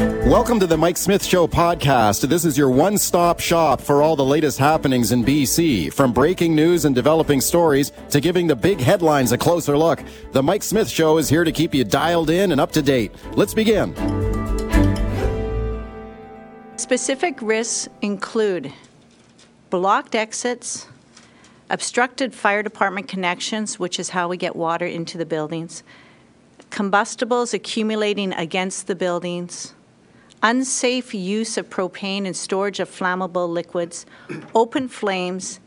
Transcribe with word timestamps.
Welcome 0.00 0.58
to 0.60 0.66
the 0.66 0.78
Mike 0.78 0.96
Smith 0.96 1.22
Show 1.22 1.46
podcast. 1.46 2.26
This 2.26 2.46
is 2.46 2.56
your 2.56 2.70
one 2.70 2.96
stop 2.96 3.38
shop 3.38 3.82
for 3.82 4.00
all 4.00 4.16
the 4.16 4.24
latest 4.24 4.58
happenings 4.58 5.12
in 5.12 5.22
BC. 5.22 5.92
From 5.92 6.14
breaking 6.14 6.54
news 6.54 6.86
and 6.86 6.94
developing 6.94 7.38
stories 7.38 7.92
to 8.08 8.18
giving 8.18 8.46
the 8.46 8.56
big 8.56 8.80
headlines 8.80 9.32
a 9.32 9.36
closer 9.36 9.76
look, 9.76 10.02
the 10.32 10.42
Mike 10.42 10.62
Smith 10.62 10.88
Show 10.88 11.18
is 11.18 11.28
here 11.28 11.44
to 11.44 11.52
keep 11.52 11.74
you 11.74 11.84
dialed 11.84 12.30
in 12.30 12.50
and 12.50 12.58
up 12.62 12.72
to 12.72 12.80
date. 12.80 13.12
Let's 13.32 13.52
begin. 13.52 13.94
Specific 16.78 17.42
risks 17.42 17.86
include 18.00 18.72
blocked 19.68 20.14
exits, 20.14 20.88
obstructed 21.68 22.34
fire 22.34 22.62
department 22.62 23.06
connections, 23.06 23.78
which 23.78 24.00
is 24.00 24.08
how 24.08 24.28
we 24.28 24.38
get 24.38 24.56
water 24.56 24.86
into 24.86 25.18
the 25.18 25.26
buildings, 25.26 25.82
combustibles 26.70 27.52
accumulating 27.52 28.32
against 28.32 28.86
the 28.86 28.94
buildings 28.94 29.74
unsafe 30.42 31.14
use 31.14 31.56
of 31.56 31.68
propane 31.68 32.26
and 32.26 32.36
storage 32.36 32.80
of 32.80 32.88
flammable 32.88 33.48
liquids, 33.48 34.06
open 34.54 34.88
flames, 34.88 35.60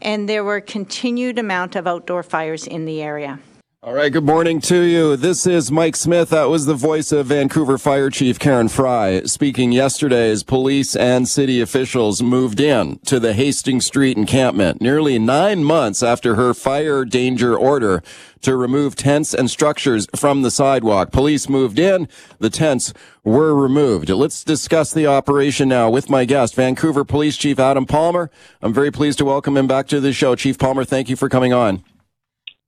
and 0.00 0.28
there 0.28 0.44
were 0.44 0.60
continued 0.60 1.38
amount 1.38 1.74
of 1.76 1.86
outdoor 1.86 2.22
fires 2.22 2.66
in 2.66 2.84
the 2.84 3.02
area. 3.02 3.40
All 3.80 3.94
right, 3.94 4.12
good 4.12 4.24
morning 4.24 4.60
to 4.62 4.80
you. 4.80 5.14
This 5.14 5.46
is 5.46 5.70
Mike 5.70 5.94
Smith. 5.94 6.30
That 6.30 6.48
was 6.48 6.66
the 6.66 6.74
voice 6.74 7.12
of 7.12 7.26
Vancouver 7.26 7.78
Fire 7.78 8.10
Chief 8.10 8.36
Karen 8.36 8.66
Fry 8.66 9.22
speaking 9.22 9.70
yesterday 9.70 10.30
as 10.30 10.42
police 10.42 10.96
and 10.96 11.28
city 11.28 11.60
officials 11.60 12.20
moved 12.20 12.58
in 12.58 12.98
to 13.06 13.20
the 13.20 13.34
Hastings 13.34 13.86
Street 13.86 14.16
encampment 14.16 14.80
nearly 14.80 15.16
nine 15.20 15.62
months 15.62 16.02
after 16.02 16.34
her 16.34 16.54
fire 16.54 17.04
danger 17.04 17.56
order 17.56 18.02
to 18.40 18.56
remove 18.56 18.96
tents 18.96 19.32
and 19.32 19.48
structures 19.48 20.08
from 20.16 20.42
the 20.42 20.50
sidewalk. 20.50 21.12
Police 21.12 21.48
moved 21.48 21.78
in. 21.78 22.08
The 22.40 22.50
tents 22.50 22.92
were 23.22 23.54
removed. 23.54 24.10
Let's 24.10 24.42
discuss 24.42 24.92
the 24.92 25.06
operation 25.06 25.68
now 25.68 25.88
with 25.88 26.10
my 26.10 26.24
guest, 26.24 26.56
Vancouver 26.56 27.04
Police 27.04 27.36
Chief 27.36 27.60
Adam 27.60 27.86
Palmer. 27.86 28.28
I'm 28.60 28.74
very 28.74 28.90
pleased 28.90 29.18
to 29.18 29.24
welcome 29.24 29.56
him 29.56 29.68
back 29.68 29.86
to 29.86 30.00
the 30.00 30.12
show. 30.12 30.34
Chief 30.34 30.58
Palmer, 30.58 30.84
thank 30.84 31.08
you 31.08 31.14
for 31.14 31.28
coming 31.28 31.52
on. 31.52 31.84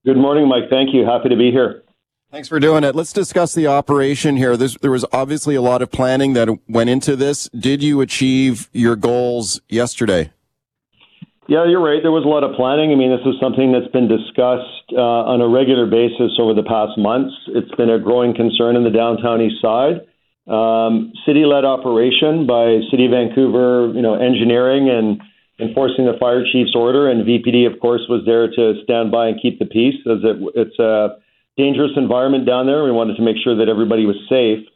Good 0.03 0.17
morning, 0.17 0.49
Mike. 0.49 0.71
Thank 0.71 0.95
you. 0.95 1.05
Happy 1.05 1.29
to 1.29 1.37
be 1.37 1.51
here. 1.51 1.83
Thanks 2.31 2.49
for 2.49 2.59
doing 2.59 2.85
it. 2.85 2.95
Let's 2.95 3.13
discuss 3.13 3.55
the 3.55 3.67
operation 3.67 4.37
here. 4.37 4.57
This, 4.57 4.79
there 4.81 4.93
was 4.93 5.05
obviously 5.13 5.57
a 5.57 5.61
lot 5.61 5.83
of 5.83 5.91
planning 5.91 6.33
that 6.35 6.49
went 6.69 6.89
into 6.89 7.17
this. 7.17 7.51
Did 7.51 7.83
you 7.83 8.01
achieve 8.01 8.71
your 8.73 8.97
goals 8.97 9.61
yesterday? 9.69 10.33
Yeah, 11.49 11.67
you're 11.67 11.83
right. 11.83 12.01
There 12.01 12.13
was 12.13 12.25
a 12.25 12.29
lot 12.29 12.45
of 12.45 12.55
planning. 12.57 12.93
I 12.93 12.95
mean, 12.95 13.11
this 13.11 13.27
is 13.27 13.35
something 13.43 13.73
that's 13.73 13.91
been 13.93 14.09
discussed 14.09 14.95
uh, 14.97 15.29
on 15.29 15.43
a 15.43 15.49
regular 15.49 15.85
basis 15.85 16.39
over 16.39 16.55
the 16.55 16.63
past 16.63 16.97
months. 16.97 17.35
It's 17.49 17.75
been 17.75 17.91
a 17.91 17.99
growing 17.99 18.33
concern 18.35 18.77
in 18.77 18.85
the 18.85 18.95
downtown 18.95 19.43
east 19.43 19.61
side. 19.61 20.07
Um, 20.47 21.13
city-led 21.27 21.67
operation 21.67 22.47
by 22.47 22.81
City 22.91 23.05
of 23.05 23.11
Vancouver, 23.11 23.93
you 23.93 24.01
know, 24.01 24.15
engineering 24.15 24.89
and 24.89 25.21
enforcing 25.61 26.07
the 26.07 26.17
fire 26.19 26.45
chief's 26.45 26.75
order, 26.75 27.11
and 27.11 27.27
VPD, 27.27 27.71
of 27.71 27.81
course, 27.81 28.03
was 28.09 28.23
there 28.27 28.49
to 28.49 28.83
stand 28.85 29.11
by 29.11 29.29
and 29.29 29.41
keep 29.41 29.59
the 29.59 29.67
peace, 29.67 29.97
as 30.07 30.19
it, 30.25 30.37
it's 30.55 30.79
a 30.79 31.19
dangerous 31.57 31.93
environment 31.97 32.47
down 32.47 32.67
there. 32.67 32.85
We 32.85 32.93
wanted 32.93 33.17
to 33.17 33.23
make 33.23 33.37
sure 33.43 33.57
that 33.57 33.69
everybody 33.69 34.07
was 34.07 34.17
safe. 34.29 34.67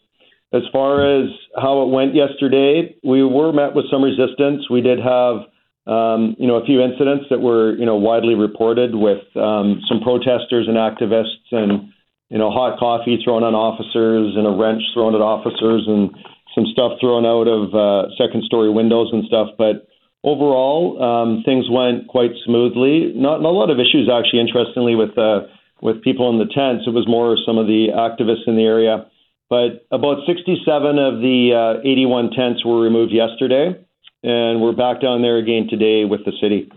As 0.53 0.63
far 0.73 1.03
as 1.03 1.31
how 1.57 1.83
it 1.83 1.91
went 1.91 2.15
yesterday, 2.15 2.95
we 3.03 3.25
were 3.25 3.53
met 3.53 3.75
with 3.75 3.91
some 3.91 4.05
resistance. 4.05 4.71
We 4.71 4.83
did 4.83 5.01
have, 5.01 5.51
um, 5.87 6.37
you 6.39 6.47
know, 6.47 6.57
a 6.57 6.65
few 6.65 6.81
incidents 6.81 7.27
that 7.31 7.41
were, 7.41 7.75
you 7.75 7.87
know, 7.87 7.97
widely 7.97 8.35
reported 8.35 8.95
with 8.95 9.25
um, 9.37 9.83
some 9.89 10.01
protesters 10.01 10.69
and 10.69 10.77
activists, 10.77 11.51
and 11.51 11.91
you 12.31 12.39
know, 12.39 12.51
hot 12.51 12.79
coffee 12.79 13.19
thrown 13.23 13.43
on 13.43 13.55
officers 13.55 14.35
and 14.37 14.47
a 14.47 14.51
wrench 14.51 14.83
thrown 14.95 15.15
at 15.15 15.21
officers, 15.21 15.85
and 15.87 16.11
some 16.55 16.67
stuff 16.73 16.99
thrown 17.01 17.27
out 17.27 17.49
of 17.51 17.75
uh, 17.75 18.11
second-story 18.17 18.71
windows 18.71 19.11
and 19.13 19.25
stuff, 19.27 19.49
but 19.59 19.89
overall, 20.25 21.01
um, 21.01 21.43
things 21.45 21.67
went 21.71 22.09
quite 22.09 22.33
smoothly. 22.45 23.13
Not, 23.15 23.43
not, 23.43 23.51
a 23.51 23.59
lot 23.59 23.71
of 23.71 23.79
issues, 23.79 24.11
actually. 24.11 24.41
Interestingly, 24.41 24.97
with 24.97 25.17
uh, 25.17 25.47
with 25.81 26.03
people 26.03 26.31
in 26.31 26.39
the 26.39 26.51
tents, 26.53 26.85
it 26.87 26.95
was 26.95 27.07
more 27.07 27.37
some 27.47 27.59
of 27.59 27.67
the 27.67 27.89
activists 27.95 28.49
in 28.49 28.57
the 28.57 28.65
area. 28.65 29.07
But 29.51 29.87
about 29.93 30.27
67 30.27 30.99
of 30.99 31.21
the 31.21 31.77
uh, 31.79 31.87
81 31.87 32.31
tents 32.31 32.65
were 32.65 32.81
removed 32.81 33.13
yesterday, 33.13 33.77
and 34.23 34.63
we're 34.63 34.73
back 34.73 35.03
down 35.03 35.21
there 35.21 35.37
again 35.37 35.69
today 35.69 36.07
with 36.07 36.25
the 36.25 36.33
city. 36.41 36.73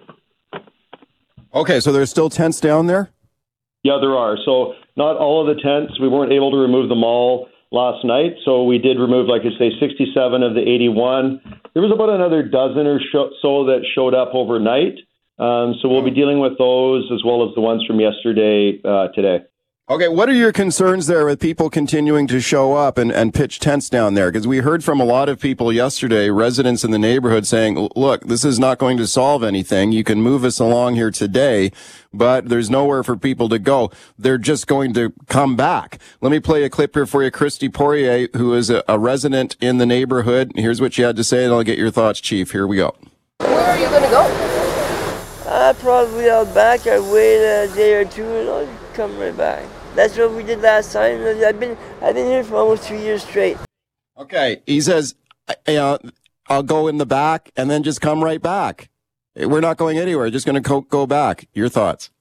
Okay, 1.54 1.80
so 1.80 1.94
there's 1.94 2.10
still 2.10 2.30
tents 2.30 2.60
down 2.60 2.88
there. 2.88 3.10
Yeah, 3.84 3.98
there 4.02 4.16
are. 4.16 4.36
So 4.44 4.74
not 4.98 5.16
all 5.16 5.48
of 5.48 5.56
the 5.56 5.62
tents. 5.62 5.98
We 6.00 6.10
weren't 6.10 6.34
able 6.34 6.52
to 6.52 6.58
remove 6.58 6.90
them 6.90 7.04
all 7.04 7.48
last 7.72 8.06
night. 8.06 8.34
So 8.46 8.64
we 8.64 8.78
did 8.78 9.00
remove, 9.00 9.28
like 9.28 9.42
I 9.42 9.58
say, 9.58 9.72
67 9.80 10.44
of 10.44 10.54
the 10.54 10.62
81. 10.62 11.42
There 11.74 11.84
was 11.84 11.92
about 11.92 12.10
another 12.10 12.44
dozen 12.44 12.88
or 12.88 13.00
so 13.12 13.66
that 13.66 13.86
showed 13.94 14.14
up 14.14 14.32
overnight. 14.34 15.00
Um, 15.40 15.76
so 15.82 15.90
we'll 15.90 16.04
be 16.04 16.12
dealing 16.12 16.40
with 16.40 16.58
those 16.58 17.12
as 17.14 17.24
well 17.24 17.48
as 17.48 17.54
the 17.54 17.62
ones 17.62 17.86
from 17.86 18.00
yesterday 18.00 18.82
uh, 18.84 19.10
today. 19.10 19.46
Okay, 19.90 20.10
what 20.10 20.28
are 20.28 20.34
your 20.34 20.52
concerns 20.52 21.08
there 21.08 21.26
with 21.26 21.40
people 21.40 21.70
continuing 21.70 22.28
to 22.28 22.42
show 22.42 22.74
up 22.74 22.98
and, 22.98 23.10
and 23.10 23.34
pitch 23.34 23.58
tents 23.58 23.90
down 23.90 24.16
there? 24.16 24.30
Because 24.30 24.46
we 24.46 24.58
heard 24.58 24.84
from 24.84 25.00
a 25.00 25.06
lot 25.06 25.30
of 25.30 25.40
people 25.40 25.72
yesterday, 25.72 26.30
residents 26.30 26.84
in 26.84 26.92
the 26.92 27.00
neighborhood 27.00 27.48
saying, 27.48 27.88
look, 27.96 28.22
this 28.26 28.44
is 28.44 28.60
not 28.60 28.80
going 28.80 28.98
to 28.98 29.08
solve 29.08 29.46
anything. 29.46 29.94
You 29.94 30.04
can 30.04 30.22
move 30.22 30.44
us 30.44 30.60
along 30.60 30.96
here 30.96 31.10
today, 31.10 31.72
but 32.12 32.50
there's 32.50 32.70
nowhere 32.70 33.02
for 33.02 33.16
people 33.16 33.48
to 33.48 33.60
go. 33.60 33.90
They're 34.20 34.38
just 34.38 34.68
going 34.68 34.94
to 34.96 35.14
come 35.30 35.56
back. 35.56 36.00
Let 36.20 36.34
me 36.34 36.42
play 36.42 36.66
a 36.66 36.70
clip 36.70 36.94
here 36.94 37.06
for 37.06 37.24
you. 37.24 37.32
Christy 37.32 37.70
Poirier, 37.70 38.28
who 38.36 38.56
is 38.56 38.70
a, 38.70 38.84
a 38.90 39.00
resident 39.00 39.56
in 39.62 39.78
the 39.78 39.86
neighborhood. 39.86 40.52
Here's 40.56 40.82
what 40.82 40.96
she 40.96 41.04
had 41.04 41.16
to 41.16 41.24
say, 41.24 41.46
and 41.46 41.54
I'll 41.54 41.64
get 41.64 41.78
your 41.78 41.92
thoughts, 41.92 42.20
Chief. 42.20 42.52
Here 42.52 42.68
we 42.68 42.76
go. 42.76 42.94
Where 43.40 43.58
are 43.58 43.78
you 43.78 43.88
going 43.88 44.04
to 44.04 44.10
go? 44.10 44.48
Uh, 45.46 45.74
probably 45.76 46.30
out 46.30 46.54
back. 46.54 46.86
I 46.88 47.00
wait 47.00 47.38
a 47.38 47.74
day 47.74 47.94
or 47.94 48.04
two 48.04 48.26
and 48.26 48.50
I'll 48.50 48.68
come 48.94 49.18
right 49.18 49.36
back. 49.36 49.64
That's 49.98 50.16
what 50.16 50.32
we 50.34 50.44
did 50.44 50.62
last 50.62 50.94
time. 50.94 51.26
I've 51.26 51.60
been 51.60 51.76
I've 52.04 52.14
been 52.14 52.28
here 52.28 52.44
for 52.44 52.58
almost 52.58 52.88
two 52.88 52.98
years 52.98 53.24
straight. 53.24 53.58
Okay, 54.16 54.62
he 54.68 54.80
says, 54.80 55.16
uh, 55.68 55.98
"I'll 56.48 56.62
go 56.62 56.88
in 56.88 57.00
the 57.00 57.06
back 57.08 57.50
and 57.58 57.68
then 57.68 57.82
just 57.82 58.00
come 58.00 58.24
right 58.24 58.40
back. 58.40 58.90
We're 59.36 59.60
not 59.60 59.78
going 59.78 59.98
anywhere. 59.98 60.30
Just 60.30 60.46
going 60.46 60.54
to 60.54 60.62
go, 60.62 60.82
go 60.82 61.08
back." 61.08 61.48
Your 61.56 61.68
thoughts? 61.68 62.12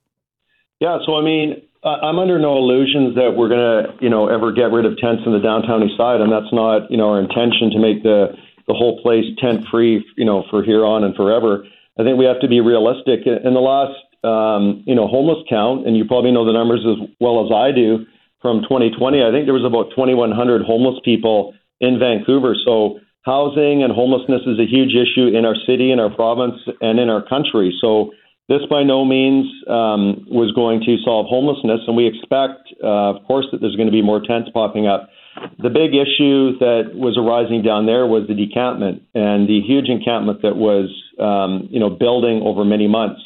Yeah. 0.81 1.01
So 1.05 1.17
I 1.17 1.21
mean, 1.23 1.61
I'm 1.85 2.19
under 2.19 2.39
no 2.39 2.57
illusions 2.57 3.15
that 3.17 3.37
we're 3.37 3.51
going 3.51 3.61
to, 3.61 4.03
you 4.03 4.09
know, 4.09 4.29
ever 4.29 4.53
get 4.53 4.73
rid 4.73 4.87
of 4.87 4.97
tents 4.97 5.25
in 5.27 5.33
the 5.33 5.39
downtown 5.39 5.83
east 5.83 5.99
side, 5.99 6.23
and 6.23 6.33
that's 6.33 6.51
not, 6.53 6.91
you 6.91 6.97
know, 6.97 7.11
our 7.11 7.21
intention 7.21 7.71
to 7.73 7.79
make 7.79 8.03
the 8.03 8.33
the 8.69 8.73
whole 8.73 9.03
place 9.03 9.27
tent 9.39 9.67
free, 9.71 10.03
you 10.17 10.25
know, 10.25 10.45
for 10.49 10.65
here 10.65 10.83
on 10.83 11.05
and 11.05 11.15
forever. 11.15 11.67
I 12.01 12.05
think 12.05 12.17
we 12.17 12.25
have 12.25 12.41
to 12.41 12.49
be 12.49 12.61
realistic. 12.61 13.27
In 13.27 13.53
the 13.53 13.61
last 13.61 14.01
um, 14.27 14.83
you 14.87 14.95
know, 14.95 15.07
homeless 15.07 15.39
count, 15.49 15.87
and 15.87 15.97
you 15.97 16.05
probably 16.05 16.33
know 16.33 16.45
the 16.45 16.53
numbers 16.53 16.83
as 16.83 17.09
well 17.21 17.45
as 17.47 17.53
I 17.55 17.71
do 17.71 18.05
from 18.43 18.63
2020. 18.63 19.23
I 19.23 19.31
think 19.31 19.47
there 19.47 19.55
was 19.55 19.65
about 19.65 19.91
2,100 19.95 20.63
homeless 20.63 20.99
people 21.05 21.55
in 21.81 21.99
Vancouver. 21.99 22.55
So 22.65 22.99
housing 23.23 23.83
and 23.83 23.93
homelessness 23.93 24.43
is 24.47 24.59
a 24.59 24.67
huge 24.67 24.95
issue 24.95 25.31
in 25.31 25.45
our 25.45 25.57
city, 25.67 25.91
in 25.93 26.01
our 26.01 26.11
province, 26.11 26.59
and 26.81 26.99
in 26.99 27.09
our 27.09 27.23
country. 27.27 27.75
So 27.81 28.11
this 28.49 28.63
by 28.71 28.85
no 28.85 29.05
means 29.05 29.47
um, 29.67 30.27
was 30.31 30.53
going 30.55 30.81
to 30.87 30.97
solve 31.05 31.27
homelessness, 31.27 31.81
and 31.87 31.97
we 31.97 32.07
expect, 32.07 32.71
uh, 32.83 33.19
of 33.19 33.25
course, 33.27 33.47
that 33.51 33.61
there's 33.61 33.75
going 33.75 33.91
to 33.91 33.93
be 33.93 34.03
more 34.03 34.23
tents 34.23 34.51
popping 34.55 34.87
up. 34.87 35.11
The 35.59 35.69
big 35.69 35.93
issue 35.93 36.57
that 36.63 36.95
was 36.95 37.19
arising 37.19 37.63
down 37.63 37.85
there 37.85 38.07
was 38.07 38.27
the 38.29 38.35
decampment 38.35 39.03
and 39.15 39.49
the 39.49 39.61
huge 39.61 39.89
encampment 39.91 40.41
that 40.43 40.57
was, 40.57 40.89
um, 41.19 41.69
you 41.71 41.81
know, 41.81 41.91
building 41.91 42.41
over 42.43 42.65
many 42.65 42.89
months. 42.89 43.21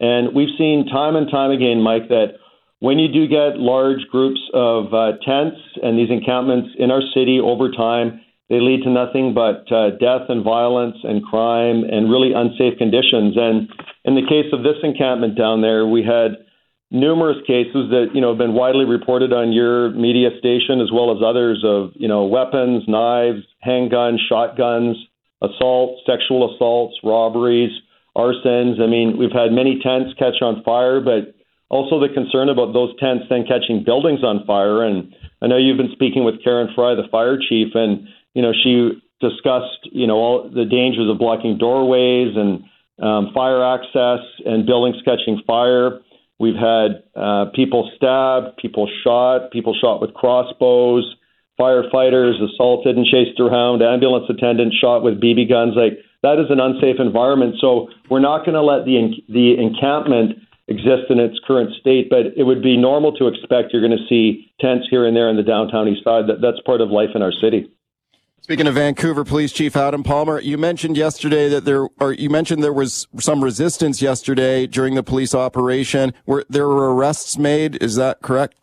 And 0.00 0.34
we've 0.34 0.54
seen 0.58 0.86
time 0.86 1.16
and 1.16 1.30
time 1.30 1.50
again, 1.50 1.80
Mike, 1.80 2.08
that 2.08 2.38
when 2.80 2.98
you 2.98 3.08
do 3.08 3.28
get 3.28 3.58
large 3.58 4.06
groups 4.10 4.40
of 4.52 4.92
uh, 4.92 5.12
tents 5.24 5.56
and 5.82 5.98
these 5.98 6.10
encampments 6.10 6.70
in 6.78 6.90
our 6.90 7.02
city 7.14 7.40
over 7.40 7.70
time, 7.70 8.20
they 8.50 8.60
lead 8.60 8.82
to 8.84 8.90
nothing 8.90 9.32
but 9.32 9.64
uh, 9.72 9.96
death 9.96 10.28
and 10.28 10.44
violence 10.44 10.96
and 11.02 11.24
crime 11.24 11.84
and 11.84 12.10
really 12.10 12.32
unsafe 12.34 12.76
conditions. 12.76 13.36
And 13.36 13.68
in 14.04 14.14
the 14.14 14.26
case 14.28 14.52
of 14.52 14.62
this 14.62 14.76
encampment 14.82 15.38
down 15.38 15.62
there, 15.62 15.86
we 15.86 16.02
had 16.02 16.44
numerous 16.90 17.38
cases 17.46 17.90
that 17.90 18.12
you 18.14 18.20
know 18.20 18.30
have 18.30 18.38
been 18.38 18.54
widely 18.54 18.84
reported 18.84 19.32
on 19.32 19.52
your 19.52 19.90
media 19.90 20.28
station 20.38 20.80
as 20.80 20.92
well 20.92 21.10
as 21.10 21.22
others 21.24 21.64
of 21.64 21.90
you 21.94 22.08
know 22.08 22.24
weapons, 22.24 22.84
knives, 22.86 23.40
handguns, 23.66 24.18
shotguns, 24.28 24.96
assaults, 25.40 26.02
sexual 26.06 26.54
assaults, 26.54 26.96
robberies, 27.02 27.72
arsons. 28.16 28.80
I 28.80 28.86
mean, 28.86 29.16
we've 29.18 29.32
had 29.32 29.52
many 29.52 29.80
tents 29.82 30.14
catch 30.18 30.40
on 30.40 30.62
fire, 30.62 31.00
but 31.00 31.34
also 31.68 31.98
the 31.98 32.12
concern 32.12 32.48
about 32.48 32.72
those 32.72 32.94
tents 32.98 33.24
then 33.28 33.44
catching 33.46 33.82
buildings 33.84 34.22
on 34.22 34.46
fire. 34.46 34.82
And 34.82 35.14
I 35.42 35.46
know 35.46 35.56
you've 35.56 35.76
been 35.76 35.92
speaking 35.92 36.24
with 36.24 36.42
Karen 36.42 36.68
Fry, 36.74 36.94
the 36.94 37.08
fire 37.10 37.38
chief, 37.38 37.74
and 37.74 38.06
you 38.34 38.42
know 38.42 38.52
she 38.52 39.02
discussed 39.20 39.88
you 39.90 40.06
know 40.06 40.16
all 40.16 40.50
the 40.50 40.64
dangers 40.64 41.10
of 41.10 41.18
blocking 41.18 41.58
doorways 41.58 42.36
and 42.36 42.64
um, 43.02 43.32
fire 43.34 43.62
access 43.62 44.20
and 44.46 44.66
buildings 44.66 44.96
catching 45.04 45.42
fire. 45.46 46.00
We've 46.38 46.58
had 46.58 47.02
uh, 47.14 47.46
people 47.54 47.90
stabbed, 47.96 48.58
people 48.58 48.88
shot, 49.02 49.50
people 49.50 49.74
shot 49.80 50.00
with 50.00 50.14
crossbows, 50.14 51.04
firefighters 51.58 52.42
assaulted 52.42 52.96
and 52.96 53.06
chased 53.06 53.38
around, 53.38 53.82
ambulance 53.82 54.26
attendants 54.28 54.76
shot 54.76 55.02
with 55.02 55.20
BB 55.20 55.48
guns. 55.48 55.74
Like 55.76 55.98
that 56.24 56.40
is 56.40 56.46
an 56.48 56.58
unsafe 56.58 56.96
environment. 56.98 57.56
So 57.60 57.88
we're 58.08 58.24
not 58.24 58.46
going 58.46 58.54
to 58.56 58.62
let 58.62 58.86
the 58.86 58.96
the 59.28 59.60
encampment 59.60 60.40
exist 60.66 61.10
in 61.10 61.20
its 61.20 61.38
current 61.46 61.70
state. 61.78 62.08
But 62.08 62.32
it 62.36 62.44
would 62.44 62.62
be 62.62 62.76
normal 62.78 63.12
to 63.16 63.28
expect 63.28 63.72
you're 63.72 63.86
going 63.86 63.96
to 63.96 64.08
see 64.08 64.50
tents 64.58 64.86
here 64.88 65.06
and 65.06 65.14
there 65.14 65.28
in 65.28 65.36
the 65.36 65.42
downtown 65.42 65.86
east 65.86 66.02
side. 66.02 66.26
That 66.28 66.40
that's 66.40 66.60
part 66.64 66.80
of 66.80 66.88
life 66.88 67.10
in 67.14 67.20
our 67.20 67.32
city. 67.32 67.70
Speaking 68.40 68.66
of 68.66 68.74
Vancouver 68.74 69.24
Police 69.24 69.52
Chief 69.52 69.74
Adam 69.74 70.02
Palmer, 70.02 70.38
you 70.40 70.58
mentioned 70.58 70.98
yesterday 70.98 71.48
that 71.48 71.64
there, 71.64 71.88
or 71.98 72.12
you 72.12 72.28
mentioned 72.28 72.62
there 72.62 72.74
was 72.74 73.06
some 73.18 73.42
resistance 73.42 74.02
yesterday 74.02 74.66
during 74.66 74.94
the 74.94 75.02
police 75.02 75.34
operation. 75.34 76.12
Were 76.26 76.44
there 76.48 76.68
were 76.68 76.94
arrests 76.94 77.36
made? 77.36 77.82
Is 77.82 77.96
that 77.96 78.22
correct? 78.22 78.56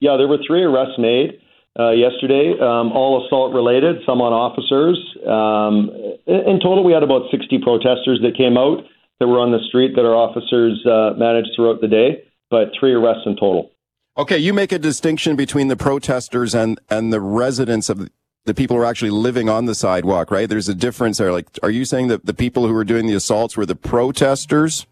Yeah, 0.00 0.16
there 0.18 0.28
were 0.28 0.38
three 0.46 0.62
arrests 0.62 0.98
made 0.98 1.40
uh, 1.78 1.90
yesterday, 1.90 2.54
um, 2.60 2.92
all 2.92 3.26
assault 3.26 3.52
related, 3.52 3.96
some 4.06 4.20
on 4.20 4.32
officers. 4.32 4.98
Um, 5.26 5.90
in 6.26 6.60
total, 6.60 6.84
we 6.84 6.92
had 6.92 7.02
about 7.02 7.30
60 7.30 7.58
protesters 7.58 8.20
that 8.22 8.36
came 8.36 8.56
out 8.56 8.84
that 9.18 9.26
were 9.26 9.40
on 9.40 9.50
the 9.50 9.58
street 9.68 9.94
that 9.96 10.04
our 10.04 10.14
officers 10.14 10.84
uh, 10.86 11.18
managed 11.18 11.50
throughout 11.56 11.80
the 11.80 11.88
day, 11.88 12.24
but 12.50 12.70
three 12.78 12.92
arrests 12.92 13.22
in 13.26 13.34
total. 13.34 13.70
Okay, 14.16 14.38
you 14.38 14.54
make 14.54 14.70
a 14.70 14.78
distinction 14.78 15.34
between 15.34 15.66
the 15.66 15.76
protesters 15.76 16.54
and, 16.54 16.78
and 16.88 17.12
the 17.12 17.20
residents 17.20 17.88
of 17.88 18.08
the 18.44 18.54
people 18.54 18.76
who 18.76 18.82
are 18.82 18.86
actually 18.86 19.10
living 19.10 19.48
on 19.48 19.64
the 19.64 19.74
sidewalk, 19.74 20.30
right? 20.30 20.48
There's 20.48 20.68
a 20.68 20.74
difference 20.74 21.18
there. 21.18 21.32
Like, 21.32 21.48
are 21.62 21.70
you 21.70 21.84
saying 21.84 22.08
that 22.08 22.26
the 22.26 22.34
people 22.34 22.68
who 22.68 22.74
were 22.74 22.84
doing 22.84 23.06
the 23.06 23.14
assaults 23.14 23.56
were 23.56 23.66
the 23.66 23.74
protesters? 23.74 24.86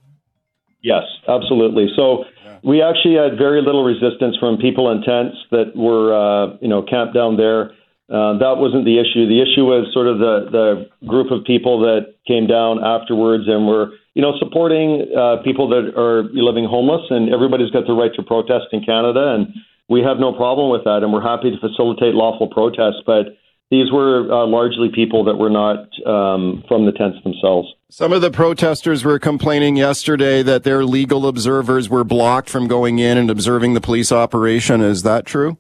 Yes, 0.83 1.05
absolutely. 1.29 1.89
So 1.95 2.25
we 2.63 2.83
actually 2.83 3.17
had 3.17 3.37
very 3.37 3.61
little 3.61 3.85
resistance 3.85 4.37
from 4.39 4.57
people 4.57 4.91
in 4.91 5.03
tents 5.03 5.37
that 5.51 5.75
were, 5.75 6.15
uh, 6.15 6.57
you 6.61 6.69
know, 6.69 6.83
camped 6.83 7.15
down 7.15 7.37
there. 7.37 7.75
Uh, 8.11 8.39
that 8.39 8.61
wasn't 8.61 8.85
the 8.85 9.01
issue. 9.01 9.27
The 9.27 9.41
issue 9.41 9.65
was 9.65 9.89
sort 9.93 10.07
of 10.07 10.19
the 10.19 10.51
the 10.53 10.67
group 11.07 11.31
of 11.31 11.45
people 11.45 11.81
that 11.81 12.15
came 12.27 12.47
down 12.47 12.83
afterwards 12.85 13.45
and 13.49 13.67
were, 13.67 13.97
you 14.15 14.23
know, 14.23 14.37
supporting 14.39 15.09
uh, 15.17 15.43
people 15.43 15.69
that 15.71 15.97
are 15.97 16.29
living 16.31 16.67
homeless. 16.69 17.03
And 17.11 17.33
everybody's 17.33 17.71
got 17.71 17.87
the 17.87 17.95
right 17.95 18.13
to 18.15 18.23
protest 18.23 18.71
in 18.73 18.85
Canada, 18.85 19.35
and 19.35 19.49
we 19.89 20.03
have 20.03 20.19
no 20.19 20.33
problem 20.33 20.71
with 20.71 20.85
that. 20.85 21.03
And 21.03 21.13
we're 21.13 21.25
happy 21.25 21.51
to 21.51 21.59
facilitate 21.59 22.15
lawful 22.15 22.49
protests, 22.49 23.03
but 23.07 23.35
these 23.73 23.91
were 23.91 24.31
uh, 24.31 24.47
largely 24.47 24.91
people 24.95 25.25
that 25.25 25.37
were 25.37 25.49
not 25.49 25.89
um, 26.05 26.63
from 26.69 26.85
the 26.85 26.93
tents 26.93 27.17
themselves. 27.25 27.73
Some 27.89 28.13
of 28.13 28.21
the 28.21 28.31
protesters 28.31 29.03
were 29.03 29.19
complaining 29.19 29.77
yesterday 29.77 30.43
that 30.43 30.63
their 30.63 30.85
legal 30.85 31.27
observers 31.27 31.89
were 31.89 32.05
blocked 32.05 32.51
from 32.51 32.69
going 32.69 32.99
in 32.99 33.17
and 33.17 33.31
observing 33.31 33.73
the 33.73 33.81
police 33.81 34.13
operation. 34.13 34.83
Is 34.83 35.05
that 35.05 35.25
true? 35.25 35.57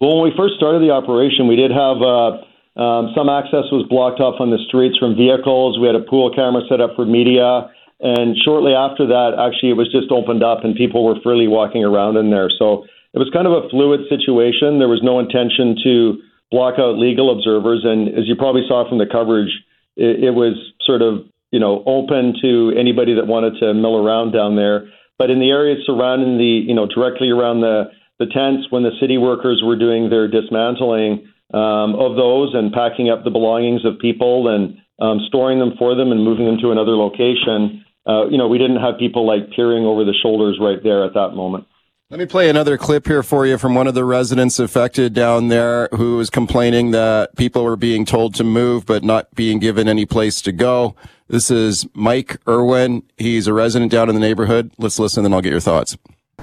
Well, 0.00 0.16
when 0.16 0.32
we 0.32 0.36
first 0.38 0.56
started 0.56 0.80
the 0.80 0.90
operation, 0.90 1.46
we 1.46 1.56
did 1.56 1.70
have 1.70 2.00
uh, 2.00 2.80
um, 2.80 3.12
some 3.14 3.28
access 3.28 3.68
was 3.68 3.84
blocked 3.90 4.20
off 4.20 4.40
on 4.40 4.48
the 4.48 4.58
streets 4.66 4.96
from 4.96 5.16
vehicles. 5.16 5.78
We 5.78 5.86
had 5.86 5.96
a 5.96 6.04
pool 6.04 6.32
camera 6.34 6.62
set 6.66 6.80
up 6.80 6.96
for 6.96 7.04
media. 7.04 7.68
And 8.00 8.36
shortly 8.42 8.72
after 8.72 9.06
that, 9.08 9.36
actually, 9.36 9.68
it 9.68 9.76
was 9.76 9.92
just 9.92 10.08
opened 10.10 10.42
up 10.42 10.64
and 10.64 10.74
people 10.74 11.04
were 11.04 11.20
freely 11.22 11.48
walking 11.48 11.84
around 11.84 12.16
in 12.16 12.30
there. 12.30 12.48
So 12.58 12.88
it 13.12 13.18
was 13.20 13.28
kind 13.36 13.46
of 13.46 13.52
a 13.52 13.68
fluid 13.68 14.08
situation. 14.08 14.80
There 14.80 14.88
was 14.88 15.04
no 15.04 15.20
intention 15.20 15.76
to 15.84 16.24
block 16.50 16.74
out 16.78 16.98
legal 16.98 17.30
observers. 17.30 17.82
And 17.84 18.08
as 18.08 18.26
you 18.26 18.36
probably 18.36 18.62
saw 18.66 18.88
from 18.88 18.98
the 18.98 19.06
coverage, 19.06 19.50
it, 19.96 20.24
it 20.24 20.30
was 20.30 20.54
sort 20.84 21.02
of 21.02 21.26
you 21.50 21.60
know 21.60 21.82
open 21.86 22.34
to 22.42 22.72
anybody 22.78 23.14
that 23.14 23.26
wanted 23.26 23.58
to 23.60 23.74
mill 23.74 23.96
around 23.96 24.32
down 24.32 24.56
there. 24.56 24.88
But 25.18 25.30
in 25.30 25.40
the 25.40 25.50
areas 25.50 25.80
surrounding 25.86 26.38
the 26.38 26.62
you 26.66 26.74
know 26.74 26.86
directly 26.86 27.30
around 27.30 27.60
the 27.60 27.90
the 28.18 28.26
tents, 28.26 28.70
when 28.70 28.82
the 28.82 28.96
city 29.00 29.18
workers 29.18 29.62
were 29.64 29.76
doing 29.76 30.08
their 30.08 30.28
dismantling 30.28 31.28
um, 31.52 31.94
of 31.94 32.16
those 32.16 32.54
and 32.54 32.72
packing 32.72 33.10
up 33.10 33.24
the 33.24 33.30
belongings 33.30 33.84
of 33.84 33.98
people 33.98 34.48
and 34.48 34.78
um, 34.98 35.20
storing 35.28 35.58
them 35.58 35.72
for 35.78 35.94
them 35.94 36.12
and 36.12 36.24
moving 36.24 36.46
them 36.46 36.56
to 36.62 36.72
another 36.72 36.96
location, 36.96 37.84
uh, 38.06 38.26
you 38.28 38.38
know, 38.38 38.48
we 38.48 38.58
didn't 38.58 38.80
have 38.80 38.98
people 38.98 39.26
like 39.26 39.50
peering 39.54 39.84
over 39.84 40.04
the 40.04 40.14
shoulders 40.22 40.58
right 40.60 40.82
there 40.82 41.04
at 41.04 41.14
that 41.14 41.36
moment. 41.36 41.66
Let 42.08 42.20
me 42.20 42.26
play 42.26 42.48
another 42.48 42.78
clip 42.78 43.08
here 43.08 43.24
for 43.24 43.46
you 43.46 43.58
from 43.58 43.74
one 43.74 43.88
of 43.88 43.94
the 43.94 44.04
residents 44.04 44.60
affected 44.60 45.12
down 45.12 45.48
there 45.48 45.88
who 45.90 46.18
was 46.18 46.30
complaining 46.30 46.92
that 46.92 47.34
people 47.34 47.64
were 47.64 47.74
being 47.74 48.04
told 48.04 48.32
to 48.36 48.44
move 48.44 48.86
but 48.86 49.02
not 49.02 49.34
being 49.34 49.58
given 49.58 49.88
any 49.88 50.06
place 50.06 50.40
to 50.42 50.52
go. 50.52 50.94
This 51.26 51.50
is 51.50 51.84
Mike 51.94 52.36
Irwin. 52.46 53.02
He's 53.16 53.48
a 53.48 53.52
resident 53.52 53.90
down 53.90 54.08
in 54.08 54.14
the 54.14 54.20
neighborhood. 54.20 54.70
Let's 54.78 55.00
listen 55.00 55.24
and 55.24 55.34
I'll 55.34 55.40
get 55.40 55.50
your 55.50 55.58
thoughts. 55.58 55.98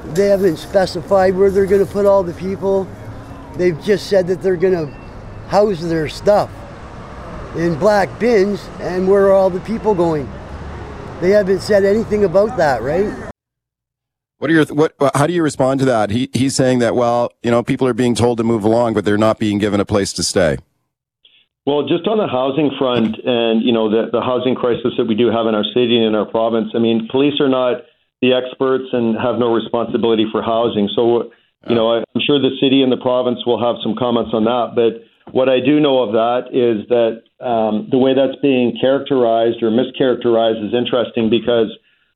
They 0.07 0.25
haven't 0.25 0.57
specified 0.57 1.33
where 1.33 1.49
they're 1.49 1.65
going 1.65 1.85
to 1.85 1.89
put 1.89 2.05
all 2.05 2.23
the 2.23 2.33
people. 2.33 2.85
They've 3.55 3.81
just 3.81 4.07
said 4.07 4.27
that 4.27 4.41
they're 4.41 4.57
going 4.57 4.73
to 4.73 4.93
house 5.47 5.79
their 5.79 6.09
stuff 6.09 6.51
in 7.55 7.79
black 7.79 8.19
bins 8.19 8.67
and 8.81 9.07
where 9.07 9.27
are 9.27 9.31
all 9.31 9.49
the 9.49 9.61
people 9.61 9.95
going? 9.95 10.29
They 11.21 11.29
haven't 11.29 11.61
said 11.61 11.85
anything 11.85 12.25
about 12.25 12.57
that, 12.57 12.81
right? 12.81 13.22
What 14.43 14.51
are 14.51 14.55
your 14.55 14.65
what? 14.75 14.93
How 15.15 15.25
do 15.25 15.31
you 15.31 15.41
respond 15.41 15.79
to 15.79 15.85
that? 15.85 16.09
He 16.09 16.29
he's 16.33 16.53
saying 16.53 16.79
that 16.79 16.97
well, 16.97 17.31
you 17.43 17.49
know, 17.49 17.63
people 17.63 17.87
are 17.87 17.93
being 17.93 18.13
told 18.13 18.39
to 18.39 18.43
move 18.43 18.65
along, 18.65 18.93
but 18.93 19.05
they're 19.05 19.17
not 19.17 19.39
being 19.39 19.57
given 19.57 19.79
a 19.79 19.85
place 19.85 20.11
to 20.19 20.21
stay. 20.21 20.57
Well, 21.65 21.87
just 21.87 22.05
on 22.11 22.17
the 22.19 22.27
housing 22.27 22.69
front, 22.77 23.15
and 23.23 23.63
you 23.63 23.71
know 23.71 23.87
the 23.87 24.11
the 24.11 24.19
housing 24.19 24.53
crisis 24.53 24.99
that 24.99 25.07
we 25.07 25.15
do 25.15 25.31
have 25.31 25.47
in 25.47 25.55
our 25.55 25.63
city 25.63 25.95
and 25.95 26.11
in 26.11 26.13
our 26.13 26.25
province. 26.25 26.75
I 26.75 26.79
mean, 26.79 27.07
police 27.09 27.39
are 27.39 27.47
not 27.47 27.87
the 28.19 28.33
experts 28.33 28.91
and 28.91 29.15
have 29.15 29.39
no 29.39 29.47
responsibility 29.55 30.27
for 30.29 30.43
housing. 30.43 30.89
So, 30.93 31.31
you 31.69 31.75
know, 31.75 32.03
I'm 32.03 32.21
sure 32.27 32.35
the 32.35 32.51
city 32.59 32.83
and 32.83 32.91
the 32.91 32.99
province 32.99 33.39
will 33.47 33.63
have 33.63 33.79
some 33.79 33.95
comments 33.95 34.31
on 34.33 34.43
that. 34.43 34.75
But 34.75 35.07
what 35.31 35.47
I 35.47 35.63
do 35.63 35.79
know 35.79 36.03
of 36.03 36.11
that 36.19 36.51
is 36.51 36.83
that 36.91 37.23
um, 37.39 37.87
the 37.91 37.97
way 37.97 38.11
that's 38.11 38.35
being 38.41 38.75
characterized 38.75 39.63
or 39.63 39.71
mischaracterized 39.71 40.67
is 40.67 40.75
interesting 40.75 41.29
because 41.31 41.71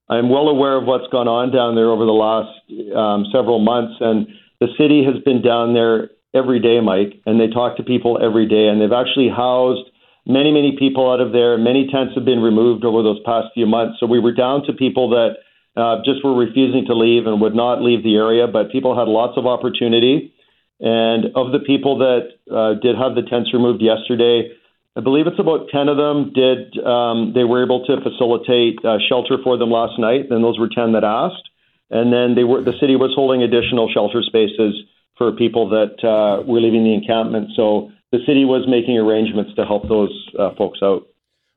I'm 0.10 0.30
well 0.30 0.48
aware 0.48 0.78
of 0.78 0.86
what's 0.86 1.08
gone 1.12 1.28
on 1.28 1.52
down 1.52 1.76
there 1.76 1.92
over 1.92 2.06
the 2.06 2.16
last 2.16 2.56
um, 2.96 3.26
several 3.32 3.60
months, 3.60 3.96
and 4.00 4.28
the 4.60 4.68
city 4.78 5.04
has 5.04 5.22
been 5.24 5.42
down 5.42 5.74
there 5.74 6.12
every 6.34 6.60
day, 6.60 6.80
Mike, 6.80 7.20
and 7.26 7.40
they 7.40 7.48
talk 7.48 7.78
to 7.78 7.84
people 7.84 8.18
every 8.22 8.48
day, 8.48 8.68
and 8.68 8.80
they've 8.80 8.96
actually 8.96 9.28
housed 9.28 9.90
many, 10.26 10.52
many 10.52 10.76
people 10.80 11.12
out 11.12 11.20
of 11.20 11.32
there. 11.32 11.58
Many 11.58 11.88
tents 11.92 12.16
have 12.16 12.26
been 12.26 12.40
removed 12.40 12.86
over 12.86 13.04
those 13.04 13.20
past 13.26 13.48
few 13.54 13.66
months, 13.66 14.00
so 14.00 14.06
we 14.06 14.20
were 14.20 14.34
down 14.34 14.64
to 14.66 14.74
people 14.74 15.10
that 15.12 15.44
uh, 15.76 15.98
just 16.04 16.24
were 16.24 16.36
refusing 16.36 16.86
to 16.88 16.96
leave 16.96 17.28
and 17.28 17.42
would 17.42 17.56
not 17.56 17.84
leave 17.84 18.04
the 18.04 18.16
area, 18.16 18.48
but 18.48 18.72
people 18.72 18.98
had 18.98 19.08
lots 19.08 19.38
of 19.38 19.46
opportunity. 19.46 20.34
And 20.80 21.34
of 21.36 21.52
the 21.52 21.60
people 21.66 22.00
that 22.00 22.38
uh, 22.54 22.80
did 22.80 22.96
have 22.96 23.16
the 23.16 23.24
tents 23.28 23.54
removed 23.54 23.82
yesterday, 23.82 24.54
I 24.98 25.00
believe 25.00 25.28
it's 25.28 25.40
about 25.40 25.70
10 25.70 25.90
of 25.90 25.98
them 25.98 26.34
did, 26.34 26.76
um, 26.84 27.32
they 27.36 27.44
were 27.44 27.64
able 27.64 27.86
to 27.86 28.02
facilitate 28.02 28.84
uh, 28.84 28.98
shelter 29.08 29.38
for 29.44 29.56
them 29.56 29.70
last 29.70 30.00
night, 30.00 30.32
and 30.32 30.44
those 30.44 30.58
were 30.58 30.70
10 30.74 30.94
that 30.94 31.04
asked. 31.04 31.48
And 31.92 32.12
then 32.12 32.34
they 32.34 32.44
were, 32.44 32.64
the 32.64 32.74
city 32.82 32.96
was 32.96 33.14
holding 33.14 33.44
additional 33.44 33.92
shelter 33.94 34.24
spaces 34.24 34.74
for 35.16 35.32
people 35.34 35.70
that 35.70 36.04
uh, 36.04 36.42
were 36.42 36.60
leaving 36.60 36.84
the 36.84 36.96
encampment. 36.96 37.50
So 37.56 37.92
the 38.12 38.20
city 38.26 38.44
was 38.44 38.66
making 38.68 38.98
arrangements 38.98 39.54
to 39.56 39.66
help 39.66 39.88
those 39.88 40.10
uh, 40.38 40.56
folks 40.58 40.80
out. 40.82 41.08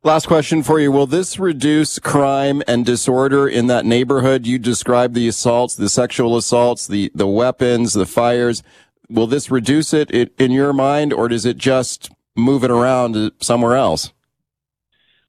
Last 0.03 0.27
question 0.27 0.63
for 0.63 0.79
you. 0.79 0.93
Will 0.93 1.07
this 1.07 1.39
reduce 1.39 1.99
crime 1.99 2.63
and 2.69 2.85
disorder 2.85 3.49
in 3.49 3.69
that 3.69 3.87
neighborhood? 3.87 4.47
You 4.47 4.59
described 4.59 5.15
the 5.15 5.29
assaults, 5.29 5.77
the 5.77 5.89
sexual 5.89 6.37
assaults, 6.37 6.87
the, 6.87 7.11
the 7.15 7.27
weapons, 7.27 7.95
the 7.95 8.07
fires. 8.07 8.63
Will 9.09 9.27
this 9.27 9.51
reduce 9.51 9.95
it 9.95 10.11
in 10.11 10.53
your 10.53 10.75
mind, 10.75 11.15
or 11.15 11.29
does 11.29 11.47
it 11.47 11.57
just 11.57 12.11
move 12.41 12.65
it 12.65 12.71
around 12.71 13.33
somewhere 13.41 13.77
else? 13.77 14.13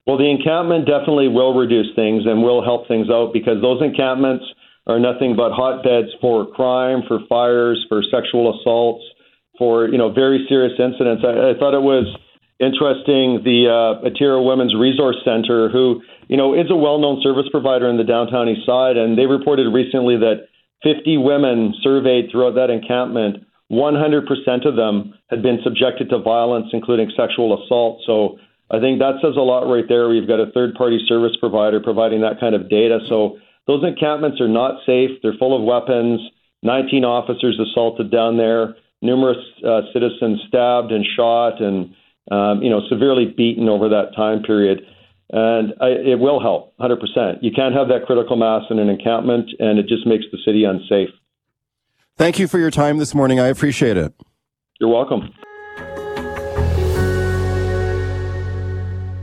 Well, 0.07 0.17
the 0.17 0.29
encampment 0.29 0.87
definitely 0.87 1.27
will 1.27 1.53
reduce 1.53 1.93
things 1.95 2.23
and 2.25 2.41
will 2.41 2.63
help 2.63 2.87
things 2.87 3.09
out 3.09 3.33
because 3.33 3.61
those 3.61 3.81
encampments 3.81 4.45
are 4.87 4.99
nothing 4.99 5.35
but 5.35 5.51
hotbeds 5.51 6.09
for 6.19 6.47
crime, 6.47 7.03
for 7.07 7.19
fires, 7.29 7.85
for 7.87 8.01
sexual 8.09 8.59
assaults, 8.59 9.03
for 9.57 9.87
you 9.87 9.97
know 9.97 10.11
very 10.11 10.45
serious 10.49 10.73
incidents. 10.79 11.23
I, 11.23 11.51
I 11.51 11.53
thought 11.59 11.77
it 11.77 11.85
was 11.85 12.09
interesting. 12.59 13.45
The 13.45 13.69
uh, 13.69 14.09
Atira 14.09 14.43
Women's 14.43 14.73
Resource 14.73 15.17
Center, 15.23 15.69
who 15.69 16.01
you 16.27 16.37
know 16.37 16.53
is 16.53 16.69
a 16.71 16.75
well-known 16.75 17.21
service 17.21 17.45
provider 17.51 17.87
in 17.87 17.97
the 17.97 18.03
downtown 18.03 18.49
east 18.49 18.65
side, 18.65 18.97
and 18.97 19.17
they 19.17 19.25
reported 19.25 19.69
recently 19.71 20.17
that 20.17 20.49
50 20.83 21.17
women 21.17 21.73
surveyed 21.83 22.29
throughout 22.31 22.55
that 22.55 22.71
encampment, 22.71 23.45
100% 23.71 24.67
of 24.67 24.75
them 24.75 25.13
had 25.29 25.41
been 25.41 25.59
subjected 25.63 26.09
to 26.09 26.19
violence, 26.19 26.67
including 26.73 27.09
sexual 27.15 27.63
assault. 27.63 28.01
So 28.05 28.37
I 28.69 28.79
think 28.79 28.99
that 28.99 29.15
says 29.21 29.35
a 29.37 29.41
lot 29.41 29.71
right 29.71 29.85
there. 29.87 30.09
We've 30.09 30.27
got 30.27 30.39
a 30.39 30.51
third-party 30.51 31.05
service 31.07 31.37
provider 31.39 31.79
providing 31.79 32.21
that 32.21 32.39
kind 32.39 32.53
of 32.53 32.69
data. 32.69 32.99
So 33.07 33.37
those 33.67 33.83
encampments 33.83 34.41
are 34.41 34.47
not 34.47 34.83
safe. 34.85 35.11
They're 35.23 35.39
full 35.39 35.55
of 35.55 35.63
weapons. 35.63 36.19
19 36.63 37.05
officers 37.05 37.59
assaulted 37.59 38.11
down 38.11 38.37
there. 38.37 38.75
Numerous 39.01 39.37
uh, 39.65 39.81
citizens 39.93 40.41
stabbed 40.47 40.91
and 40.91 41.05
shot, 41.15 41.59
and 41.61 41.95
um, 42.29 42.61
you 42.61 42.69
know 42.69 42.81
severely 42.87 43.25
beaten 43.25 43.67
over 43.67 43.89
that 43.89 44.15
time 44.15 44.43
period. 44.43 44.81
And 45.31 45.73
I, 45.81 45.87
it 45.87 46.19
will 46.19 46.39
help 46.39 46.77
100%. 46.77 47.41
You 47.41 47.51
can't 47.55 47.73
have 47.73 47.87
that 47.87 48.05
critical 48.05 48.35
mass 48.35 48.63
in 48.69 48.79
an 48.79 48.89
encampment, 48.89 49.49
and 49.59 49.79
it 49.79 49.87
just 49.87 50.05
makes 50.05 50.25
the 50.31 50.37
city 50.45 50.65
unsafe. 50.65 51.09
Thank 52.21 52.37
you 52.37 52.47
for 52.47 52.59
your 52.59 52.69
time 52.69 52.99
this 52.99 53.15
morning. 53.15 53.39
I 53.39 53.47
appreciate 53.47 53.97
it. 53.97 54.13
You're 54.79 54.91
welcome. 54.91 55.33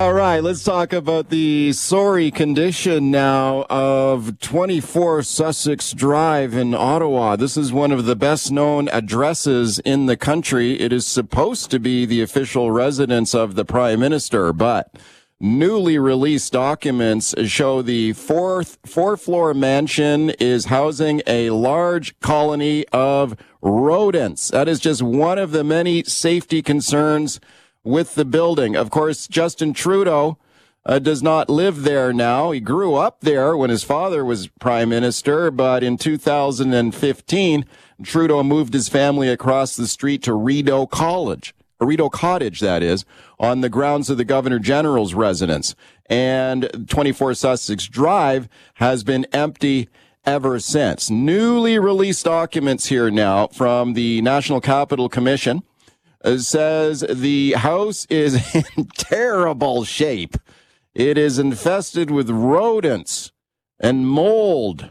All 0.01 0.13
right, 0.13 0.41
let's 0.41 0.65
talk 0.65 0.93
about 0.93 1.29
the 1.29 1.73
sorry 1.75 2.33
condition 2.33 3.13
now 3.13 3.67
of 3.71 4.41
24 4.41 5.23
Sussex 5.23 5.93
Drive 5.93 6.55
in 6.55 6.75
Ottawa. 6.75 7.37
This 7.37 7.57
is 7.57 7.73
one 7.73 7.93
of 7.93 8.05
the 8.05 8.17
best 8.17 8.51
known 8.51 8.89
addresses 8.89 9.79
in 9.79 10.07
the 10.07 10.17
country. 10.17 10.81
It 10.81 10.93
is 10.93 11.07
supposed 11.07 11.71
to 11.71 11.79
be 11.79 12.05
the 12.05 12.21
official 12.21 12.73
residence 12.73 13.33
of 13.33 13.55
the 13.55 13.65
Prime 13.65 14.01
Minister, 14.01 14.53
but 14.53 14.93
newly 15.41 15.99
released 15.99 16.53
documents 16.53 17.35
show 17.47 17.81
the 17.81 18.13
fourth 18.13 18.79
four 18.85 19.17
floor 19.17 19.55
mansion 19.55 20.31
is 20.31 20.67
housing 20.67 21.23
a 21.27 21.51
large 21.51 22.19
colony 22.21 22.85
of 22.89 23.37
rodents. 23.63 24.49
That 24.49 24.69
is 24.69 24.81
just 24.81 25.03
one 25.03 25.39
of 25.39 25.53
the 25.53 25.65
many 25.65 26.03
safety 26.05 26.63
concerns 26.63 27.41
with 27.85 28.15
the 28.15 28.25
building. 28.25 28.77
Of 28.77 28.91
course, 28.91 29.29
Justin 29.29 29.73
Trudeau 29.73 30.39
uh, 30.85 30.99
does 30.99 31.23
not 31.23 31.51
live 31.51 31.83
there 31.83 32.13
now. 32.13 32.51
He 32.51 32.61
grew 32.61 32.95
up 32.95 33.21
there 33.21 33.57
when 33.57 33.71
his 33.71 33.85
father 33.85 34.25
was 34.25 34.49
prime 34.49 34.89
minister, 34.89 35.51
but 35.51 35.83
in 35.83 35.99
2015, 35.99 37.65
Trudeau 38.03 38.43
moved 38.43 38.73
his 38.73 38.89
family 38.89 39.29
across 39.29 39.77
the 39.77 39.87
street 39.87 40.23
to 40.23 40.35
Rideau 40.35 40.87
College, 40.87 41.55
Rideau 41.81 42.09
Cottage, 42.09 42.61
that 42.61 42.83
is, 42.83 43.05
on 43.39 43.61
the 43.61 43.69
grounds 43.69 44.11
of 44.11 44.17
the 44.17 44.25
Governor 44.25 44.59
General's 44.59 45.15
residence. 45.15 45.75
And 46.07 46.87
24 46.89 47.35
Sussex 47.35 47.87
Drive 47.87 48.49
has 48.75 49.05
been 49.05 49.27
empty 49.33 49.89
ever 50.25 50.59
since. 50.59 51.09
Newly 51.09 51.79
released 51.79 52.25
documents 52.25 52.87
here 52.87 53.11
now 53.11 53.47
from 53.49 53.95
the 53.95 54.21
National 54.23 54.61
Capital 54.61 55.09
Commission 55.09 55.63
uh, 56.25 56.39
says 56.39 57.05
the 57.09 57.53
house 57.53 58.07
is 58.11 58.55
in 58.77 58.87
terrible 58.97 59.85
shape. 59.85 60.37
It 60.95 61.17
is 61.17 61.39
infested 61.39 62.11
with 62.11 62.29
rodents 62.29 63.33
and 63.79 64.07
mold. 64.07 64.91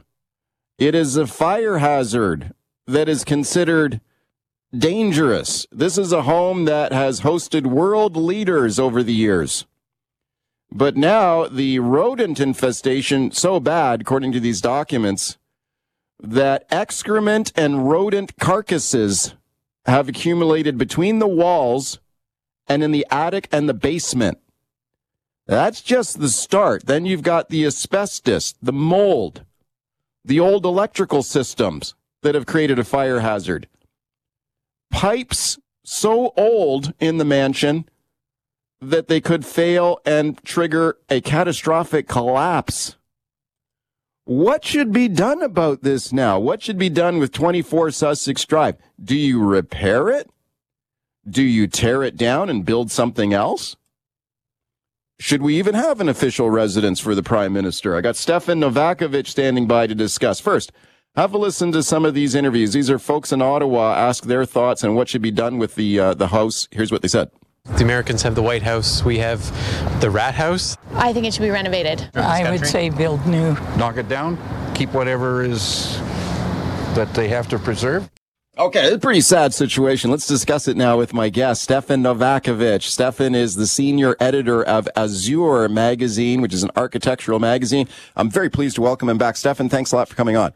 It 0.79 0.96
is 0.96 1.17
a 1.17 1.27
fire 1.27 1.79
hazard 1.79 2.53
that 2.86 3.10
is 3.10 3.24
considered 3.24 4.00
dangerous. 4.76 5.66
This 5.72 5.98
is 5.98 6.12
a 6.12 6.24
home 6.24 6.66
that 6.66 6.92
has 6.92 7.22
hosted 7.22 7.68
world 7.68 8.16
leaders 8.16 8.80
over 8.80 9.04
the 9.04 9.14
years. 9.14 9.66
But 10.72 10.98
now 10.98 11.48
the 11.48 11.80
rodent 11.80 12.40
infestation 12.40 13.32
so 13.32 13.60
bad, 13.60 14.02
according 14.02 14.34
to 14.34 14.40
these 14.40 14.62
documents, 14.62 15.38
that 16.22 16.66
excrement 16.70 17.54
and 17.56 17.90
rodent 17.90 18.38
carcasses 18.38 19.36
have 19.86 20.10
accumulated 20.10 20.78
between 20.78 21.20
the 21.20 21.28
walls 21.28 22.00
and 22.68 22.84
in 22.84 22.92
the 22.92 23.06
attic 23.10 23.48
and 23.52 23.70
the 23.70 23.74
basement. 23.74 24.40
That's 25.46 25.82
just 25.82 26.20
the 26.20 26.28
start. 26.28 26.86
Then 26.86 27.06
you've 27.06 27.22
got 27.22 27.48
the 27.48 27.66
asbestos, 27.66 28.54
the 28.62 28.74
mold, 28.74 29.46
the 30.26 30.42
old 30.42 30.66
electrical 30.66 31.24
systems 31.24 31.96
that 32.22 32.36
have 32.36 32.46
created 32.46 32.78
a 32.78 32.84
fire 32.84 33.22
hazard. 33.22 33.70
Pipes 34.91 35.58
so 35.84 36.34
old 36.36 36.94
in 37.00 37.17
the 37.17 37.25
mansion 37.25 37.88
that 38.82 39.08
they 39.08 39.22
could 39.22 39.46
fail 39.46 40.00
and 40.06 40.44
trigger 40.44 40.98
a 41.10 41.22
catastrophic 41.22 42.08
collapse. 42.08 42.96
What 44.25 44.65
should 44.65 44.91
be 44.91 45.08
done 45.08 45.41
about 45.41 45.84
this 45.84 46.12
now? 46.12 46.38
What 46.38 46.62
should 46.62 46.77
be 46.77 46.89
done 46.89 47.17
with 47.17 47.32
24 47.32 47.91
Sussex 47.91 48.44
Drive? 48.44 48.75
Do 49.01 49.15
you 49.15 49.41
repair 49.41 50.10
it? 50.10 50.29
Do 51.27 51.44
you 51.44 51.67
tear 51.67 52.03
it 52.03 52.17
down 52.17 52.50
and 52.50 52.65
build 52.65 52.91
something 52.91 53.34
else? 53.34 53.77
Should 55.20 55.41
we 55.41 55.58
even 55.58 55.74
have 55.74 56.00
an 56.00 56.10
official 56.10 56.50
residence 56.50 57.00
for 57.00 57.15
the 57.15 57.24
Prime 57.24 57.53
Minister? 57.53 57.96
I 57.96 58.01
got 58.01 58.15
Stefan 58.15 58.60
Novakovic 58.60 59.27
standing 59.27 59.65
by 59.65 59.88
to 59.88 59.96
discuss. 59.96 60.39
First, 60.39 60.72
have 61.18 61.34
a 61.34 61.38
listen 61.38 61.72
to 61.72 61.82
some 61.82 62.06
of 62.06 62.14
these 62.14 62.36
interviews. 62.36 62.74
These 62.74 62.92
are 62.92 63.00
folks 63.00 63.32
in 63.32 63.42
Ottawa 63.42 63.96
ask 63.96 64.26
their 64.26 64.46
thoughts 64.46 64.84
on 64.84 64.94
what 64.94 65.10
should 65.10 65.24
be 65.24 65.32
done 65.32 65.58
with 65.58 65.76
the 65.76 66.00
uh, 66.00 66.14
the 66.14 66.28
house. 66.28 66.68
Here's 66.72 66.92
what 66.92 67.02
they 67.02 67.08
said. 67.08 67.32
The 67.76 67.84
Americans 67.84 68.22
have 68.22 68.36
the 68.36 68.44
White 68.44 68.62
House. 68.62 69.04
We 69.04 69.18
have 69.18 69.42
the 70.00 70.10
Rat 70.10 70.36
House. 70.36 70.78
I 70.94 71.12
think 71.12 71.26
it 71.26 71.34
should 71.34 71.42
be 71.42 71.50
renovated. 71.50 72.10
I 72.16 72.50
would 72.50 72.66
say 72.66 72.90
build 72.90 73.26
new. 73.26 73.54
Knock 73.78 73.98
it 73.98 74.08
down, 74.08 74.38
keep 74.74 74.94
whatever 74.94 75.44
is 75.44 75.98
that 76.96 77.12
they 77.14 77.28
have 77.28 77.50
to 77.50 77.60
preserve. 77.60 78.10
Okay, 78.60 78.86
it's 78.86 78.96
a 78.96 79.00
pretty 79.00 79.22
sad 79.22 79.54
situation. 79.54 80.10
Let's 80.10 80.26
discuss 80.26 80.68
it 80.68 80.78
now 80.78 80.98
with 80.98 81.14
my 81.14 81.30
guest, 81.30 81.62
Stefan 81.62 82.02
Novakovic. 82.02 82.82
Stefan 82.82 83.36
is 83.36 83.56
the 83.56 83.68
senior 83.68 84.16
editor 84.20 84.64
of 84.64 84.88
Azure 84.96 85.70
magazine, 85.70 86.42
which 86.42 86.54
is 86.54 86.64
an 86.64 86.72
architectural 86.76 87.38
magazine. 87.38 87.88
I'm 88.16 88.32
very 88.32 88.50
pleased 88.50 88.76
to 88.76 88.82
welcome 88.82 89.10
him 89.10 89.20
back. 89.20 89.36
Stefan, 89.36 89.70
thanks 89.70 89.92
a 89.92 89.96
lot 89.98 90.08
for 90.08 90.16
coming 90.16 90.38
on. 90.38 90.54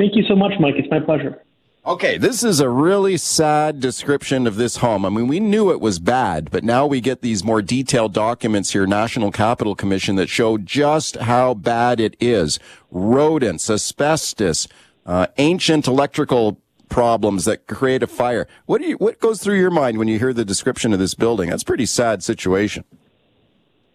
Thank 0.00 0.16
you 0.16 0.22
so 0.26 0.34
much, 0.34 0.52
Mike. 0.58 0.76
It's 0.78 0.90
my 0.90 0.98
pleasure. 0.98 1.42
Okay, 1.84 2.16
this 2.16 2.42
is 2.42 2.58
a 2.58 2.70
really 2.70 3.18
sad 3.18 3.80
description 3.80 4.46
of 4.46 4.56
this 4.56 4.78
home. 4.78 5.04
I 5.04 5.10
mean, 5.10 5.28
we 5.28 5.40
knew 5.40 5.70
it 5.70 5.78
was 5.78 5.98
bad, 5.98 6.50
but 6.50 6.64
now 6.64 6.86
we 6.86 7.02
get 7.02 7.20
these 7.20 7.44
more 7.44 7.60
detailed 7.60 8.14
documents 8.14 8.72
here, 8.72 8.86
National 8.86 9.30
Capital 9.30 9.74
Commission, 9.74 10.16
that 10.16 10.30
show 10.30 10.56
just 10.56 11.16
how 11.16 11.52
bad 11.52 12.00
it 12.00 12.16
is. 12.18 12.58
Rodents, 12.90 13.68
asbestos, 13.68 14.68
uh, 15.04 15.26
ancient 15.36 15.86
electrical 15.86 16.58
problems 16.88 17.44
that 17.44 17.66
create 17.66 18.02
a 18.02 18.06
fire. 18.06 18.48
What 18.64 18.80
do 18.80 18.88
you, 18.88 18.94
what 18.94 19.20
goes 19.20 19.42
through 19.42 19.58
your 19.58 19.70
mind 19.70 19.98
when 19.98 20.08
you 20.08 20.18
hear 20.18 20.32
the 20.32 20.46
description 20.46 20.94
of 20.94 20.98
this 20.98 21.12
building? 21.12 21.50
That's 21.50 21.62
a 21.62 21.66
pretty 21.66 21.84
sad 21.84 22.22
situation. 22.22 22.84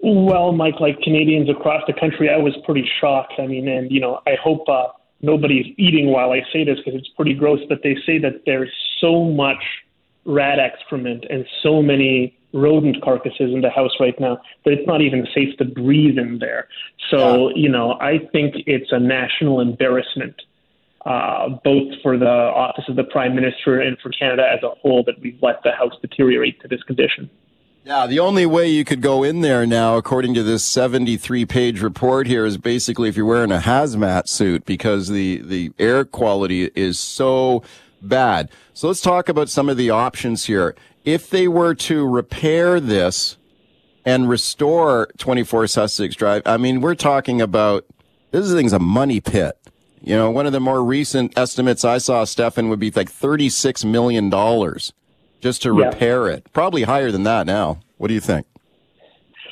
Well, 0.04 0.52
Mike, 0.52 0.80
like 0.80 1.02
Canadians 1.02 1.50
across 1.50 1.82
the 1.88 1.94
country, 1.94 2.30
I 2.30 2.38
was 2.38 2.54
pretty 2.64 2.88
shocked. 3.02 3.34
I 3.40 3.48
mean, 3.48 3.68
and 3.68 3.92
you 3.92 4.00
know, 4.00 4.22
I 4.28 4.36
hope 4.40 4.70
uh, 4.70 4.90
nobody's 5.26 5.74
eating 5.78 6.08
while 6.08 6.32
I 6.32 6.42
say 6.54 6.64
this 6.64 6.78
because 6.78 7.00
it's 7.00 7.10
pretty 7.10 7.34
gross, 7.34 7.60
but 7.68 7.80
they 7.84 7.96
say 8.06 8.20
that 8.20 8.44
there's 8.46 8.72
so 9.00 9.26
much 9.26 9.64
rat 10.26 10.60
excrement 10.60 11.26
and 11.30 11.46
so 11.62 11.82
many 11.82 12.38
rodent 12.54 13.04
carcasses 13.04 13.52
in 13.54 13.62
the 13.62 13.70
house 13.70 13.92
right 14.00 14.18
now 14.20 14.40
that 14.64 14.72
it's 14.72 14.88
not 14.88 15.02
even 15.02 15.28
safe 15.36 15.56
to 15.58 15.66
breathe 15.66 16.18
in 16.18 16.40
there. 16.40 16.68
So, 17.10 17.50
yeah. 17.50 17.56
you 17.56 17.70
know, 17.70 17.98
I 18.00 18.20
think 18.32 18.56
it's 18.66 18.92
a 18.92 19.00
national 19.00 19.60
embarrassment, 19.60 20.42
uh, 21.06 21.50
both 21.64 21.94
for 22.02 22.18
the 22.18 22.26
office 22.26 22.86
of 22.88 22.96
the 22.96 23.04
prime 23.04 23.36
minister 23.36 23.80
and 23.82 23.98
for 24.00 24.10
Canada 24.10 24.44
as 24.50 24.64
a 24.64 24.70
whole, 24.70 25.04
that 25.04 25.16
we've 25.22 25.38
let 25.42 25.62
the 25.64 25.72
house 25.72 25.94
deteriorate 26.02 26.62
to 26.62 26.68
this 26.68 26.82
condition. 26.84 27.30
Yeah, 27.86 28.08
the 28.08 28.18
only 28.18 28.48
way 28.48 28.68
you 28.68 28.84
could 28.84 29.04
go 29.04 29.22
in 29.22 29.42
there 29.42 29.68
now, 29.68 29.96
according 29.96 30.34
to 30.34 30.42
this 30.42 30.64
73 30.64 31.46
page 31.46 31.82
report 31.84 32.26
here, 32.26 32.44
is 32.44 32.58
basically 32.58 33.10
if 33.10 33.16
you're 33.16 33.28
wearing 33.28 33.52
a 33.52 33.60
hazmat 33.60 34.28
suit 34.28 34.66
because 34.66 35.10
the, 35.10 35.38
the 35.44 35.72
air 35.78 36.04
quality 36.04 36.72
is 36.74 36.98
so 36.98 37.62
bad. 38.02 38.50
So 38.74 38.88
let's 38.88 39.02
talk 39.02 39.30
about 39.30 39.50
some 39.50 39.70
of 39.70 39.78
the 39.78 39.92
options 39.92 40.46
here. 40.46 40.76
If 41.04 41.30
they 41.30 41.48
were 41.48 41.76
to 41.76 42.08
repair 42.08 42.80
this 42.80 43.38
and 44.04 44.28
restore 44.28 45.12
24 45.20 45.68
Sussex 45.68 46.16
Drive, 46.16 46.42
I 46.44 46.58
mean, 46.58 46.82
we're 46.82 46.96
talking 46.96 47.40
about 47.40 47.86
this 48.32 48.52
thing's 48.52 48.74
a 48.74 48.80
money 48.80 49.22
pit. 49.22 49.60
You 50.02 50.16
know, 50.16 50.32
one 50.32 50.48
of 50.48 50.54
the 50.54 50.60
more 50.60 50.84
recent 50.84 51.38
estimates 51.38 51.86
I 51.86 52.00
saw, 52.00 52.24
Stefan, 52.24 52.68
would 52.70 52.80
be 52.80 52.90
like 52.90 53.12
$36 53.12 53.86
million 53.86 54.32
just 55.46 55.62
to 55.62 55.78
yeah. 55.78 55.86
repair 55.86 56.28
it. 56.28 56.52
Probably 56.54 56.82
higher 56.82 57.12
than 57.12 57.22
that 57.24 57.46
now. 57.46 57.80
What 57.98 58.08
do 58.08 58.16
you 58.16 58.20
think? 58.20 58.48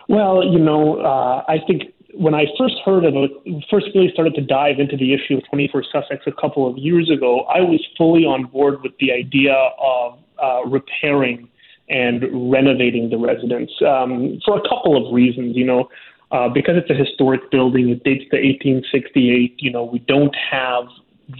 Well, 0.10 0.44
you 0.44 0.58
know, 0.58 1.00
uh, 1.00 1.44
I 1.48 1.60
think 1.68 1.94
when 2.16 2.34
I 2.34 2.46
first 2.58 2.76
heard 2.84 3.06
of 3.06 3.14
it, 3.16 3.32
first 3.70 3.86
really 3.94 4.10
started 4.12 4.34
to 4.34 4.42
dive 4.42 4.80
into 4.80 4.98
the 4.98 5.14
issue 5.14 5.38
of 5.38 5.44
24 5.50 5.84
Sussex 5.92 6.24
a 6.26 6.32
couple 6.32 6.68
of 6.68 6.80
years 6.80 7.12
ago, 7.12 7.42
I 7.42 7.62
was 7.62 7.80
fully 7.96 8.26
on 8.26 8.46
board 8.46 8.82
with 8.82 8.94
the 9.00 9.12
idea 9.12 9.54
of 9.54 10.18
uh, 10.42 10.66
repairing 10.66 11.48
and 11.90 12.24
renovating 12.52 13.12
the 13.12 13.18
residence 13.18 13.72
um, 13.88 14.40
for 14.44 14.58
a 14.58 14.62
couple 14.68 14.98
of 14.98 15.14
reasons. 15.14 15.56
You 15.56 15.66
know, 15.66 15.90
uh, 16.32 16.50
because 16.50 16.74
it's 16.76 16.90
a 16.90 16.96
historic 16.96 17.52
building, 17.52 17.90
it 17.90 18.04
dates 18.04 18.26
to 18.32 18.38
1868. 18.38 19.58
You 19.60 19.72
know, 19.72 19.84
we 19.84 20.00
don't 20.00 20.36
have 20.52 20.86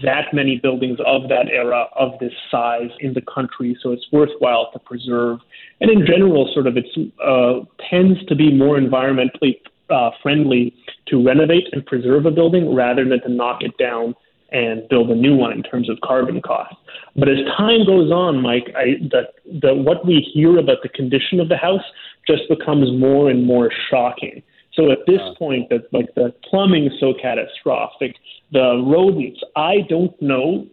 that 0.02 0.32
many 0.32 0.58
buildings 0.58 0.98
of 1.06 1.28
that 1.28 1.48
era 1.50 1.86
of 1.96 2.18
this 2.18 2.32
size 2.50 2.90
in 3.00 3.12
the 3.12 3.22
country, 3.22 3.76
so 3.82 3.92
it's 3.92 4.06
worthwhile 4.12 4.70
to 4.72 4.78
preserve. 4.78 5.40
And 5.80 5.90
in 5.90 6.06
general, 6.06 6.50
sort 6.54 6.66
of, 6.66 6.76
it 6.76 6.86
uh, 7.22 7.60
tends 7.90 8.24
to 8.26 8.34
be 8.34 8.52
more 8.52 8.78
environmentally 8.78 9.60
uh, 9.90 10.10
friendly 10.22 10.74
to 11.06 11.22
renovate 11.22 11.68
and 11.72 11.84
preserve 11.84 12.24
a 12.24 12.30
building 12.30 12.74
rather 12.74 13.06
than 13.06 13.20
to 13.22 13.28
knock 13.28 13.62
it 13.62 13.76
down 13.78 14.14
and 14.52 14.88
build 14.88 15.10
a 15.10 15.14
new 15.14 15.34
one 15.34 15.52
in 15.52 15.62
terms 15.62 15.90
of 15.90 15.98
carbon 16.02 16.40
costs. 16.40 16.76
But 17.16 17.28
as 17.28 17.38
time 17.56 17.84
goes 17.84 18.10
on, 18.10 18.40
Mike, 18.40 18.72
I, 18.76 18.96
the, 19.10 19.28
the, 19.60 19.74
what 19.74 20.06
we 20.06 20.20
hear 20.32 20.58
about 20.58 20.78
the 20.82 20.88
condition 20.88 21.40
of 21.40 21.48
the 21.48 21.56
house 21.56 21.82
just 22.26 22.42
becomes 22.48 22.90
more 22.98 23.30
and 23.30 23.44
more 23.44 23.70
shocking. 23.90 24.42
So 24.74 24.90
at 24.90 24.98
this 25.06 25.20
point, 25.38 25.68
that 25.70 25.92
like 25.92 26.14
the 26.14 26.34
plumbing 26.50 26.86
is 26.86 26.92
so 26.98 27.14
catastrophic, 27.20 28.16
the 28.52 28.82
rodents. 28.84 29.40
I 29.56 29.82
don't 29.88 30.20
know 30.20 30.66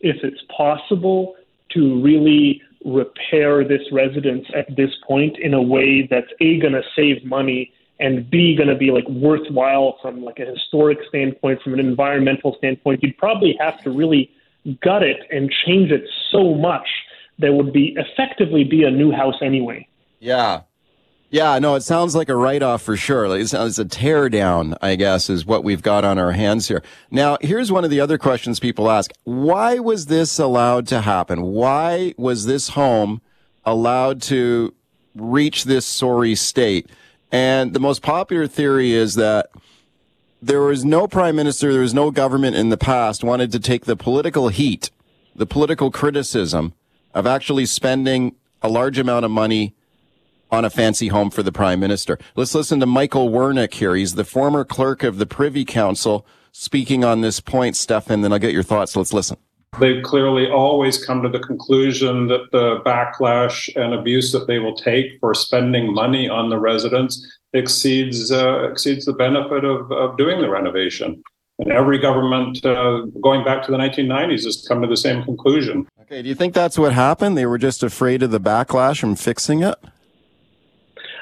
if 0.00 0.16
it's 0.24 0.42
possible 0.56 1.36
to 1.70 2.02
really 2.02 2.60
repair 2.84 3.66
this 3.66 3.80
residence 3.92 4.46
at 4.54 4.74
this 4.76 4.90
point 5.06 5.38
in 5.38 5.54
a 5.54 5.62
way 5.62 6.06
that's 6.10 6.30
a 6.40 6.58
going 6.58 6.74
to 6.74 6.82
save 6.94 7.24
money 7.24 7.72
and 8.00 8.28
b 8.28 8.54
going 8.56 8.68
to 8.68 8.74
be 8.74 8.90
like 8.90 9.08
worthwhile 9.08 9.96
from 10.02 10.22
like 10.22 10.38
a 10.38 10.44
historic 10.44 10.98
standpoint 11.08 11.62
from 11.62 11.74
an 11.74 11.80
environmental 11.80 12.54
standpoint. 12.58 13.02
You'd 13.02 13.16
probably 13.16 13.56
have 13.60 13.80
to 13.84 13.90
really 13.90 14.30
gut 14.82 15.02
it 15.02 15.18
and 15.30 15.50
change 15.64 15.90
it 15.92 16.02
so 16.30 16.54
much 16.54 16.88
there 17.38 17.52
would 17.52 17.72
be 17.72 17.96
effectively 17.96 18.64
be 18.64 18.82
a 18.84 18.90
new 18.90 19.12
house 19.12 19.36
anyway. 19.40 19.86
Yeah 20.18 20.62
yeah, 21.34 21.58
no, 21.58 21.74
it 21.74 21.82
sounds 21.82 22.14
like 22.14 22.28
a 22.28 22.36
write 22.36 22.62
off 22.62 22.80
for 22.80 22.96
sure. 22.96 23.28
Like, 23.28 23.40
it's 23.40 23.52
a 23.52 23.84
tear 23.84 24.28
down, 24.28 24.76
I 24.80 24.94
guess, 24.94 25.28
is 25.28 25.44
what 25.44 25.64
we've 25.64 25.82
got 25.82 26.04
on 26.04 26.16
our 26.16 26.30
hands 26.30 26.68
here. 26.68 26.80
Now, 27.10 27.38
here's 27.40 27.72
one 27.72 27.82
of 27.82 27.90
the 27.90 27.98
other 27.98 28.18
questions 28.18 28.60
people 28.60 28.88
ask. 28.88 29.10
Why 29.24 29.80
was 29.80 30.06
this 30.06 30.38
allowed 30.38 30.86
to 30.88 31.00
happen? 31.00 31.42
Why 31.42 32.14
was 32.16 32.46
this 32.46 32.68
home 32.68 33.20
allowed 33.64 34.22
to 34.22 34.74
reach 35.16 35.64
this 35.64 35.84
sorry 35.84 36.36
state? 36.36 36.88
And 37.32 37.72
the 37.72 37.80
most 37.80 38.00
popular 38.00 38.46
theory 38.46 38.92
is 38.92 39.16
that 39.16 39.50
there 40.40 40.60
was 40.60 40.84
no 40.84 41.08
prime 41.08 41.34
minister, 41.34 41.72
there 41.72 41.82
was 41.82 41.92
no 41.92 42.12
government 42.12 42.54
in 42.54 42.68
the 42.68 42.76
past 42.76 43.24
wanted 43.24 43.50
to 43.50 43.58
take 43.58 43.86
the 43.86 43.96
political 43.96 44.50
heat, 44.50 44.92
the 45.34 45.46
political 45.46 45.90
criticism 45.90 46.74
of 47.12 47.26
actually 47.26 47.66
spending 47.66 48.36
a 48.62 48.68
large 48.68 49.00
amount 49.00 49.24
of 49.24 49.32
money 49.32 49.74
on 50.54 50.64
a 50.64 50.70
fancy 50.70 51.08
home 51.08 51.30
for 51.30 51.42
the 51.42 51.52
prime 51.52 51.80
minister. 51.80 52.18
Let's 52.36 52.54
listen 52.54 52.80
to 52.80 52.86
Michael 52.86 53.28
Wernick 53.28 53.74
here. 53.74 53.94
He's 53.94 54.14
the 54.14 54.24
former 54.24 54.64
clerk 54.64 55.02
of 55.02 55.18
the 55.18 55.26
Privy 55.26 55.64
Council 55.64 56.26
speaking 56.52 57.04
on 57.04 57.20
this 57.20 57.40
point, 57.40 57.76
Stefan. 57.76 58.22
Then 58.22 58.32
I'll 58.32 58.38
get 58.38 58.52
your 58.52 58.62
thoughts. 58.62 58.96
Let's 58.96 59.12
listen. 59.12 59.36
They've 59.80 60.04
clearly 60.04 60.48
always 60.48 61.04
come 61.04 61.22
to 61.22 61.28
the 61.28 61.40
conclusion 61.40 62.28
that 62.28 62.52
the 62.52 62.80
backlash 62.86 63.68
and 63.74 63.92
abuse 63.92 64.30
that 64.30 64.46
they 64.46 64.60
will 64.60 64.76
take 64.76 65.18
for 65.18 65.34
spending 65.34 65.92
money 65.92 66.28
on 66.28 66.48
the 66.48 66.58
residence 66.58 67.26
exceeds 67.52 68.30
uh, 68.30 68.68
exceeds 68.70 69.04
the 69.04 69.12
benefit 69.12 69.64
of, 69.64 69.90
of 69.90 70.16
doing 70.16 70.40
the 70.40 70.48
renovation. 70.48 71.22
And 71.58 71.72
every 71.72 71.98
government 71.98 72.64
uh, 72.64 73.02
going 73.20 73.44
back 73.44 73.64
to 73.64 73.72
the 73.72 73.78
1990s 73.78 74.44
has 74.44 74.64
come 74.68 74.82
to 74.82 74.88
the 74.88 74.96
same 74.96 75.22
conclusion. 75.24 75.86
Okay, 76.02 76.22
do 76.22 76.28
you 76.28 76.34
think 76.34 76.52
that's 76.52 76.78
what 76.78 76.92
happened? 76.92 77.36
They 77.36 77.46
were 77.46 77.58
just 77.58 77.82
afraid 77.82 78.22
of 78.22 78.30
the 78.30 78.40
backlash 78.40 79.00
from 79.00 79.16
fixing 79.16 79.62
it? 79.62 79.76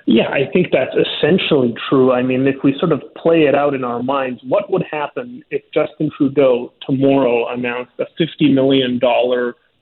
Yeah, 0.06 0.28
I 0.28 0.50
think 0.52 0.68
that's 0.72 0.94
essentially 0.94 1.74
true. 1.88 2.12
I 2.12 2.22
mean, 2.22 2.46
if 2.46 2.56
we 2.64 2.76
sort 2.78 2.92
of 2.92 3.02
play 3.14 3.42
it 3.42 3.54
out 3.54 3.74
in 3.74 3.84
our 3.84 4.02
minds, 4.02 4.40
what 4.46 4.70
would 4.70 4.82
happen 4.90 5.44
if 5.50 5.62
Justin 5.72 6.10
Trudeau 6.16 6.72
tomorrow 6.84 7.48
announced 7.48 7.92
a 7.98 8.06
$50 8.20 8.52
million 8.52 9.00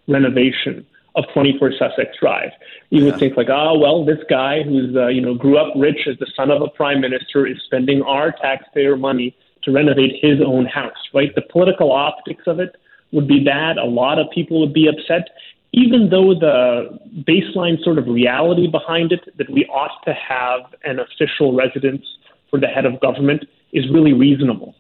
renovation 0.08 0.86
of 1.16 1.24
24 1.32 1.72
Sussex 1.78 2.10
Drive? 2.20 2.50
You 2.90 3.04
would 3.06 3.18
think 3.18 3.36
like, 3.36 3.48
oh, 3.50 3.78
well, 3.78 4.04
this 4.04 4.18
guy 4.28 4.62
who's, 4.62 4.94
uh, 4.94 5.06
you 5.08 5.22
know, 5.22 5.34
grew 5.34 5.56
up 5.56 5.72
rich 5.74 6.06
as 6.06 6.18
the 6.18 6.30
son 6.36 6.50
of 6.50 6.60
a 6.60 6.68
prime 6.68 7.00
minister 7.00 7.46
is 7.46 7.56
spending 7.64 8.02
our 8.02 8.30
taxpayer 8.30 8.96
money 8.96 9.34
to 9.62 9.72
renovate 9.72 10.12
his 10.20 10.40
own 10.44 10.66
house, 10.66 10.96
right? 11.14 11.34
The 11.34 11.42
political 11.42 11.92
optics 11.92 12.44
of 12.46 12.60
it 12.60 12.76
would 13.12 13.26
be 13.26 13.42
bad. 13.42 13.78
A 13.78 13.84
lot 13.84 14.18
of 14.18 14.30
people 14.30 14.60
would 14.60 14.72
be 14.72 14.86
upset 14.86 15.28
even 15.72 16.10
though 16.10 16.34
the 16.34 16.98
baseline 17.28 17.82
sort 17.82 17.98
of 17.98 18.06
reality 18.06 18.66
behind 18.66 19.12
it 19.12 19.20
that 19.38 19.48
we 19.50 19.64
ought 19.66 20.02
to 20.04 20.12
have 20.12 20.60
an 20.84 20.98
official 20.98 21.54
residence 21.54 22.04
for 22.50 22.58
the 22.58 22.66
head 22.66 22.84
of 22.84 23.00
government 23.00 23.44
is 23.72 23.88
really 23.90 24.12
reasonable. 24.12 24.74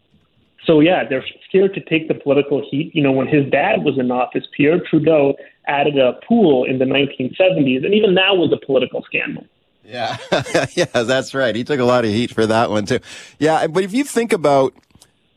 So 0.66 0.80
yeah, 0.80 1.04
they're 1.08 1.24
scared 1.48 1.74
to 1.74 1.80
take 1.80 2.08
the 2.08 2.14
political 2.14 2.62
heat. 2.68 2.94
You 2.94 3.02
know, 3.02 3.12
when 3.12 3.28
his 3.28 3.48
dad 3.50 3.84
was 3.84 3.98
in 3.98 4.10
office, 4.10 4.44
Pierre 4.56 4.80
Trudeau 4.80 5.34
added 5.66 5.98
a 5.98 6.14
pool 6.28 6.64
in 6.64 6.78
the 6.78 6.84
1970s, 6.84 7.84
and 7.84 7.94
even 7.94 8.14
that 8.16 8.36
was 8.36 8.52
a 8.52 8.66
political 8.66 9.02
scandal. 9.02 9.46
Yeah, 9.84 10.18
yeah, 10.74 10.84
that's 10.84 11.34
right. 11.34 11.54
He 11.54 11.64
took 11.64 11.80
a 11.80 11.84
lot 11.84 12.04
of 12.04 12.10
heat 12.10 12.32
for 12.32 12.46
that 12.46 12.70
one 12.70 12.86
too. 12.86 13.00
Yeah, 13.38 13.66
but 13.68 13.84
if 13.84 13.92
you 13.92 14.04
think 14.04 14.32
about 14.32 14.74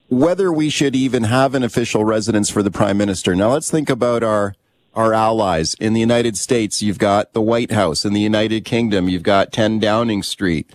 whether 0.10 0.52
we 0.52 0.70
should 0.70 0.96
even 0.96 1.24
have 1.24 1.56
an 1.56 1.63
official 1.63 2.04
residence 2.04 2.50
for 2.50 2.62
the 2.62 2.70
prime 2.70 2.98
minister, 2.98 3.36
now 3.36 3.54
let's 3.54 3.72
think 3.72 3.89
about 3.89 4.24
our 4.24 4.56
our 4.95 5.13
allies. 5.13 5.73
In 5.75 5.93
the 5.93 5.99
United 5.99 6.38
States, 6.38 6.82
you've 6.82 6.99
got 6.99 7.34
the 7.34 7.41
White 7.41 7.71
House. 7.71 8.06
In 8.06 8.13
the 8.13 8.21
United 8.21 8.65
Kingdom, 8.65 9.10
you've 9.10 9.23
got 9.23 9.51
10 9.51 9.79
Downing 9.79 10.23
Street. 10.23 10.69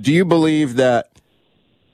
Do 0.00 0.12
you 0.12 0.24
believe 0.24 0.76
that 0.76 1.10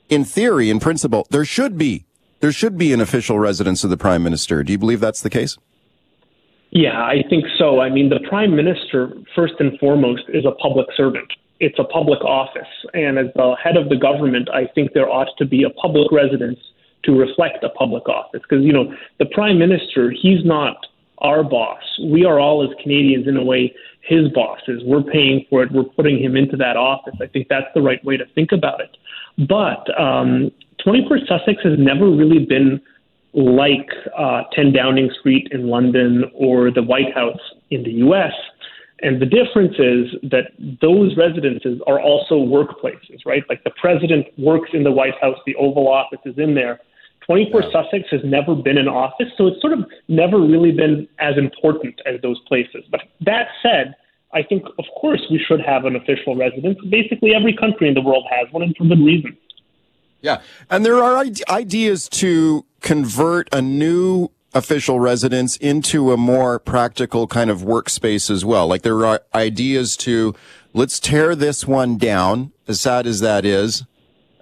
in 0.09 0.25
theory, 0.25 0.71
in 0.71 0.81
principle, 0.81 1.27
there 1.31 1.45
should 1.45 1.77
be, 1.77 2.05
there 2.41 2.53
should 2.53 2.79
be 2.79 2.93
an 2.93 3.01
official 3.01 3.39
residence 3.39 3.85
of 3.85 3.91
the 3.91 3.97
prime 3.97 4.23
minister? 4.23 4.63
Do 4.63 4.73
you 4.73 4.79
believe 4.79 5.01
that's 5.01 5.21
the 5.21 5.31
case? 5.31 5.59
Yeah, 6.71 7.03
I 7.03 7.23
think 7.31 7.45
so. 7.59 7.81
I 7.81 7.89
mean, 7.89 8.11
the 8.11 8.21
prime 8.29 8.55
minister, 8.55 9.13
first 9.35 9.55
and 9.59 9.79
foremost, 9.79 10.23
is 10.29 10.45
a 10.45 10.53
public 10.53 10.87
servant. 10.97 11.33
It's 11.61 11.79
a 11.79 11.85
public 11.85 12.21
office. 12.23 12.69
And 12.93 13.19
as 13.19 13.27
the 13.35 13.57
head 13.63 13.77
of 13.77 13.89
the 13.89 13.97
government, 13.97 14.49
I 14.51 14.67
think 14.75 14.93
there 14.93 15.09
ought 15.09 15.29
to 15.39 15.47
be 15.47 15.63
a 15.63 15.71
public 15.71 16.13
residence 16.13 16.59
to 17.05 17.13
reflect 17.13 17.65
a 17.65 17.71
public 17.71 18.09
office. 18.09 18.43
Because, 18.43 18.65
you 18.65 18.73
know, 18.73 18.93
the 19.19 19.27
prime 19.27 19.59
minister, 19.59 20.11
he's 20.11 20.45
not 20.45 20.77
our 21.21 21.43
boss. 21.43 21.83
We 22.05 22.25
are 22.25 22.39
all, 22.39 22.63
as 22.63 22.71
Canadians, 22.83 23.27
in 23.27 23.37
a 23.37 23.45
way, 23.45 23.75
his 24.03 24.29
bosses. 24.33 24.83
We're 24.85 25.03
paying 25.03 25.45
for 25.51 25.63
it. 25.63 25.73
We're 25.73 25.85
putting 25.85 26.23
him 26.23 26.37
into 26.37 26.57
that 26.57 26.77
office. 26.77 27.15
I 27.21 27.27
think 27.27 27.49
that's 27.49 27.67
the 27.75 27.83
right 27.83 28.03
way 28.05 28.17
to 28.17 28.25
think 28.35 28.53
about 28.53 28.81
it. 28.81 28.97
But 29.47 29.89
um, 30.01 30.51
24 30.83 31.19
Sussex 31.29 31.63
has 31.65 31.79
never 31.79 32.09
really 32.09 32.45
been 32.45 32.81
like 33.35 33.89
uh, 34.17 34.43
10 34.55 34.73
Downing 34.73 35.11
Street 35.21 35.49
in 35.53 35.69
London 35.69 36.25
or 36.35 36.71
the 36.71 36.83
White 36.83 37.15
House 37.15 37.41
in 37.71 37.83
the 37.83 37.93
U.S. 37.93 38.33
And 39.01 39.21
the 39.21 39.27
difference 39.27 39.75
is 39.79 40.19
that 40.31 40.53
those 40.81 41.17
residences 41.17 41.81
are 41.87 42.01
also 42.01 42.35
workplaces, 42.35 43.25
right? 43.27 43.45
Like 43.49 43.63
the 43.65 43.73
president 43.81 44.27
works 44.39 44.71
in 44.73 44.83
the 44.83 44.91
White 44.91 45.15
House, 45.21 45.37
the 45.47 45.55
Oval 45.57 45.89
Office 45.89 46.19
is 46.25 46.37
in 46.39 46.55
there. 46.55 46.81
24 47.29 47.63
Sussex 47.71 48.09
has 48.11 48.23
never 48.25 48.55
been 48.55 48.79
in 48.79 48.89
office, 48.89 49.29
so 49.37 49.49
it's 49.49 49.61
sort 49.61 49.75
of 49.75 49.85
never 50.09 50.41
really 50.41 50.73
been 50.73 51.07
as 51.19 51.37
important 51.37 52.01
as 52.07 52.19
those 52.23 52.41
places. 52.49 52.85
But 52.91 53.03
that 53.21 53.49
said, 53.63 53.95
I 54.33 54.43
think, 54.43 54.65
of 54.79 54.87
course, 54.99 55.21
we 55.31 55.39
should 55.39 55.61
have 55.61 55.85
an 55.85 55.95
official 55.95 56.37
residence. 56.37 56.79
Basically, 56.89 57.35
every 57.35 57.55
country 57.55 57.87
in 57.87 57.93
the 57.93 58.01
world 58.01 58.25
has 58.31 58.51
one, 58.51 58.63
and 58.63 58.75
for 58.77 58.85
good 58.85 59.01
reason. 59.01 59.37
Yeah. 60.23 60.41
And 60.71 60.87
there 60.87 61.03
are 61.05 61.23
ideas 61.51 62.09
to 62.09 62.65
convert 62.81 63.49
a 63.53 63.61
new 63.61 64.31
official 64.55 64.99
residence 64.99 65.59
into 65.59 66.13
a 66.13 66.17
more 66.17 66.59
practical 66.59 67.27
kind 67.27 67.51
of 67.51 67.61
workspace 67.61 68.31
as 68.31 68.43
well. 68.43 68.67
Like 68.67 68.83
there 68.83 69.05
are 69.05 69.21
ideas 69.35 69.99
to 69.99 70.35
let's 70.73 70.99
tear 70.99 71.35
this 71.35 71.67
one 71.67 71.99
down, 71.99 72.53
as 72.67 72.81
sad 72.81 73.07
as 73.07 73.21
that 73.21 73.45
is. 73.45 73.85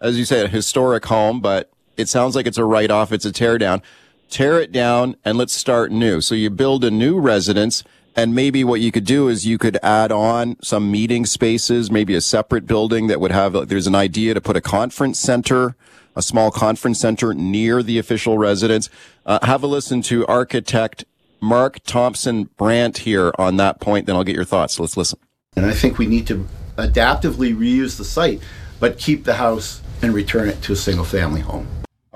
As 0.01 0.19
you 0.19 0.25
say, 0.25 0.45
a 0.45 0.49
historic 0.49 1.07
home, 1.07 1.41
but 1.41 1.71
it 1.97 2.09
sounds 2.09 2.35
like 2.35 2.47
it's 2.47 2.59
a 2.59 2.65
write 2.65 2.91
off. 2.91 3.13
It's 3.13 3.25
a 3.25 3.33
tear 3.33 3.59
down. 3.59 3.83
Tear 4.29 4.61
it 4.61 4.73
down 4.73 5.17
and 5.25 5.39
let's 5.39 5.53
start 5.53 5.93
new. 5.93 6.21
So 6.21 6.35
you 6.35 6.51
build 6.51 6.85
a 6.85 6.91
new 6.91 7.19
residence 7.19 7.85
and 8.17 8.35
maybe 8.35 8.65
what 8.65 8.81
you 8.81 8.91
could 8.91 9.05
do 9.05 9.29
is 9.29 9.47
you 9.47 9.59
could 9.59 9.79
add 9.83 10.11
on 10.11 10.57
some 10.63 10.91
meeting 10.91 11.27
spaces, 11.27 11.91
maybe 11.91 12.15
a 12.15 12.23
separate 12.23 12.67
building 12.67 13.09
that 13.09 13.21
would 13.21 13.31
have, 13.31 13.69
there's 13.69 13.87
an 13.87 13.95
idea 13.95 14.33
to 14.33 14.41
put 14.41 14.57
a 14.57 14.63
conference 14.63 15.21
center, 15.21 15.77
a 16.17 16.23
small 16.23 16.51
conference 16.51 16.99
center 16.99 17.35
near 17.35 17.83
the 17.83 17.99
official 17.99 18.39
residence. 18.39 18.89
Uh, 19.27 19.39
have 19.43 19.63
a 19.63 19.67
listen 19.67 20.01
to 20.01 20.27
architect 20.27 21.05
Mark 21.43 21.81
Thompson 21.85 22.45
Brandt 22.57 22.99
here 22.99 23.33
on 23.39 23.59
that 23.59 23.81
point. 23.81 24.07
Then 24.07 24.17
I'll 24.17 24.25
get 24.25 24.35
your 24.35 24.47
thoughts. 24.47 24.81
Let's 24.81 24.97
listen. 24.97 25.19
And 25.55 25.67
I 25.67 25.75
think 25.75 25.99
we 25.99 26.07
need 26.07 26.27
to 26.29 26.49
adaptively 26.77 27.55
reuse 27.55 27.99
the 27.99 28.05
site, 28.05 28.41
but 28.81 28.99
keep 28.99 29.25
the 29.25 29.35
house 29.35 29.83
and 30.01 30.15
return 30.15 30.49
it 30.49 30.63
to 30.63 30.73
a 30.73 30.77
single 30.77 31.05
family 31.05 31.43
home. 31.43 31.67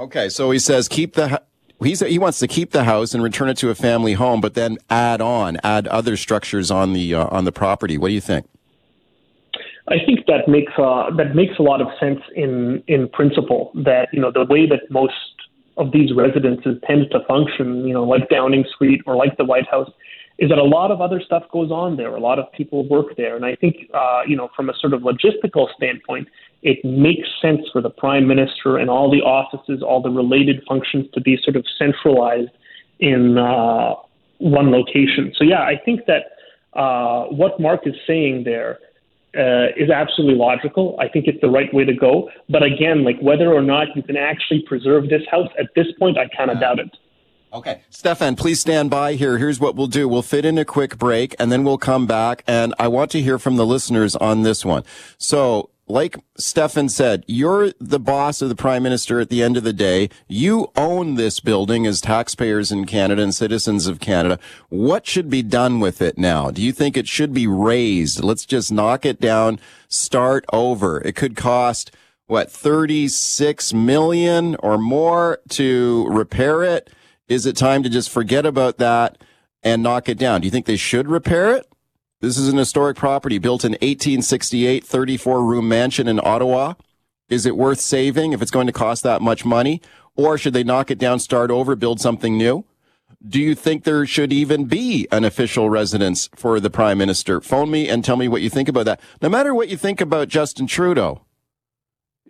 Okay, 0.01 0.31
so 0.31 0.51
he 0.51 0.59
says 0.59 0.89
keep 0.89 1.13
the 1.13 1.43
he's 1.83 2.01
he 2.01 2.19
wants 2.19 2.39
to 2.39 2.49
keep 2.49 2.71
the 2.71 2.85
house 2.85 3.13
and 3.13 3.23
return 3.23 3.51
it 3.51 3.59
to 3.59 3.69
a 3.69 3.75
family 3.75 4.15
home, 4.15 4.41
but 4.41 4.55
then 4.55 4.79
add 4.89 5.21
on, 5.21 5.59
add 5.63 5.87
other 5.89 6.17
structures 6.17 6.71
on 6.71 6.95
the 6.95 7.15
uh, 7.15 7.27
on 7.27 7.45
the 7.45 7.53
property. 7.53 7.99
What 7.99 8.09
do 8.09 8.15
you 8.15 8.21
think? 8.23 8.49
I 9.89 9.97
think 10.07 10.25
that 10.27 10.49
makes 10.49 10.73
uh, 10.79 11.11
that 11.19 11.35
makes 11.35 11.59
a 11.59 11.63
lot 11.63 11.83
of 11.83 11.89
sense 12.01 12.21
in 12.35 12.83
in 12.87 13.11
principle. 13.11 13.73
That 13.75 14.09
you 14.11 14.23
know 14.23 14.33
the 14.33 14.47
way 14.49 14.67
that 14.67 14.91
most 14.91 15.13
of 15.77 15.93
these 15.93 16.15
residences 16.15 16.79
tend 16.87 17.11
to 17.11 17.21
function, 17.29 17.87
you 17.87 17.93
know, 17.93 18.05
like 18.05 18.31
Downing 18.31 18.65
Street 18.75 19.03
or 19.07 19.17
like 19.17 19.37
the 19.37 19.45
White 19.45 19.69
House, 19.71 19.91
is 20.41 20.49
that 20.49 20.59
a 20.59 20.65
lot 20.65 20.91
of 20.91 21.03
other 21.03 21.21
stuff 21.21 21.45
goes 21.53 21.71
on 21.71 21.99
there. 21.99 22.17
A 22.17 22.19
lot 22.19 22.39
of 22.39 22.51
people 22.53 22.89
work 22.89 23.15
there, 23.17 23.37
and 23.37 23.45
I 23.45 23.55
think 23.55 23.77
uh, 23.93 24.23
you 24.27 24.37
know 24.37 24.49
from 24.57 24.71
a 24.71 24.75
sort 24.81 24.95
of 24.95 25.03
logistical 25.03 25.69
standpoint, 25.77 26.29
it 26.63 26.83
makes 26.85 27.29
sense 27.41 27.61
for 27.73 27.81
the 27.83 27.91
prime 27.91 28.27
minister 28.27 28.79
and 28.79 28.89
all 28.89 29.11
the 29.11 29.21
offices, 29.21 29.83
all 29.83 30.03
the 30.03 30.11
related 30.11 30.63
functions 30.67 31.07
to 31.13 31.21
be 31.21 31.39
sort 31.45 31.57
of 31.57 31.65
centralized 31.79 32.51
in 33.01 33.37
uh, 33.37 33.95
one 34.39 34.71
location. 34.71 35.33
So 35.37 35.45
yeah, 35.45 35.61
I 35.63 35.79
think 35.85 36.07
that 36.07 36.33
uh, 36.73 37.25
what 37.27 37.61
Mark 37.61 37.87
is 37.87 37.95
saying 38.07 38.45
there 38.45 38.79
uh, 39.37 39.69
is 39.77 39.91
absolutely 39.91 40.37
logical. 40.37 40.97
I 40.99 41.09
think 41.09 41.27
it's 41.27 41.41
the 41.43 41.51
right 41.51 41.73
way 41.75 41.85
to 41.85 41.95
go. 41.95 42.31
But 42.49 42.63
again, 42.63 43.05
like 43.05 43.21
whether 43.21 43.53
or 43.53 43.63
not 43.63 43.89
you 43.95 44.03
can 44.03 44.17
actually 44.17 44.63
preserve 44.67 45.11
this 45.11 45.23
house 45.31 45.49
at 45.59 45.67
this 45.77 45.87
point, 45.99 46.17
I 46.17 46.29
kind 46.35 46.51
of 46.51 46.61
doubt 46.61 46.79
it. 46.79 46.91
Okay. 47.53 47.83
Stefan, 47.91 48.37
please 48.37 48.61
stand 48.61 48.91
by 48.91 49.15
here. 49.15 49.39
Here's 49.39 49.59
what 49.59 49.75
we'll 49.75 49.89
do. 49.89 50.09
We'll 50.09 50.23
fit 50.23 50.45
in 50.45 50.57
a 50.57 50.65
quick 50.65 50.99
break 50.99 51.35
and 51.39 51.51
then 51.51 51.65
we'll 51.65 51.79
come 51.79 52.07
back. 52.07 52.45
And 52.47 52.75
I 52.79 52.89
want 52.89 53.11
to 53.13 53.23
hear 53.23 53.39
from 53.39 53.57
the 53.57 53.67
listeners 53.67 54.15
on 54.17 54.43
this 54.43 54.65
one. 54.65 54.85
So 55.19 55.71
like 55.91 56.17
Stefan 56.37 56.89
said, 56.89 57.25
you're 57.27 57.73
the 57.81 57.99
boss 57.99 58.41
of 58.41 58.49
the 58.49 58.55
prime 58.55 58.85
minister 58.85 59.19
at 59.19 59.29
the 59.29 59.43
end 59.43 59.57
of 59.57 59.65
the 59.65 59.73
day. 59.73 60.09
You 60.29 60.71
own 60.77 61.17
this 61.17 61.41
building 61.41 61.87
as 61.87 62.01
taxpayers 62.01 62.71
in 62.71 62.87
Canada 62.87 63.23
and 63.23 63.35
citizens 63.35 63.89
of 63.89 63.99
Canada. 63.99 64.39
What 64.69 65.07
should 65.07 65.29
be 65.29 65.43
done 65.43 65.81
with 65.81 66.01
it 66.01 66.17
now? 66.17 66.51
Do 66.53 66.63
you 66.63 66.71
think 66.73 66.97
it 66.97 67.09
should 67.09 67.35
be 67.35 67.49
razed? 67.49 68.23
Let's 68.23 68.47
just 68.47 68.71
knock 68.71 69.05
it 69.05 69.21
down, 69.21 69.59
start 69.89 70.45
over. 70.53 71.01
It 71.01 71.17
could 71.17 71.35
cost 71.35 71.91
what 72.27 72.51
36 72.51 73.75
million 73.75 74.55
or 74.57 74.79
more 74.79 75.41
to 75.49 76.07
repair 76.09 76.63
it. 76.63 76.89
Is 77.31 77.47
it 77.47 77.57
time 77.57 77.85
to 77.85 77.89
just 77.89 78.11
forget 78.11 78.45
about 78.45 78.79
that 78.79 79.17
and 79.63 79.85
knock 79.85 80.09
it 80.09 80.19
down? 80.19 80.41
Do 80.41 80.49
you 80.49 80.51
think 80.51 80.67
they 80.67 80.75
should 80.75 81.07
repair 81.07 81.55
it? 81.55 81.73
This 82.21 82.37
is 82.37 82.49
an 82.49 82.59
historic 82.59 82.97
property 82.97 83.39
built 83.39 83.65
in 83.65 83.75
1868, 83.75 84.85
34 84.85 85.45
room 85.45 85.69
mansion 85.69 86.09
in 86.09 86.19
Ottawa. 86.25 86.75
Is 87.29 87.47
it 87.47 87.57
worth 87.57 87.79
saving 87.79 88.33
if 88.33 88.43
it's 88.43 88.51
going 88.51 88.67
to 88.67 88.73
cost 88.73 89.05
that 89.05 89.23
much 89.23 89.45
money? 89.45 89.81
Or 90.17 90.37
should 90.37 90.55
they 90.55 90.65
knock 90.65 90.91
it 90.91 90.99
down, 90.99 91.21
start 91.21 91.53
over, 91.53 91.77
build 91.77 92.01
something 92.01 92.37
new? 92.37 92.65
Do 93.25 93.39
you 93.41 93.55
think 93.55 93.85
there 93.85 94.05
should 94.07 94.33
even 94.33 94.65
be 94.65 95.07
an 95.13 95.23
official 95.25 95.71
residence 95.71 96.29
for 96.35 96.59
the 96.59 96.69
prime 96.69 96.99
minister? 96.99 97.41
Phone 97.41 97.71
me 97.71 97.89
and 97.89 98.05
tell 98.05 98.17
me 98.17 98.27
what 98.27 98.43
you 98.43 98.51
think 98.51 98.69
about 98.69 98.87
that. 98.87 99.01
No 99.23 99.29
matter 99.29 99.55
what 99.55 99.69
you 99.69 99.77
think 99.77 100.01
about 100.01 100.27
Justin 100.27 100.67
Trudeau, 100.67 101.21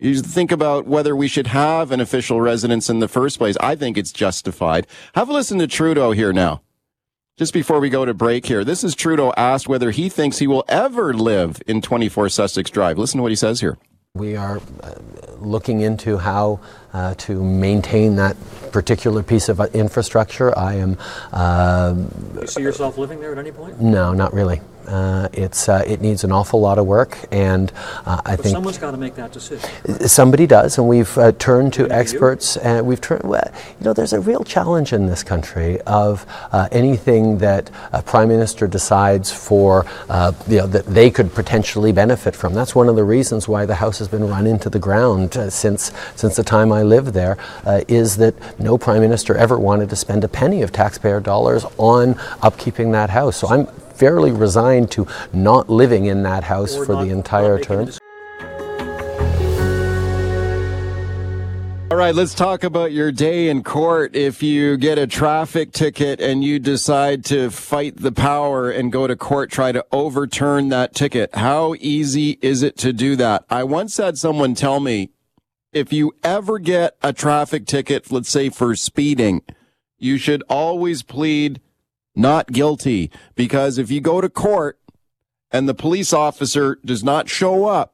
you 0.01 0.19
think 0.21 0.51
about 0.51 0.87
whether 0.87 1.15
we 1.15 1.27
should 1.27 1.47
have 1.47 1.91
an 1.91 2.01
official 2.01 2.41
residence 2.41 2.89
in 2.89 2.99
the 2.99 3.07
first 3.07 3.37
place. 3.37 3.55
I 3.61 3.75
think 3.75 3.97
it's 3.97 4.11
justified. 4.11 4.87
Have 5.13 5.29
a 5.29 5.33
listen 5.33 5.59
to 5.59 5.67
Trudeau 5.67 6.11
here 6.11 6.33
now. 6.33 6.61
Just 7.37 7.53
before 7.53 7.79
we 7.79 7.89
go 7.89 8.03
to 8.03 8.13
break 8.13 8.47
here, 8.47 8.63
this 8.63 8.83
is 8.83 8.95
Trudeau 8.95 9.31
asked 9.37 9.69
whether 9.69 9.91
he 9.91 10.09
thinks 10.09 10.39
he 10.39 10.47
will 10.47 10.65
ever 10.67 11.13
live 11.13 11.61
in 11.67 11.81
24 11.81 12.29
Sussex 12.29 12.69
Drive. 12.69 12.97
Listen 12.97 13.19
to 13.19 13.21
what 13.21 13.31
he 13.31 13.35
says 13.35 13.61
here. 13.61 13.77
We 14.15 14.35
are 14.35 14.59
uh, 14.83 14.95
looking 15.37 15.81
into 15.81 16.17
how 16.17 16.59
uh, 16.93 17.13
to 17.19 17.41
maintain 17.41 18.17
that 18.17 18.35
particular 18.71 19.23
piece 19.23 19.49
of 19.49 19.59
infrastructure. 19.73 20.57
I 20.57 20.75
am. 20.75 20.97
Uh, 21.31 21.95
you 22.41 22.47
see 22.47 22.61
yourself 22.61 22.97
living 22.97 23.21
there 23.21 23.31
at 23.31 23.37
any 23.37 23.51
point? 23.51 23.79
No, 23.79 24.13
not 24.13 24.33
really. 24.33 24.61
Uh, 24.87 25.29
it's 25.33 25.69
uh, 25.69 25.83
it 25.87 26.01
needs 26.01 26.23
an 26.23 26.31
awful 26.31 26.59
lot 26.59 26.77
of 26.77 26.85
work, 26.85 27.17
and 27.31 27.71
uh, 28.05 28.21
I 28.25 28.35
but 28.35 28.43
think 28.43 28.53
someone's 28.53 28.77
got 28.77 28.91
to 28.91 28.97
make 28.97 29.15
that 29.15 29.31
decision. 29.31 29.69
Somebody 30.07 30.47
does, 30.47 30.77
and 30.77 30.87
we've 30.87 31.17
uh, 31.17 31.31
turned 31.33 31.73
to 31.73 31.83
Maybe 31.83 31.93
experts, 31.93 32.55
you? 32.55 32.61
and 32.61 32.85
we've 32.85 33.01
turned. 33.01 33.23
Well, 33.23 33.51
you 33.79 33.85
know, 33.85 33.93
there's 33.93 34.13
a 34.13 34.19
real 34.19 34.43
challenge 34.43 34.93
in 34.93 35.05
this 35.05 35.23
country 35.23 35.79
of 35.81 36.25
uh, 36.51 36.67
anything 36.71 37.37
that 37.39 37.69
a 37.93 38.01
prime 38.01 38.29
minister 38.29 38.67
decides 38.67 39.31
for, 39.31 39.85
uh, 40.09 40.33
you 40.47 40.57
know, 40.57 40.67
that 40.67 40.85
they 40.85 41.09
could 41.09 41.33
potentially 41.33 41.91
benefit 41.91 42.35
from. 42.35 42.53
That's 42.53 42.75
one 42.75 42.89
of 42.89 42.95
the 42.95 43.03
reasons 43.03 43.47
why 43.47 43.65
the 43.65 43.75
house 43.75 43.99
has 43.99 44.07
been 44.07 44.27
run 44.27 44.47
into 44.47 44.69
the 44.69 44.79
ground 44.79 45.33
since 45.49 45.91
since 46.15 46.35
the 46.35 46.43
time 46.43 46.71
I 46.71 46.83
lived 46.83 47.13
there. 47.13 47.37
is 47.87 48.17
that 48.17 48.35
no 48.59 48.77
prime 48.77 49.01
minister 49.01 49.35
ever 49.35 49.57
wanted 49.57 49.89
to 49.89 49.95
spend 49.95 50.23
a 50.23 50.27
penny 50.27 50.61
of 50.61 50.71
taxpayer 50.71 51.19
dollars 51.19 51.65
on 51.77 52.15
upkeeping 52.41 52.91
that 52.91 53.09
house. 53.09 53.37
So 53.37 53.47
I'm 53.47 53.67
fairly 54.01 54.31
resigned 54.31 54.89
to 54.89 55.05
not 55.31 55.69
living 55.69 56.05
in 56.05 56.23
that 56.23 56.43
house 56.43 56.75
or 56.75 56.85
for 56.87 56.93
not, 56.93 57.03
the 57.03 57.11
entire 57.11 57.59
term. 57.59 57.87
All 61.91 61.97
right, 61.97 62.15
let's 62.15 62.33
talk 62.33 62.63
about 62.63 62.91
your 62.93 63.11
day 63.11 63.47
in 63.47 63.61
court. 63.61 64.15
If 64.15 64.41
you 64.41 64.75
get 64.77 64.97
a 64.97 65.05
traffic 65.05 65.71
ticket 65.71 66.19
and 66.19 66.43
you 66.43 66.57
decide 66.57 67.23
to 67.25 67.51
fight 67.51 67.97
the 67.97 68.11
power 68.11 68.71
and 68.71 68.91
go 68.91 69.05
to 69.05 69.15
court, 69.15 69.51
try 69.51 69.71
to 69.71 69.85
overturn 69.91 70.69
that 70.69 70.95
ticket, 70.95 71.35
how 71.35 71.75
easy 71.79 72.39
is 72.41 72.63
it 72.63 72.77
to 72.77 72.93
do 72.93 73.15
that? 73.17 73.45
I 73.51 73.63
once 73.65 73.97
had 73.97 74.17
someone 74.17 74.55
tell 74.55 74.79
me 74.79 75.11
if 75.73 75.93
you 75.93 76.15
ever 76.23 76.57
get 76.57 76.97
a 77.03 77.13
traffic 77.13 77.67
ticket, 77.67 78.11
let's 78.11 78.29
say 78.29 78.49
for 78.49 78.75
speeding, 78.75 79.43
you 79.99 80.17
should 80.17 80.41
always 80.49 81.03
plead 81.03 81.61
not 82.15 82.51
guilty 82.51 83.11
because 83.35 83.77
if 83.77 83.89
you 83.89 84.01
go 84.01 84.21
to 84.21 84.29
court 84.29 84.79
and 85.51 85.67
the 85.67 85.73
police 85.73 86.13
officer 86.13 86.77
does 86.85 87.03
not 87.03 87.29
show 87.29 87.65
up, 87.65 87.93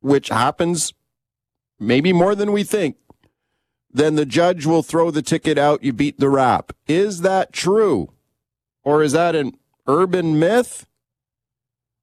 which 0.00 0.28
happens 0.28 0.92
maybe 1.78 2.12
more 2.12 2.34
than 2.34 2.52
we 2.52 2.62
think, 2.62 2.96
then 3.90 4.16
the 4.16 4.26
judge 4.26 4.66
will 4.66 4.82
throw 4.82 5.10
the 5.10 5.22
ticket 5.22 5.56
out. 5.56 5.84
You 5.84 5.92
beat 5.92 6.18
the 6.18 6.28
rap. 6.28 6.72
Is 6.88 7.20
that 7.20 7.52
true? 7.52 8.12
Or 8.82 9.02
is 9.02 9.12
that 9.12 9.34
an 9.34 9.56
urban 9.86 10.38
myth? 10.38 10.86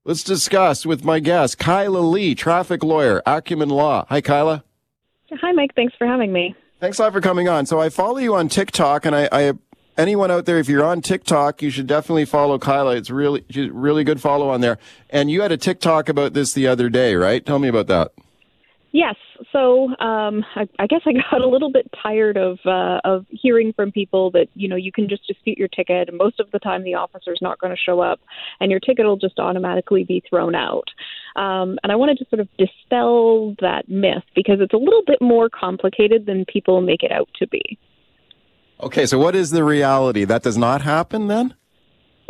Let's 0.03 0.23
discuss 0.23 0.83
with 0.85 1.03
my 1.03 1.19
guest, 1.19 1.59
Kyla 1.59 1.99
Lee, 1.99 2.33
traffic 2.33 2.83
lawyer, 2.83 3.21
Acumen 3.25 3.69
Law. 3.69 4.05
Hi, 4.09 4.19
Kyla. 4.19 4.63
Hi, 5.31 5.51
Mike. 5.51 5.75
Thanks 5.75 5.93
for 5.95 6.07
having 6.07 6.33
me. 6.33 6.55
Thanks 6.79 6.97
a 6.97 7.03
lot 7.03 7.13
for 7.13 7.21
coming 7.21 7.47
on. 7.47 7.67
So 7.67 7.79
I 7.79 7.89
follow 7.89 8.17
you 8.17 8.33
on 8.33 8.49
TikTok, 8.49 9.05
and 9.05 9.15
I, 9.15 9.29
I 9.31 9.53
anyone 9.97 10.31
out 10.31 10.45
there, 10.45 10.57
if 10.57 10.67
you're 10.67 10.83
on 10.83 11.01
TikTok, 11.01 11.61
you 11.61 11.69
should 11.69 11.87
definitely 11.87 12.25
follow 12.25 12.57
Kyla. 12.57 12.95
It's 12.95 13.09
really, 13.09 13.43
really 13.55 14.03
good 14.03 14.21
follow 14.21 14.49
on 14.49 14.61
there. 14.61 14.77
And 15.09 15.29
you 15.29 15.41
had 15.41 15.51
a 15.51 15.57
TikTok 15.57 16.09
about 16.09 16.33
this 16.33 16.53
the 16.53 16.67
other 16.67 16.89
day, 16.89 17.15
right? 17.15 17.45
Tell 17.45 17.59
me 17.59 17.67
about 17.67 17.87
that. 17.87 18.11
Yes. 18.93 19.15
So 19.51 19.87
um, 19.99 20.43
I, 20.55 20.67
I 20.77 20.87
guess 20.87 21.01
I 21.05 21.13
got 21.31 21.41
a 21.41 21.47
little 21.47 21.71
bit 21.71 21.89
tired 22.03 22.37
of 22.37 22.59
uh, 22.65 22.99
of 23.03 23.25
hearing 23.29 23.73
from 23.73 23.91
people 23.91 24.31
that 24.31 24.47
you 24.53 24.67
know 24.67 24.75
you 24.75 24.91
can 24.91 25.07
just 25.07 25.25
dispute 25.27 25.57
your 25.57 25.69
ticket, 25.69 26.09
and 26.09 26.17
most 26.17 26.39
of 26.39 26.51
the 26.51 26.59
time 26.59 26.83
the 26.83 26.95
officer's 26.95 27.39
not 27.41 27.59
going 27.59 27.71
to 27.71 27.81
show 27.81 28.01
up, 28.01 28.19
and 28.59 28.69
your 28.69 28.79
ticket 28.79 29.05
will 29.05 29.17
just 29.17 29.39
automatically 29.39 30.03
be 30.03 30.21
thrown 30.29 30.55
out. 30.55 30.89
Um, 31.35 31.79
and 31.83 31.91
I 31.91 31.95
wanted 31.95 32.17
to 32.17 32.25
sort 32.29 32.41
of 32.41 32.49
dispel 32.57 33.55
that 33.61 33.87
myth 33.87 34.23
because 34.35 34.59
it's 34.59 34.73
a 34.73 34.77
little 34.77 35.03
bit 35.07 35.21
more 35.21 35.49
complicated 35.49 36.25
than 36.25 36.45
people 36.45 36.81
make 36.81 37.03
it 37.03 37.11
out 37.11 37.29
to 37.39 37.47
be. 37.47 37.79
Okay, 38.81 39.05
so 39.05 39.19
what 39.19 39.35
is 39.35 39.51
the 39.51 39.63
reality? 39.63 40.23
That 40.23 40.41
does 40.41 40.57
not 40.57 40.81
happen 40.81 41.27
then? 41.27 41.53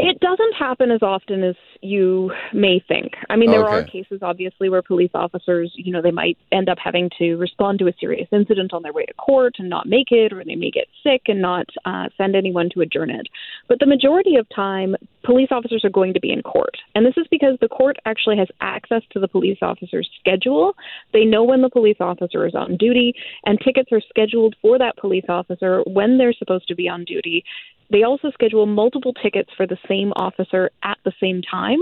It 0.04 0.20
doesn't 0.20 0.56
happen 0.58 0.90
as 0.90 1.04
often 1.04 1.44
as 1.44 1.56
you 1.82 2.32
may 2.54 2.84
think. 2.88 3.14
I 3.30 3.36
mean, 3.36 3.52
there 3.52 3.64
okay. 3.64 3.76
are 3.76 3.84
cases, 3.84 4.22
obviously, 4.24 4.68
where 4.68 4.82
police 4.82 5.12
officers, 5.14 5.72
you 5.76 5.94
know, 5.94 6.02
they 6.02 6.10
might 6.10 6.40
end 6.52 6.70
up 6.70 6.80
having 6.84 7.12
to 7.20 7.36
respond 7.36 7.78
to 7.80 7.88
a 7.88 7.94
serious 8.00 8.28
incident 8.32 8.74
on 8.74 8.82
their 8.82 8.94
way 8.94 9.06
to 9.06 9.14
court 9.14 9.58
and 9.60 9.70
not 9.70 9.86
make 9.86 10.08
it, 10.10 10.34
or 10.34 10.44
they 10.44 10.56
may 10.56 10.72
get 10.72 10.88
sick 11.04 11.24
and 11.28 11.40
not 11.40 11.68
uh, 11.86 12.10
send 12.18 12.36
anyone 12.36 12.68
to 12.74 12.82
adjourn 12.82 13.12
it. 13.12 13.28
But 13.70 13.78
the 13.80 13.86
majority 13.86 14.38
of 14.38 14.48
time, 14.50 14.96
police 15.24 15.50
officers 15.52 15.86
are 15.86 15.92
going 15.92 16.16
to 16.16 16.20
be 16.20 16.32
in 16.32 16.42
court. 16.42 16.76
And 16.96 17.06
this 17.06 17.18
is 17.18 17.28
because 17.30 17.58
the 17.62 17.68
court 17.68 17.98
actually 18.06 18.38
has 18.38 18.48
access 18.60 19.04
to 19.12 19.20
the 19.20 19.28
police 19.28 19.60
officer's 19.62 20.10
schedule. 20.20 20.76
They 21.14 21.26
know 21.26 21.44
when 21.44 21.62
the 21.62 21.70
police 21.70 21.98
officer 22.00 22.48
is 22.48 22.56
on 22.56 22.76
duty, 22.76 23.14
and 23.46 23.60
tickets 23.64 23.92
are 23.92 24.02
scheduled 24.10 24.56
for 24.64 24.80
that 24.80 24.98
police 24.98 25.26
officer 25.30 25.84
when 25.86 26.18
they're 26.18 26.34
supposed 26.34 26.68
to 26.70 26.76
be 26.76 26.90
on 26.90 27.06
duty. 27.06 27.44
They 27.91 28.04
also 28.04 28.32
schedule 28.32 28.65
multiple 28.65 29.13
tickets 29.13 29.49
for 29.56 29.67
the 29.67 29.77
same 29.88 30.13
officer 30.15 30.71
at 30.84 30.97
the 31.04 31.12
same 31.19 31.41
time. 31.41 31.80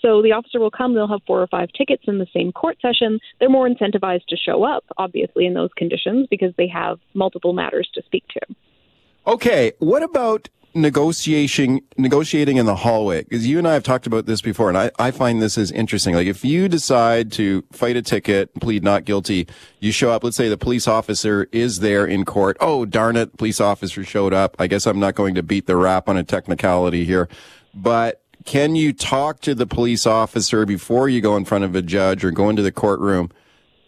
So 0.00 0.20
the 0.20 0.32
officer 0.32 0.58
will 0.58 0.72
come, 0.72 0.94
they'll 0.94 1.06
have 1.06 1.22
four 1.26 1.40
or 1.40 1.46
five 1.46 1.68
tickets 1.78 2.02
in 2.08 2.18
the 2.18 2.26
same 2.34 2.50
court 2.50 2.78
session. 2.82 3.20
They're 3.38 3.48
more 3.48 3.68
incentivized 3.68 4.26
to 4.30 4.36
show 4.36 4.64
up, 4.64 4.84
obviously, 4.98 5.46
in 5.46 5.54
those 5.54 5.70
conditions 5.76 6.26
because 6.28 6.52
they 6.58 6.66
have 6.66 6.98
multiple 7.14 7.52
matters 7.52 7.88
to 7.94 8.02
speak 8.02 8.24
to. 8.28 8.40
Okay, 9.24 9.72
what 9.78 10.02
about 10.02 10.48
negotiating 10.74 11.82
negotiating 11.96 12.56
in 12.56 12.66
the 12.66 12.76
hallway? 12.76 13.22
Because 13.22 13.46
you 13.46 13.58
and 13.58 13.66
I 13.66 13.74
have 13.74 13.82
talked 13.82 14.06
about 14.06 14.26
this 14.26 14.40
before, 14.40 14.68
and 14.68 14.78
I, 14.78 14.90
I 14.98 15.10
find 15.10 15.42
this 15.42 15.58
is 15.58 15.70
interesting. 15.70 16.14
Like 16.14 16.26
if 16.26 16.44
you 16.44 16.68
decide 16.68 17.32
to 17.32 17.64
fight 17.72 17.96
a 17.96 18.02
ticket, 18.02 18.54
plead 18.60 18.82
not 18.82 19.04
guilty, 19.04 19.46
you 19.80 19.92
show 19.92 20.10
up. 20.10 20.24
Let's 20.24 20.36
say 20.36 20.48
the 20.48 20.56
police 20.56 20.88
officer 20.88 21.48
is 21.52 21.80
there 21.80 22.06
in 22.06 22.24
court. 22.24 22.56
Oh 22.60 22.84
darn 22.84 23.16
it, 23.16 23.36
police 23.36 23.60
officer 23.60 24.04
showed 24.04 24.32
up. 24.32 24.56
I 24.58 24.66
guess 24.66 24.86
I'm 24.86 25.00
not 25.00 25.14
going 25.14 25.34
to 25.34 25.42
beat 25.42 25.66
the 25.66 25.76
rap 25.76 26.08
on 26.08 26.16
a 26.16 26.24
technicality 26.24 27.04
here, 27.04 27.28
but 27.74 28.22
can 28.44 28.74
you 28.74 28.92
talk 28.92 29.40
to 29.42 29.54
the 29.54 29.66
police 29.66 30.06
officer 30.06 30.66
before 30.66 31.08
you 31.08 31.20
go 31.20 31.36
in 31.36 31.44
front 31.44 31.64
of 31.64 31.76
a 31.76 31.82
judge 31.82 32.24
or 32.24 32.30
go 32.30 32.48
into 32.48 32.62
the 32.62 32.72
courtroom? 32.72 33.30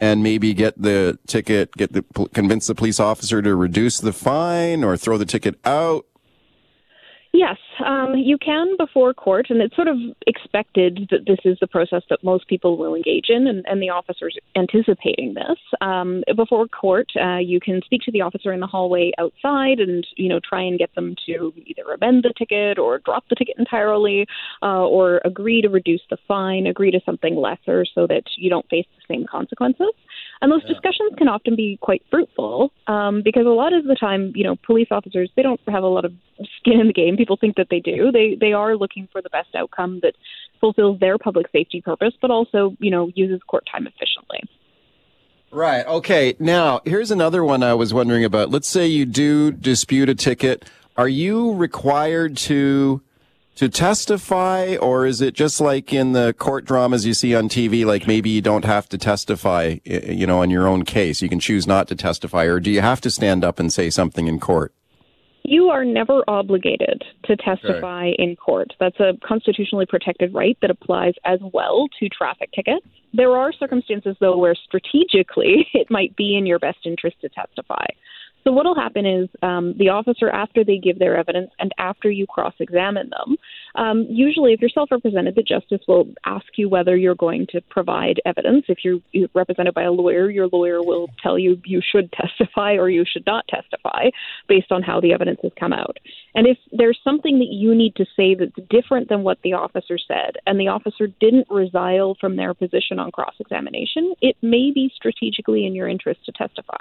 and 0.00 0.22
maybe 0.22 0.52
get 0.52 0.80
the 0.80 1.18
ticket, 1.26 1.72
get 1.76 1.92
the 1.92 2.02
convince 2.34 2.66
the 2.66 2.74
police 2.74 3.00
officer 3.00 3.40
to 3.40 3.54
reduce 3.54 3.98
the 3.98 4.12
fine 4.12 4.84
or 4.84 4.96
throw 4.96 5.16
the 5.16 5.24
ticket 5.24 5.58
out 5.64 6.04
Yes, 7.36 7.56
um, 7.84 8.14
you 8.14 8.38
can 8.38 8.76
before 8.78 9.12
court, 9.12 9.46
and 9.50 9.60
it's 9.60 9.74
sort 9.74 9.88
of 9.88 9.96
expected 10.28 11.08
that 11.10 11.26
this 11.26 11.40
is 11.44 11.58
the 11.60 11.66
process 11.66 12.02
that 12.08 12.22
most 12.22 12.46
people 12.46 12.76
will 12.76 12.94
engage 12.94 13.28
in, 13.28 13.48
and, 13.48 13.64
and 13.66 13.82
the 13.82 13.90
officer's 13.90 14.38
anticipating 14.54 15.34
this. 15.34 15.58
Um, 15.80 16.22
before 16.36 16.68
court, 16.68 17.08
uh, 17.20 17.38
you 17.38 17.58
can 17.58 17.80
speak 17.84 18.02
to 18.02 18.12
the 18.12 18.20
officer 18.20 18.52
in 18.52 18.60
the 18.60 18.68
hallway 18.68 19.10
outside, 19.18 19.80
and 19.80 20.06
you 20.16 20.28
know 20.28 20.38
try 20.48 20.62
and 20.62 20.78
get 20.78 20.94
them 20.94 21.16
to 21.26 21.52
either 21.66 21.82
amend 21.92 22.22
the 22.22 22.32
ticket 22.38 22.78
or 22.78 23.00
drop 23.00 23.24
the 23.28 23.34
ticket 23.34 23.56
entirely, 23.58 24.26
uh, 24.62 24.86
or 24.86 25.20
agree 25.24 25.60
to 25.60 25.68
reduce 25.68 26.02
the 26.10 26.18
fine, 26.28 26.68
agree 26.68 26.92
to 26.92 27.00
something 27.04 27.34
lesser, 27.34 27.84
so 27.96 28.06
that 28.06 28.22
you 28.36 28.48
don't 28.48 28.68
face 28.68 28.86
the 28.94 29.12
same 29.12 29.26
consequences. 29.26 29.90
And 30.40 30.50
those 30.50 30.62
yeah. 30.64 30.74
discussions 30.74 31.12
can 31.16 31.28
often 31.28 31.56
be 31.56 31.78
quite 31.80 32.02
fruitful 32.10 32.72
um, 32.86 33.22
because 33.22 33.46
a 33.46 33.50
lot 33.50 33.72
of 33.72 33.84
the 33.84 33.94
time, 33.94 34.32
you 34.34 34.44
know, 34.44 34.56
police 34.56 34.88
officers 34.90 35.30
they 35.36 35.42
don't 35.42 35.60
have 35.68 35.82
a 35.82 35.88
lot 35.88 36.04
of 36.04 36.12
skin 36.58 36.80
in 36.80 36.86
the 36.86 36.92
game. 36.92 37.16
People 37.16 37.36
think 37.40 37.56
that 37.56 37.68
they 37.70 37.80
do. 37.80 38.10
They 38.14 38.36
they 38.40 38.52
are 38.52 38.76
looking 38.76 39.08
for 39.10 39.20
the 39.22 39.30
best 39.30 39.54
outcome 39.56 40.00
that 40.02 40.14
fulfills 40.60 41.00
their 41.00 41.18
public 41.18 41.46
safety 41.50 41.80
purpose, 41.80 42.14
but 42.20 42.30
also 42.30 42.76
you 42.78 42.90
know 42.90 43.10
uses 43.14 43.40
court 43.46 43.64
time 43.70 43.86
efficiently. 43.86 44.40
Right. 45.50 45.86
Okay. 45.86 46.34
Now, 46.40 46.80
here's 46.84 47.12
another 47.12 47.44
one 47.44 47.62
I 47.62 47.74
was 47.74 47.94
wondering 47.94 48.24
about. 48.24 48.50
Let's 48.50 48.66
say 48.66 48.86
you 48.86 49.06
do 49.06 49.52
dispute 49.52 50.08
a 50.08 50.14
ticket. 50.14 50.64
Are 50.96 51.08
you 51.08 51.54
required 51.54 52.36
to 52.38 53.02
to 53.56 53.68
testify, 53.68 54.76
or 54.76 55.06
is 55.06 55.20
it 55.20 55.34
just 55.34 55.60
like 55.60 55.92
in 55.92 56.12
the 56.12 56.34
court 56.34 56.64
dramas 56.64 57.06
you 57.06 57.14
see 57.14 57.34
on 57.34 57.48
TV, 57.48 57.84
like 57.84 58.06
maybe 58.06 58.30
you 58.30 58.42
don't 58.42 58.64
have 58.64 58.88
to 58.88 58.98
testify, 58.98 59.76
you 59.84 60.26
know, 60.26 60.42
on 60.42 60.50
your 60.50 60.66
own 60.66 60.84
case? 60.84 61.22
You 61.22 61.28
can 61.28 61.40
choose 61.40 61.66
not 61.66 61.88
to 61.88 61.94
testify, 61.94 62.44
or 62.44 62.60
do 62.60 62.70
you 62.70 62.80
have 62.80 63.00
to 63.02 63.10
stand 63.10 63.44
up 63.44 63.58
and 63.58 63.72
say 63.72 63.90
something 63.90 64.26
in 64.26 64.40
court? 64.40 64.74
You 65.46 65.68
are 65.68 65.84
never 65.84 66.24
obligated 66.26 67.04
to 67.24 67.36
testify 67.36 68.08
okay. 68.08 68.16
in 68.18 68.34
court. 68.34 68.72
That's 68.80 68.98
a 68.98 69.12
constitutionally 69.22 69.84
protected 69.84 70.32
right 70.32 70.56
that 70.62 70.70
applies 70.70 71.12
as 71.26 71.38
well 71.52 71.86
to 72.00 72.08
traffic 72.08 72.50
tickets. 72.54 72.86
There 73.12 73.36
are 73.36 73.52
circumstances, 73.52 74.16
though, 74.20 74.38
where 74.38 74.54
strategically 74.54 75.68
it 75.74 75.90
might 75.90 76.16
be 76.16 76.36
in 76.36 76.46
your 76.46 76.58
best 76.58 76.78
interest 76.86 77.20
to 77.20 77.28
testify. 77.28 77.84
So 78.44 78.52
what 78.52 78.66
will 78.66 78.74
happen 78.74 79.06
is 79.06 79.28
um, 79.42 79.74
the 79.78 79.88
officer, 79.88 80.28
after 80.28 80.64
they 80.64 80.76
give 80.76 80.98
their 80.98 81.16
evidence 81.16 81.50
and 81.58 81.72
after 81.78 82.10
you 82.10 82.26
cross-examine 82.26 83.10
them, 83.10 83.36
um, 83.74 84.06
usually 84.08 84.52
if 84.52 84.60
you're 84.60 84.68
self-represented, 84.68 85.34
the 85.34 85.42
justice 85.42 85.80
will 85.88 86.08
ask 86.26 86.46
you 86.56 86.68
whether 86.68 86.94
you're 86.94 87.14
going 87.14 87.46
to 87.52 87.62
provide 87.62 88.20
evidence. 88.26 88.66
If 88.68 88.78
you're, 88.84 88.98
you're 89.12 89.30
represented 89.34 89.72
by 89.72 89.84
a 89.84 89.90
lawyer, 89.90 90.30
your 90.30 90.48
lawyer 90.48 90.82
will 90.82 91.08
tell 91.22 91.38
you 91.38 91.60
you 91.64 91.80
should 91.80 92.12
testify 92.12 92.74
or 92.74 92.90
you 92.90 93.04
should 93.10 93.24
not 93.24 93.48
testify 93.48 94.10
based 94.46 94.70
on 94.70 94.82
how 94.82 95.00
the 95.00 95.14
evidence 95.14 95.40
has 95.42 95.52
come 95.58 95.72
out. 95.72 95.96
And 96.34 96.46
if 96.46 96.58
there's 96.70 97.00
something 97.02 97.38
that 97.38 97.48
you 97.50 97.74
need 97.74 97.96
to 97.96 98.04
say 98.14 98.34
that's 98.34 98.68
different 98.68 99.08
than 99.08 99.22
what 99.22 99.38
the 99.42 99.54
officer 99.54 99.96
said, 99.96 100.36
and 100.46 100.60
the 100.60 100.68
officer 100.68 101.06
didn't 101.06 101.48
resile 101.48 102.14
from 102.20 102.36
their 102.36 102.52
position 102.52 102.98
on 102.98 103.10
cross-examination, 103.10 104.14
it 104.20 104.36
may 104.42 104.70
be 104.70 104.92
strategically 104.94 105.64
in 105.64 105.74
your 105.74 105.88
interest 105.88 106.26
to 106.26 106.32
testify. 106.32 106.76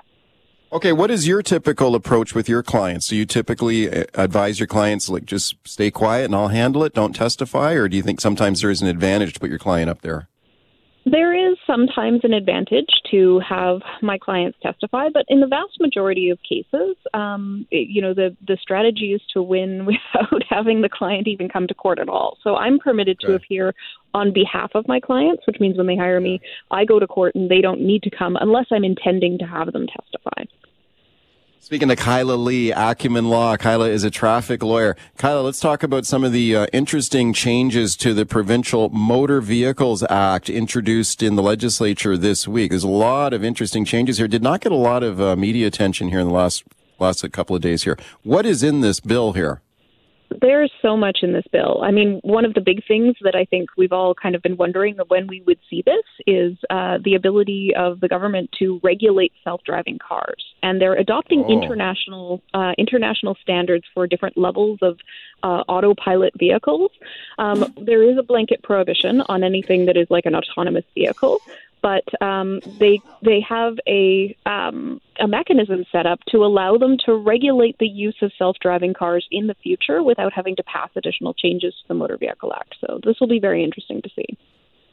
Okay, 0.74 0.92
what 0.92 1.12
is 1.12 1.28
your 1.28 1.44
typical 1.44 1.94
approach 1.94 2.34
with 2.34 2.50
your 2.50 2.64
clients? 2.64 3.08
Do 3.08 3.16
you 3.16 3.28
typically 3.28 3.88
uh, 3.88 4.06
advise 4.16 4.60
your 4.60 4.66
clients 4.66 5.08
like 5.08 5.24
just 5.24 5.56
stay 5.68 5.92
quiet 5.92 6.26
and 6.26 6.34
I'll 6.34 6.48
handle 6.48 6.84
it, 6.84 6.96
don't 6.96 7.14
testify, 7.14 7.74
or 7.74 7.88
do 7.88 7.96
you 7.96 8.02
think 8.02 8.20
sometimes 8.20 8.62
there 8.62 8.72
is 8.72 8.82
an 8.82 8.88
advantage 8.88 9.34
to 9.34 9.40
put 9.40 9.52
your 9.52 9.60
client 9.60 9.92
up 9.92 10.02
there? 10.02 10.30
There 11.06 11.52
is 11.52 11.60
sometimes 11.68 12.22
an 12.24 12.34
advantage 12.34 12.90
to 13.12 13.40
have 13.48 13.82
my 14.02 14.18
clients 14.18 14.58
testify, 14.64 15.10
but 15.14 15.26
in 15.28 15.42
the 15.42 15.48
vast 15.48 15.80
majority 15.80 16.32
of 16.32 16.40
cases, 16.42 16.96
um, 17.14 17.68
it, 17.70 17.90
you 17.90 18.02
know, 18.02 18.16
the 18.16 18.36
the 18.48 18.58
strategy 18.60 19.14
is 19.14 19.22
to 19.34 19.44
win 19.44 19.86
without 19.86 20.42
having 20.50 20.82
the 20.82 20.90
client 20.90 21.28
even 21.28 21.50
come 21.50 21.68
to 21.68 21.76
court 21.76 22.00
at 22.00 22.10
all. 22.10 22.40
So 22.42 22.56
I'm 22.56 22.80
permitted 22.80 23.20
to 23.20 23.36
appear 23.36 23.76
on 24.16 24.34
behalf 24.34 24.72
of 24.74 24.88
my 24.88 25.00
clients, 25.00 25.46
which 25.46 25.60
means 25.60 25.78
when 25.78 25.86
they 25.86 25.98
hire 25.98 26.20
me, 26.20 26.42
I 26.72 26.84
go 26.84 26.98
to 26.98 27.06
court 27.06 27.36
and 27.36 27.52
they 27.52 27.62
don't 27.62 27.82
need 27.82 28.02
to 28.04 28.10
come 28.10 28.38
unless 28.42 28.66
I'm 28.72 28.84
intending 28.84 29.38
to 29.38 29.46
have 29.46 29.72
them 29.72 29.86
testify. 29.86 30.46
Speaking 31.64 31.88
to 31.88 31.96
Kyla 31.96 32.34
Lee, 32.34 32.74
Acumen 32.74 33.30
Law. 33.30 33.56
Kyla 33.56 33.88
is 33.88 34.04
a 34.04 34.12
traffic 34.12 34.62
lawyer. 34.62 34.98
Kyla, 35.18 35.40
let's 35.40 35.62
talk 35.62 35.82
about 35.82 36.06
some 36.06 36.26
of 36.26 36.34
the 36.34 36.54
uh, 36.54 36.66
interesting 36.74 37.32
changes 37.32 37.96
to 37.96 38.14
the 38.14 38.26
Provincial 38.26 38.90
Motor 38.90 39.40
Vehicles 39.40 40.04
Act 40.10 40.50
introduced 40.50 41.24
in 41.24 41.38
the 41.38 41.42
legislature 41.42 42.18
this 42.18 42.50
week. 42.50 42.72
There's 42.72 42.84
a 42.84 42.90
lot 42.90 43.32
of 43.32 43.46
interesting 43.46 43.86
changes 43.86 44.18
here. 44.18 44.28
Did 44.28 44.44
not 44.44 44.60
get 44.60 44.74
a 44.74 44.76
lot 44.76 45.04
of 45.04 45.22
uh, 45.22 45.38
media 45.38 45.66
attention 45.66 46.10
here 46.10 46.20
in 46.20 46.28
the 46.28 46.34
last 46.34 46.66
last 47.00 47.32
couple 47.32 47.56
of 47.56 47.62
days 47.62 47.84
here. 47.84 47.98
What 48.24 48.46
is 48.46 48.62
in 48.62 48.82
this 48.82 49.00
bill 49.00 49.32
here? 49.32 49.62
There's 50.42 50.72
so 50.82 50.96
much 50.98 51.20
in 51.22 51.34
this 51.34 51.46
bill. 51.52 51.82
I 51.84 51.92
mean, 51.92 52.20
one 52.24 52.46
of 52.46 52.54
the 52.54 52.62
big 52.62 52.86
things 52.88 53.16
that 53.22 53.36
I 53.36 53.46
think 53.46 53.70
we've 53.78 53.92
all 53.92 54.14
kind 54.14 54.36
of 54.36 54.42
been 54.42 54.58
wondering 54.58 54.98
when 55.08 55.28
we 55.28 55.42
would 55.46 55.60
see 55.70 55.84
this 55.86 56.04
is 56.26 56.58
uh, 56.70 56.98
the 57.04 57.16
ability 57.16 57.74
of 57.76 58.00
the 58.00 58.08
government 58.08 58.52
to 58.60 58.80
regulate 58.84 59.34
self-driving 59.44 60.00
cars, 60.00 60.44
and 60.62 60.82
they're 60.82 60.96
adopting 60.96 61.44
oh. 61.46 61.50
international 61.50 62.42
uh, 62.54 62.74
international 62.78 63.36
standards 63.42 63.86
for 63.94 64.08
different 64.08 64.38
levels 64.38 64.80
of 64.82 65.00
uh, 65.44 65.64
autopilot 65.68 66.34
vehicles. 66.38 66.92
Um, 67.38 67.74
there 67.78 68.04
is 68.04 68.18
a 68.18 68.24
blanket 68.24 68.64
prohibition 68.64 69.22
on 69.30 69.44
anything 69.44 69.86
that 69.88 69.98
is 69.98 70.08
like 70.10 70.26
an 70.26 70.36
autonomous 70.36 70.86
vehicle, 70.96 71.40
but 71.84 72.06
um, 72.22 72.62
they 72.80 73.00
they 73.22 73.42
have 73.48 73.76
a 73.88 74.36
um, 74.48 75.00
a 75.20 75.28
mechanism 75.28 75.84
set 75.92 76.08
up 76.08 76.20
to 76.30 76.38
allow 76.38 76.78
them 76.78 76.98
to 77.06 77.14
regulate 77.14 77.78
the 77.78 77.88
use 77.88 78.16
of 78.24 78.32
self-driving 78.40 78.96
cars 78.96 79.28
in 79.30 79.46
the 79.48 79.56
future 79.62 80.02
without 80.02 80.34
having 80.34 80.56
to 80.56 80.64
pass 80.64 80.90
additional 80.96 81.34
changes 81.34 81.76
to 81.82 81.88
the 81.90 81.94
Motor 81.94 82.18
Vehicle 82.18 82.54
Act. 82.56 82.76
So 82.82 83.00
this 83.04 83.20
will 83.20 83.28
be 83.28 83.40
very 83.40 83.64
interesting 83.64 84.02
to 84.02 84.10
see. 84.16 84.26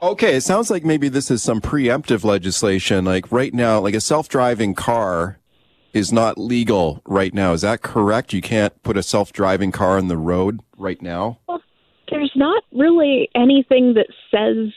Okay, 0.03 0.35
it 0.35 0.41
sounds 0.43 0.71
like 0.71 0.85
maybe 0.85 1.09
this 1.09 1.31
is 1.31 1.43
some 1.43 1.61
preemptive 1.61 2.25
legislation. 2.25 3.05
Like 3.05 3.31
right 3.31 3.55
now, 3.55 3.81
like 3.81 3.95
a 3.95 4.01
self-driving 4.01 4.75
car 4.75 5.39
is 5.93 6.13
not 6.13 6.39
legal 6.39 7.03
right 7.07 7.33
now. 7.33 7.53
Is 7.53 7.61
that 7.61 7.83
correct? 7.83 8.33
You 8.33 8.41
can't 8.41 8.83
put 8.83 8.97
a 8.97 9.03
self-driving 9.03 9.73
car 9.73 9.97
on 9.97 10.09
the 10.09 10.17
road 10.17 10.61
right 10.77 11.01
now. 11.01 11.39
Well, 11.47 11.63
there's 12.11 12.33
not 12.35 12.65
really 12.73 13.29
anything 13.35 13.95
that 13.95 14.09
says 14.31 14.73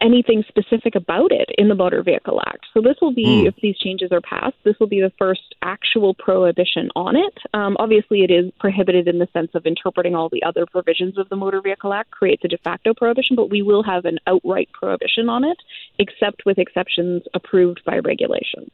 anything 0.00 0.44
specific 0.48 0.94
about 0.94 1.32
it 1.32 1.48
in 1.56 1.68
the 1.68 1.74
Motor 1.74 2.02
Vehicle 2.02 2.40
Act. 2.46 2.66
So 2.74 2.80
this 2.80 2.96
will 3.00 3.14
be, 3.14 3.26
mm. 3.26 3.46
if 3.46 3.54
these 3.62 3.76
changes 3.78 4.12
are 4.12 4.20
passed, 4.20 4.56
this 4.64 4.76
will 4.78 4.86
be 4.86 5.00
the 5.00 5.12
first 5.18 5.54
actual 5.62 6.14
prohibition 6.14 6.90
on 6.96 7.16
it. 7.16 7.38
Um, 7.54 7.76
obviously, 7.78 8.22
it 8.22 8.30
is 8.30 8.52
prohibited 8.58 9.08
in 9.08 9.18
the 9.18 9.28
sense 9.32 9.50
of 9.54 9.66
interpreting 9.66 10.14
all 10.14 10.28
the 10.28 10.42
other 10.42 10.66
provisions 10.66 11.18
of 11.18 11.28
the 11.28 11.36
Motor 11.36 11.60
Vehicle 11.60 11.92
Act 11.92 12.10
creates 12.10 12.44
a 12.44 12.48
de 12.48 12.58
facto 12.58 12.94
prohibition, 12.94 13.36
but 13.36 13.50
we 13.50 13.62
will 13.62 13.82
have 13.82 14.04
an 14.04 14.18
outright 14.26 14.68
prohibition 14.72 15.28
on 15.28 15.44
it, 15.44 15.58
except 15.98 16.44
with 16.46 16.58
exceptions 16.58 17.22
approved 17.34 17.82
by 17.84 17.98
regulation. 17.98 18.70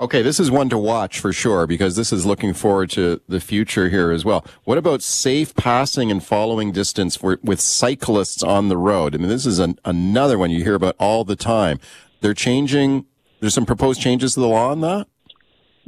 Okay, 0.00 0.22
this 0.22 0.38
is 0.38 0.48
one 0.48 0.68
to 0.68 0.78
watch 0.78 1.18
for 1.18 1.32
sure 1.32 1.66
because 1.66 1.96
this 1.96 2.12
is 2.12 2.24
looking 2.24 2.54
forward 2.54 2.88
to 2.90 3.20
the 3.26 3.40
future 3.40 3.88
here 3.88 4.12
as 4.12 4.24
well. 4.24 4.44
What 4.62 4.78
about 4.78 5.02
safe 5.02 5.56
passing 5.56 6.08
and 6.08 6.24
following 6.24 6.70
distance 6.70 7.16
for, 7.16 7.40
with 7.42 7.60
cyclists 7.60 8.44
on 8.44 8.68
the 8.68 8.76
road? 8.76 9.16
I 9.16 9.18
mean, 9.18 9.28
this 9.28 9.44
is 9.44 9.58
an, 9.58 9.76
another 9.84 10.38
one 10.38 10.52
you 10.52 10.62
hear 10.62 10.76
about 10.76 10.94
all 11.00 11.24
the 11.24 11.34
time. 11.34 11.80
They're 12.20 12.32
changing. 12.32 13.06
There's 13.40 13.54
some 13.54 13.66
proposed 13.66 14.00
changes 14.00 14.34
to 14.34 14.40
the 14.40 14.46
law 14.46 14.70
on 14.70 14.82
that. 14.82 15.08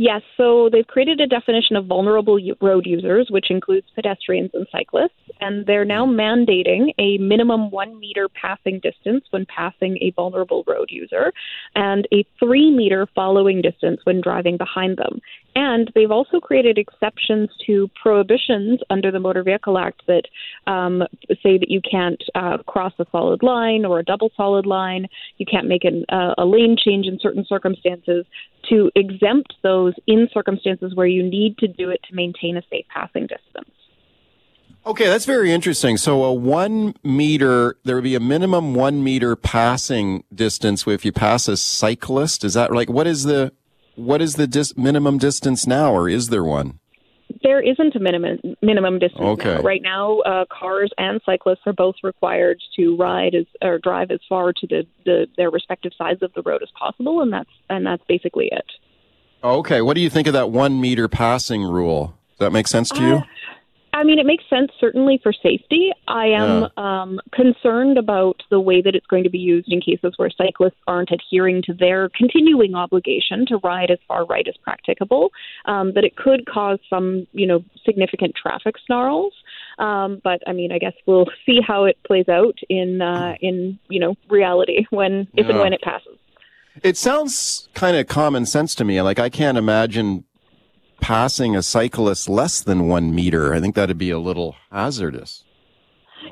Yes, 0.03 0.23
so 0.39 0.71
they've 0.73 0.87
created 0.87 1.21
a 1.21 1.27
definition 1.27 1.77
of 1.77 1.85
vulnerable 1.85 2.41
road 2.63 2.87
users, 2.87 3.27
which 3.29 3.51
includes 3.51 3.87
pedestrians 3.95 4.51
and 4.55 4.67
cyclists, 4.73 5.11
and 5.43 5.67
they're 5.67 5.85
now 5.85 6.07
mandating 6.07 6.95
a 6.99 7.19
minimum 7.19 7.71
one 7.71 8.01
meter 8.01 8.27
passing 8.31 8.81
distance 8.81 9.27
when 9.29 9.45
passing 9.45 9.99
a 10.01 10.11
vulnerable 10.17 10.65
road 10.67 10.89
user 10.91 11.35
and 11.75 12.09
a 12.15 12.25
three 12.39 12.71
meter 12.71 13.07
following 13.15 13.61
distance 13.61 14.01
when 14.05 14.23
driving 14.23 14.57
behind 14.57 14.97
them. 14.97 15.21
And 15.55 15.91
they've 15.95 16.11
also 16.11 16.41
created 16.41 16.79
exceptions 16.79 17.51
to 17.67 17.91
prohibitions 18.01 18.81
under 18.89 19.11
the 19.11 19.21
Motor 19.21 19.43
Vehicle 19.43 19.77
Act 19.77 20.03
that 20.07 20.23
um, 20.67 21.03
say 21.43 21.59
that 21.59 21.69
you 21.69 21.83
can't 21.83 22.23
uh, 22.35 22.59
cross 22.67 22.93
a 22.99 23.07
solid 23.13 23.43
line 23.43 23.85
or 23.85 23.99
a 23.99 24.05
double 24.05 24.31
solid 24.35 24.65
line, 24.65 25.09
you 25.37 25.45
can't 25.45 25.67
make 25.67 25.85
an, 25.85 26.07
uh, 26.09 26.35
a 26.39 26.47
lane 26.47 26.77
change 26.83 27.07
in 27.07 27.19
certain 27.21 27.45
circumstances, 27.47 28.25
to 28.71 28.91
exempt 28.95 29.55
those 29.63 29.95
in 30.07 30.29
circumstances 30.33 30.95
where 30.95 31.07
you 31.07 31.23
need 31.23 31.59
to 31.59 31.69
do 31.69 31.91
it 31.91 32.01
to 32.09 32.15
maintain 32.15 32.57
a 32.57 32.63
safe 32.71 32.87
passing 32.89 33.27
distance. 33.27 33.71
Okay, 34.87 35.07
that's 35.07 35.27
very 35.27 35.53
interesting. 35.53 35.99
So 35.99 36.25
a 36.25 36.33
one 36.33 36.95
meter, 37.05 37.77
there 37.85 37.97
would 37.97 38.05
be 38.05 38.15
a 38.15 38.21
minimum 38.21 38.75
one 38.75 39.05
meter 39.05 39.37
passing 39.37 40.25
distance 40.35 40.87
if 40.87 41.05
you 41.05 41.13
pass 41.13 41.49
a 41.49 41.57
cyclist. 41.57 42.45
Is 42.45 42.55
that 42.55 42.73
like 42.73 42.89
what 42.89 43.07
is 43.07 43.25
the 43.25 43.53
what 43.97 44.23
is 44.23 44.37
the 44.37 44.47
dis- 44.47 44.77
minimum 44.79 45.19
distance 45.19 45.67
now, 45.67 45.93
or 45.93 46.09
is 46.09 46.29
there 46.29 46.45
one? 46.45 46.79
There 47.43 47.61
isn't 47.61 47.95
a 47.95 48.01
minimum 48.01 48.39
minimum 48.63 48.99
distance 48.99 49.25
Okay. 49.25 49.55
now. 49.55 49.61
Right 49.63 49.83
now, 49.83 50.19
uh, 50.21 50.45
cars 50.51 50.91
and 50.99 51.21
cyclists 51.25 51.61
are 51.67 51.73
both 51.73 51.97
required 52.03 52.61
to 52.77 52.97
ride 52.97 53.35
as 53.35 53.47
or 53.63 53.79
drive 53.79 54.11
as 54.11 54.21
far 54.29 54.53
to 54.53 54.67
the, 54.67 54.87
the 55.05 55.27
their 55.37 55.51
respective 55.51 55.93
sides 55.97 56.23
of 56.23 56.33
the 56.35 56.43
road 56.43 56.63
as 56.63 56.69
possible, 56.79 57.21
and 57.21 57.33
that's 57.33 57.51
and 57.69 57.87
that's 57.87 58.03
basically 58.09 58.49
it. 58.53 58.67
Okay, 59.43 59.81
what 59.81 59.95
do 59.95 60.01
you 60.01 60.11
think 60.11 60.27
of 60.27 60.33
that 60.35 60.51
one 60.51 60.81
meter 60.81 61.09
passing 61.09 61.63
rule? 61.63 62.19
Does 62.31 62.39
that 62.47 62.51
make 62.53 62.69
sense 62.69 62.91
to 62.91 63.03
you? 63.03 63.23
Uh, 64.01 64.03
I 64.03 64.05
mean, 64.05 64.19
it 64.19 64.27
makes 64.27 64.45
sense 64.49 64.71
certainly 64.81 65.21
for 65.23 65.33
safety. 65.33 65.91
I 66.09 66.27
am 66.27 66.69
um, 66.77 67.21
concerned 67.33 67.99
about 67.99 68.43
the 68.51 68.61
way 68.61 68.83
that 68.83 68.95
it's 68.95 69.07
going 69.07 69.25
to 69.25 69.31
be 69.31 69.39
used 69.39 69.71
in 69.71 69.81
cases 69.81 70.15
where 70.17 70.31
cyclists 70.31 70.79
aren't 70.87 71.11
adhering 71.11 71.63
to 71.67 71.75
their 71.75 72.09
continuing 72.11 72.75
obligation 72.75 73.47
to 73.47 73.59
ride 73.59 73.91
as 73.91 73.99
far 74.09 74.25
right 74.27 74.47
as 74.49 74.57
practicable. 74.63 75.31
Um, 75.67 75.93
that 75.95 76.05
it 76.05 76.17
could 76.17 76.47
cause 76.47 76.79
some, 76.89 77.27
you 77.33 77.47
know, 77.47 77.65
significant 77.85 78.35
traffic 78.41 78.77
snarls. 78.87 79.35
Um, 79.79 80.21
but 80.23 80.41
I 80.47 80.53
mean, 80.53 80.73
I 80.73 80.79
guess 80.79 80.95
we'll 81.07 81.27
see 81.47 81.61
how 81.67 81.85
it 81.85 81.99
plays 82.07 82.29
out 82.29 82.59
in 82.69 83.03
uh, 83.03 83.35
in 83.41 83.79
you 83.89 84.01
know 84.01 84.17
reality 84.29 84.87
when 84.91 85.29
if 85.35 85.49
and 85.49 85.59
when 85.59 85.73
it 85.73 85.83
passes. 85.83 86.17
It 86.83 86.97
sounds 86.97 87.69
kind 87.75 87.97
of 87.97 88.07
common 88.07 88.47
sense 88.47 88.75
to 88.77 88.85
me. 88.85 89.03
Like 89.03 89.19
I 89.19 89.29
can't 89.29 89.59
imagine 89.59 90.25
passing 91.01 91.57
a 91.57 91.63
cyclist 91.63 92.29
less 92.29 92.61
than 92.61 92.89
one 92.89 93.15
meter. 93.15 93.55
I 93.55 93.61
think 93.61 93.75
that'd 93.75 93.99
be 93.99 94.11
a 94.11 94.19
little 94.19 94.57
hazardous. 94.71 95.45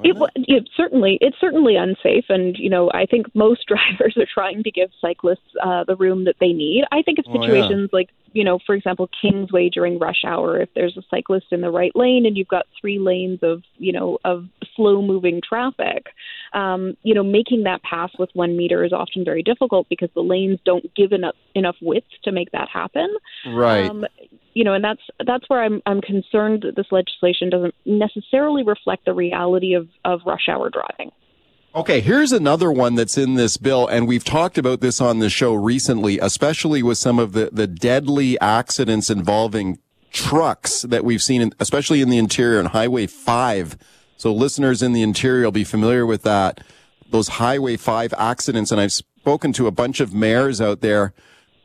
It, 0.05 0.17
it 0.37 0.69
certainly 0.77 1.17
it's 1.23 1.39
certainly 1.41 1.77
unsafe, 1.77 2.27
and 2.29 2.57
you 2.59 2.69
know 2.69 2.91
I 2.93 3.07
think 3.07 3.27
most 3.35 3.67
drivers 3.69 4.17
are 4.19 4.27
trying 4.33 4.63
to 4.63 4.71
give 4.71 4.91
cyclists 5.01 5.41
uh, 5.63 5.85
the 5.85 5.97
room 5.97 6.25
that 6.25 6.37
they 6.41 6.53
need. 6.53 6.85
I 6.93 7.03
think 7.03 7.19
of 7.19 7.25
Oh, 7.29 7.35
yeah. 7.35 7.41
situations 7.41 7.91
like 7.93 8.11
you 8.39 8.45
know, 8.45 8.61
for 8.65 8.77
example, 8.77 9.11
Kingsway 9.21 9.69
during 9.69 9.99
rush 9.99 10.23
hour. 10.25 10.61
If 10.61 10.69
there's 10.73 10.97
a 10.97 11.03
cyclist 11.11 11.47
in 11.51 11.61
the 11.61 11.73
right 11.73 11.91
lane 11.97 12.25
and 12.25 12.39
you've 12.39 12.47
got 12.47 12.67
three 12.81 13.01
lanes 13.01 13.41
of 13.43 13.65
you 13.79 13.93
know 13.93 14.19
of 14.25 14.45
slow 14.77 15.03
moving 15.03 15.41
traffic, 15.41 16.07
um, 16.53 16.97
you 17.03 17.15
know, 17.15 17.25
making 17.25 17.65
that 17.65 17.83
pass 17.83 18.13
with 18.17 18.31
one 18.35 18.57
meter 18.57 18.85
is 18.85 18.93
often 18.93 19.25
very 19.25 19.43
difficult 19.43 19.89
because 19.89 20.09
the 20.15 20.21
lanes 20.21 20.61
don't 20.65 20.95
give 20.95 21.11
enough 21.11 21.35
enough 21.57 21.75
width 21.83 22.07
to 22.23 22.31
make 22.31 22.53
that 22.53 22.69
happen. 22.73 23.13
Right. 23.45 23.91
Um, 23.91 24.07
you 24.55 24.63
know, 24.63 24.73
and 24.73 24.85
that's 24.85 25.03
that's 25.27 25.51
where 25.51 25.65
I'm 25.65 25.83
I'm 25.85 26.01
concerned 26.01 26.63
that 26.63 26.77
this 26.77 26.93
legislation 26.93 27.51
doesn't 27.51 27.75
necessarily 27.87 28.63
reflect 28.63 29.05
the 29.05 29.15
reality 29.15 29.75
of 29.75 29.89
of 30.05 30.21
rush 30.25 30.49
hour 30.49 30.71
driving. 30.71 31.11
Okay, 31.75 32.01
here's 32.01 32.33
another 32.33 32.73
one 32.73 32.95
that's 32.95 33.19
in 33.19 33.35
this 33.35 33.59
bill, 33.59 33.87
and 33.87 34.09
we've 34.09 34.25
talked 34.25 34.57
about 34.57 34.81
this 34.81 35.03
on 35.03 35.19
the 35.19 35.29
show 35.29 35.53
recently, 35.55 36.19
especially 36.19 36.83
with 36.83 36.97
some 36.97 37.19
of 37.19 37.33
the, 37.33 37.51
the 37.53 37.67
deadly 37.67 38.41
accidents 38.41 39.11
involving 39.11 39.79
trucks 40.11 40.83
that 40.83 41.05
we've 41.05 41.23
seen, 41.23 41.43
in, 41.43 41.53
especially 41.61 42.01
in 42.01 42.09
the 42.09 42.17
interior 42.17 42.59
on 42.59 42.67
Highway 42.67 43.07
5. 43.07 43.77
So 44.17 44.33
listeners 44.33 44.83
in 44.83 44.93
the 44.93 45.03
interior 45.03 45.45
will 45.45 45.53
be 45.53 45.63
familiar 45.63 46.07
with 46.07 46.23
that, 46.23 46.65
those 47.11 47.29
Highway 47.29 47.77
5 47.77 48.15
accidents. 48.17 48.73
And 48.73 48.81
I've 48.81 48.93
spoken 48.93 49.53
to 49.53 49.67
a 49.67 49.71
bunch 49.71 50.01
of 50.01 50.15
mayors 50.15 50.63
out 50.63 50.81
there 50.81 51.13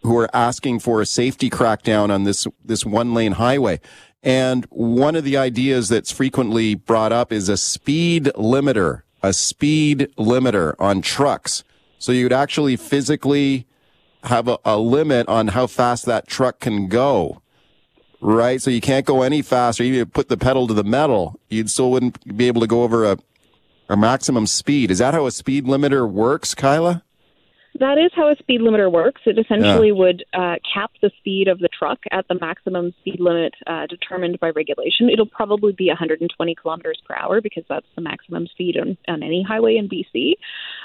who 0.04 0.18
are 0.18 0.30
asking 0.36 0.80
for 0.80 1.00
a 1.00 1.06
safety 1.06 1.50
crackdown 1.50 2.12
on 2.12 2.26
this, 2.26 2.46
this 2.64 2.86
one 2.86 3.14
lane 3.14 3.34
highway. 3.34 3.80
And 4.22 4.66
one 4.70 5.16
of 5.16 5.24
the 5.24 5.38
ideas 5.38 5.88
that's 5.88 6.12
frequently 6.12 6.76
brought 6.76 7.14
up 7.14 7.32
is 7.32 7.48
a 7.48 7.58
speed 7.58 8.26
limiter, 8.36 9.04
a 9.24 9.34
speed 9.34 10.12
limiter 10.18 10.76
on 10.78 11.02
trucks. 11.02 11.64
So 11.98 12.12
you'd 12.12 12.34
actually 12.34 12.76
physically 12.76 13.66
have 14.26 14.48
a, 14.48 14.58
a 14.66 14.78
limit 14.78 15.28
on 15.30 15.50
how 15.50 15.66
fast 15.68 16.06
that 16.06 16.28
truck 16.28 16.60
can 16.60 16.88
go. 16.88 17.42
Right. 18.22 18.62
So 18.62 18.70
you 18.70 18.82
can't 18.82 19.06
go 19.06 19.22
any 19.22 19.42
faster. 19.42 19.84
Even 19.84 19.96
if 19.96 20.00
you 20.00 20.06
put 20.06 20.30
the 20.30 20.38
pedal 20.38 20.68
to 20.68 20.74
the 20.74 20.84
metal, 20.84 21.40
you 21.50 21.68
still 21.68 21.92
wouldn't 21.92 22.38
be 22.38 22.48
able 22.48 22.62
to 22.62 22.68
go 22.68 22.84
over 22.84 23.04
a, 23.06 23.18
a 23.90 23.98
maximum 23.98 24.48
speed. 24.48 24.92
Is 24.92 25.00
that 25.00 25.14
how 25.14 25.26
a 25.26 25.32
speed 25.32 25.66
limiter 25.66 26.10
works, 26.10 26.54
Kyla? 26.54 27.04
That 27.80 27.98
is 27.98 28.12
how 28.16 28.30
a 28.30 28.36
speed 28.36 28.62
limiter 28.62 28.92
works. 28.92 29.22
It 29.26 29.40
essentially 29.40 29.92
would 29.92 30.24
uh, 30.34 30.56
cap 30.72 30.92
the 31.02 31.10
speed 31.18 31.48
of 31.48 31.58
the 31.58 31.70
truck 31.70 32.00
at 32.12 32.28
the 32.28 32.38
maximum 32.40 32.94
speed 33.00 33.20
limit 33.20 33.56
uh, 33.66 33.88
determined 33.88 34.40
by 34.40 34.52
regulation. 34.52 35.10
It'll 35.10 35.26
probably 35.26 35.74
be 35.74 35.88
120 35.88 36.56
kilometers 36.56 37.02
per 37.08 37.16
hour 37.16 37.42
because 37.42 37.64
that's 37.68 37.88
the 37.96 38.02
maximum 38.02 38.46
speed 38.48 38.78
on, 38.78 38.96
on 39.08 39.24
any 39.24 39.44
highway 39.48 39.78
in 39.78 39.90
BC. 39.90 40.34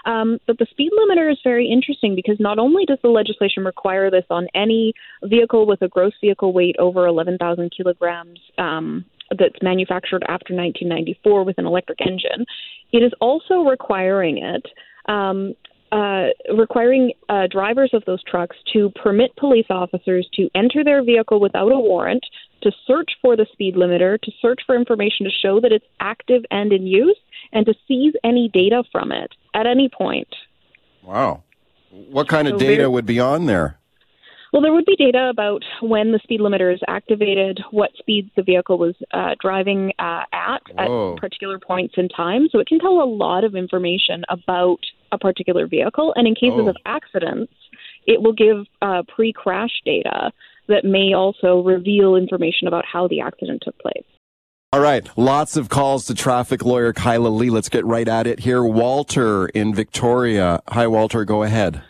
Um, 0.07 0.38
but 0.46 0.59
the 0.59 0.66
speed 0.70 0.90
limiter 0.92 1.31
is 1.31 1.38
very 1.44 1.68
interesting 1.68 2.14
because 2.14 2.40
not 2.40 2.59
only 2.59 2.87
does 2.87 2.98
the 3.03 3.11
legislation 3.11 3.64
require 3.64 4.11
this 4.11 4.24
on 4.31 4.48
any 4.55 4.94
vehicle 5.24 5.66
with 5.66 5.83
a 5.83 5.88
gross 5.88 6.14
vehicle 6.22 6.55
weight 6.55 6.77
over 6.79 7.07
11,000 7.07 7.70
kilograms 7.77 8.40
um, 8.57 9.05
that's 9.38 9.62
manufactured 9.62 10.22
after 10.22 10.55
1994 10.55 11.44
with 11.44 11.59
an 11.59 11.66
electric 11.66 12.01
engine, 12.01 12.46
it 12.92 13.03
is 13.03 13.12
also 13.20 13.61
requiring 13.61 14.38
it. 14.38 14.64
Um, 15.07 15.55
uh, 15.92 16.27
requiring 16.57 17.12
uh, 17.29 17.46
drivers 17.51 17.90
of 17.92 18.05
those 18.05 18.22
trucks 18.24 18.57
to 18.72 18.90
permit 18.90 19.35
police 19.37 19.66
officers 19.70 20.29
to 20.35 20.51
enter 20.55 20.85
their 20.85 21.03
vehicle 21.03 21.40
without 21.40 21.72
a 21.72 21.79
warrant, 21.79 22.24
to 22.62 22.72
search 22.87 23.11
for 23.22 23.37
the 23.37 23.46
speed 23.53 23.74
limiter, 23.74 24.20
to 24.20 24.33
search 24.42 24.61
for 24.66 24.74
information 24.74 25.24
to 25.24 25.31
show 25.31 25.61
that 25.61 25.72
it's 25.72 25.87
active 26.01 26.44
and 26.51 26.72
in 26.72 26.87
use, 26.87 27.18
and 27.53 27.66
to 27.66 27.74
seize 27.87 28.14
any 28.24 28.48
data 28.48 28.83
from 28.92 29.12
it 29.12 29.33
at 29.55 29.66
any 29.66 29.88
point. 29.88 30.29
Wow. 31.03 31.42
What 31.90 32.29
kind 32.29 32.48
of 32.48 32.59
data 32.59 32.90
would 32.90 33.07
be 33.07 33.18
on 33.18 33.46
there? 33.46 33.77
Well, 34.52 34.62
there 34.62 34.72
would 34.72 34.87
be 34.87 34.96
data 34.96 35.28
about 35.30 35.62
when 35.82 36.12
the 36.12 36.20
speed 36.22 36.40
limiter 36.40 36.72
is 36.72 36.80
activated, 36.88 37.61
what 37.70 37.90
speeds 37.98 38.30
the 38.34 38.42
vehicle 38.42 38.78
was 38.78 38.94
uh, 39.12 39.34
driving 39.40 39.92
uh, 39.98 40.22
at 40.32 40.62
Whoa. 40.74 41.12
at 41.14 41.20
particular 41.20 41.58
points 41.58 41.94
in 41.98 42.08
time. 42.08 42.48
So 42.50 42.58
it 42.58 42.66
can 42.66 42.78
tell 42.78 43.02
a 43.02 43.04
lot 43.04 43.44
of 43.44 43.54
information 43.54 44.24
about 44.30 44.78
a 45.12 45.18
particular 45.18 45.66
vehicle. 45.66 46.12
And 46.16 46.26
in 46.26 46.34
cases 46.34 46.61
Oh. 46.62 46.68
of 46.68 46.76
accidents, 46.87 47.52
it 48.06 48.22
will 48.22 48.32
give 48.32 48.64
uh, 48.80 49.02
pre 49.14 49.32
crash 49.32 49.82
data 49.84 50.32
that 50.68 50.84
may 50.84 51.12
also 51.14 51.62
reveal 51.62 52.16
information 52.16 52.68
about 52.68 52.84
how 52.90 53.06
the 53.08 53.20
accident 53.20 53.62
took 53.64 53.78
place. 53.78 54.04
All 54.72 54.80
right. 54.80 55.08
Lots 55.16 55.56
of 55.56 55.70
calls 55.70 56.04
to 56.06 56.14
traffic 56.14 56.62
lawyer 56.64 56.92
Kyla 56.92 57.28
Lee. 57.28 57.48
Let's 57.48 57.70
get 57.70 57.87
right 57.87 58.06
at 58.06 58.26
it 58.26 58.40
here. 58.40 58.62
Walter 58.62 59.46
in 59.48 59.74
Victoria. 59.74 60.61
Hi, 60.68 60.87
Walter. 60.87 61.24
Go 61.24 61.42
ahead. 61.42 61.82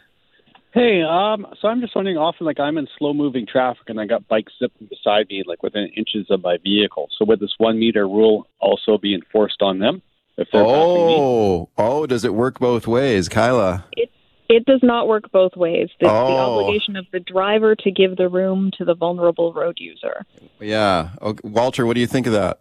Hey, 0.74 1.02
um, 1.02 1.46
so 1.61 1.68
I'm 1.68 1.81
just 1.81 1.96
wondering. 1.96 2.18
Often, 2.18 2.46
like 2.46 2.61
I'm 2.61 2.76
in 2.76 2.87
slow-moving 2.98 3.46
traffic, 3.46 3.85
and 3.88 3.98
I 3.98 4.07
got 4.07 4.28
bikes 4.28 4.52
zipping 4.59 4.87
beside 4.88 5.28
me, 5.28 5.42
like 5.46 5.62
within 5.62 5.88
inches 5.96 6.26
of 6.31 6.42
my 6.42 6.59
vehicle. 6.62 7.09
So 7.18 7.24
would 7.24 7.40
this 7.40 7.54
one-meter 7.59 8.07
rule 8.07 8.46
also 8.61 8.98
be 8.98 9.14
enforced 9.14 9.62
on 9.62 9.78
them 9.78 10.02
if 10.37 10.48
they're 10.52 10.62
passing 10.64 11.07
me? 11.07 11.16
Oh, 11.18 11.68
oh, 11.78 12.07
does 12.07 12.24
it 12.24 12.35
work 12.35 12.59
both 12.59 12.87
ways, 12.87 13.28
Kyla? 13.28 13.87
It 13.96 14.11
it 14.50 14.64
does 14.66 14.81
not 14.83 15.09
work 15.09 15.31
both 15.33 15.57
ways. 15.57 15.88
It's 15.90 15.98
the 16.00 16.07
Oh. 16.09 16.37
obligation 16.37 16.96
of 16.96 17.07
the 17.12 17.20
driver 17.20 17.74
to 17.76 17.90
give 17.90 18.16
the 18.16 18.28
room 18.28 18.70
to 18.78 18.85
the 18.85 18.94
vulnerable 18.94 19.52
road 19.52 19.76
user. 19.78 20.24
Yeah. 20.61 21.11
Okay. 21.20 21.48
Walter, 21.48 21.87
what 21.87 21.94
do 21.94 22.00
you 22.00 22.07
think 22.07 22.26
of 22.26 22.33
that? 22.35 22.61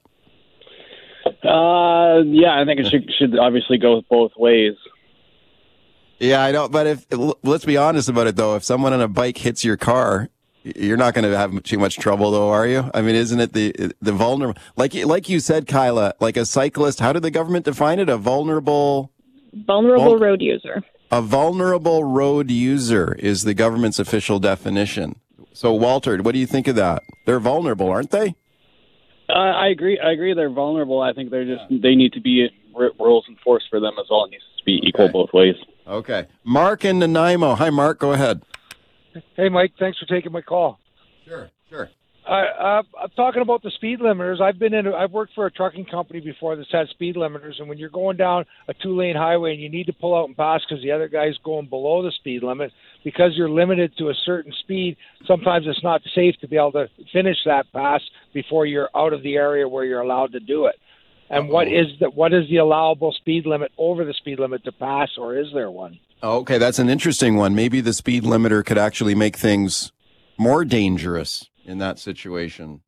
Uh, 1.43 2.23
yeah, 2.25 2.59
I 2.59 2.65
think 2.65 2.79
it 2.79 2.87
should 2.87 3.11
should 3.17 3.37
obviously 3.37 3.77
go 3.77 4.01
both 4.09 4.31
ways. 4.37 4.75
Yeah, 6.19 6.43
I 6.43 6.51
know. 6.51 6.67
But 6.67 6.87
if 6.87 7.05
let's 7.43 7.65
be 7.65 7.77
honest 7.77 8.09
about 8.09 8.27
it, 8.27 8.35
though, 8.35 8.55
if 8.55 8.63
someone 8.63 8.93
on 8.93 9.01
a 9.01 9.07
bike 9.07 9.37
hits 9.37 9.63
your 9.63 9.77
car, 9.77 10.29
you're 10.63 10.97
not 10.97 11.13
going 11.13 11.29
to 11.29 11.37
have 11.37 11.63
too 11.63 11.77
much 11.77 11.97
trouble, 11.97 12.31
though, 12.31 12.49
are 12.49 12.67
you? 12.67 12.89
I 12.93 13.01
mean, 13.01 13.15
isn't 13.15 13.39
it 13.39 13.53
the 13.53 13.93
the 14.01 14.11
vulnerable? 14.11 14.59
Like 14.75 14.93
like 14.93 15.29
you 15.29 15.39
said, 15.39 15.67
Kyla, 15.67 16.15
like 16.19 16.37
a 16.37 16.45
cyclist. 16.45 16.99
How 16.99 17.13
did 17.13 17.21
the 17.23 17.31
government 17.31 17.65
define 17.65 17.99
it? 17.99 18.09
A 18.09 18.17
vulnerable. 18.17 19.11
Vulnerable 19.53 20.05
Vul- 20.05 20.19
road 20.19 20.41
user. 20.41 20.83
A 21.11 21.21
vulnerable 21.21 22.03
road 22.03 22.51
user 22.51 23.15
is 23.19 23.43
the 23.43 23.53
government's 23.53 23.97
official 23.97 24.39
definition. 24.39 25.15
So, 25.53 25.73
Walter, 25.73 26.17
what 26.17 26.33
do 26.33 26.39
you 26.39 26.45
think 26.45 26.67
of 26.67 26.75
that? 26.75 27.01
They're 27.25 27.39
vulnerable, 27.39 27.89
aren't 27.89 28.11
they? 28.11 28.35
Uh, 29.29 29.33
I 29.33 29.69
agree. 29.69 29.99
I 29.99 30.11
agree. 30.11 30.33
They're 30.33 30.49
vulnerable. 30.49 31.01
I 31.01 31.13
think 31.13 31.31
they're 31.31 31.45
just 31.45 31.63
they 31.69 31.95
need 31.95 32.13
to 32.13 32.21
be 32.21 32.47
rules 32.99 33.25
enforced 33.29 33.67
for 33.69 33.79
them 33.79 33.93
as 33.99 34.05
well. 34.09 34.25
It 34.25 34.31
needs 34.31 34.43
to 34.57 34.65
be 34.65 34.81
equal 34.83 35.09
both 35.09 35.33
ways. 35.33 35.55
Okay. 35.87 36.27
Mark 36.43 36.83
in 36.83 36.99
Nanaimo. 36.99 37.55
Hi, 37.55 37.69
Mark. 37.69 37.99
Go 37.99 38.11
ahead. 38.11 38.41
Hey, 39.35 39.49
Mike. 39.49 39.73
Thanks 39.79 39.97
for 39.97 40.05
taking 40.05 40.31
my 40.31 40.41
call. 40.41 40.79
Sure, 41.25 41.49
sure. 41.69 41.89
I, 42.27 42.41
uh, 42.41 42.83
I'm 43.01 43.09
talking 43.15 43.41
about 43.41 43.63
the 43.63 43.71
speed 43.71 44.01
limiters. 44.01 44.41
I've 44.41 44.59
been 44.59 44.73
in. 44.73 44.85
I've 44.87 45.11
worked 45.11 45.33
for 45.33 45.45
a 45.45 45.51
trucking 45.51 45.85
company 45.85 46.19
before 46.19 46.57
that's 46.57 46.71
had 46.71 46.89
speed 46.89 47.15
limiters, 47.15 47.59
and 47.59 47.69
when 47.69 47.77
you're 47.77 47.89
going 47.89 48.17
down 48.17 48.43
a 48.67 48.73
two-lane 48.73 49.15
highway 49.15 49.53
and 49.53 49.61
you 49.61 49.69
need 49.69 49.85
to 49.85 49.93
pull 49.93 50.13
out 50.13 50.27
and 50.27 50.35
pass 50.35 50.59
because 50.67 50.83
the 50.83 50.91
other 50.91 51.07
guy's 51.07 51.37
going 51.45 51.67
below 51.69 52.03
the 52.03 52.11
speed 52.11 52.43
limit, 52.43 52.73
because 53.05 53.31
you're 53.35 53.49
limited 53.49 53.93
to 53.97 54.09
a 54.09 54.13
certain 54.25 54.51
speed, 54.59 54.97
sometimes 55.25 55.67
it's 55.67 55.83
not 55.83 56.01
safe 56.13 56.35
to 56.41 56.49
be 56.49 56.57
able 56.57 56.73
to 56.73 56.87
finish 57.13 57.37
that 57.45 57.71
pass 57.71 58.01
before 58.33 58.65
you're 58.65 58.89
out 58.93 59.13
of 59.13 59.23
the 59.23 59.35
area 59.35 59.65
where 59.65 59.85
you're 59.85 60.01
allowed 60.01 60.33
to 60.33 60.41
do 60.41 60.65
it. 60.65 60.75
And 61.29 61.49
what 61.49 61.67
is 61.67 61.87
the 61.99 62.09
what 62.09 62.33
is 62.33 62.47
the 62.49 62.57
allowable 62.57 63.11
speed 63.11 63.45
limit 63.45 63.71
over 63.77 64.05
the 64.05 64.13
speed 64.13 64.39
limit 64.39 64.63
to 64.63 64.71
pass, 64.71 65.09
or 65.17 65.37
is 65.37 65.47
there 65.53 65.69
one? 65.69 65.99
Okay, 66.23 66.57
that's 66.57 66.79
an 66.79 66.89
interesting 66.89 67.35
one. 67.35 67.53
Maybe 67.53 67.81
the 67.81 67.93
speed 67.93 68.23
limiter 68.23 68.65
could 68.65 68.77
actually 68.77 69.13
make 69.13 69.35
things 69.35 69.91
more 70.37 70.65
dangerous 70.65 71.49
in 71.65 71.77
that 71.79 71.99
situation. 71.99 72.81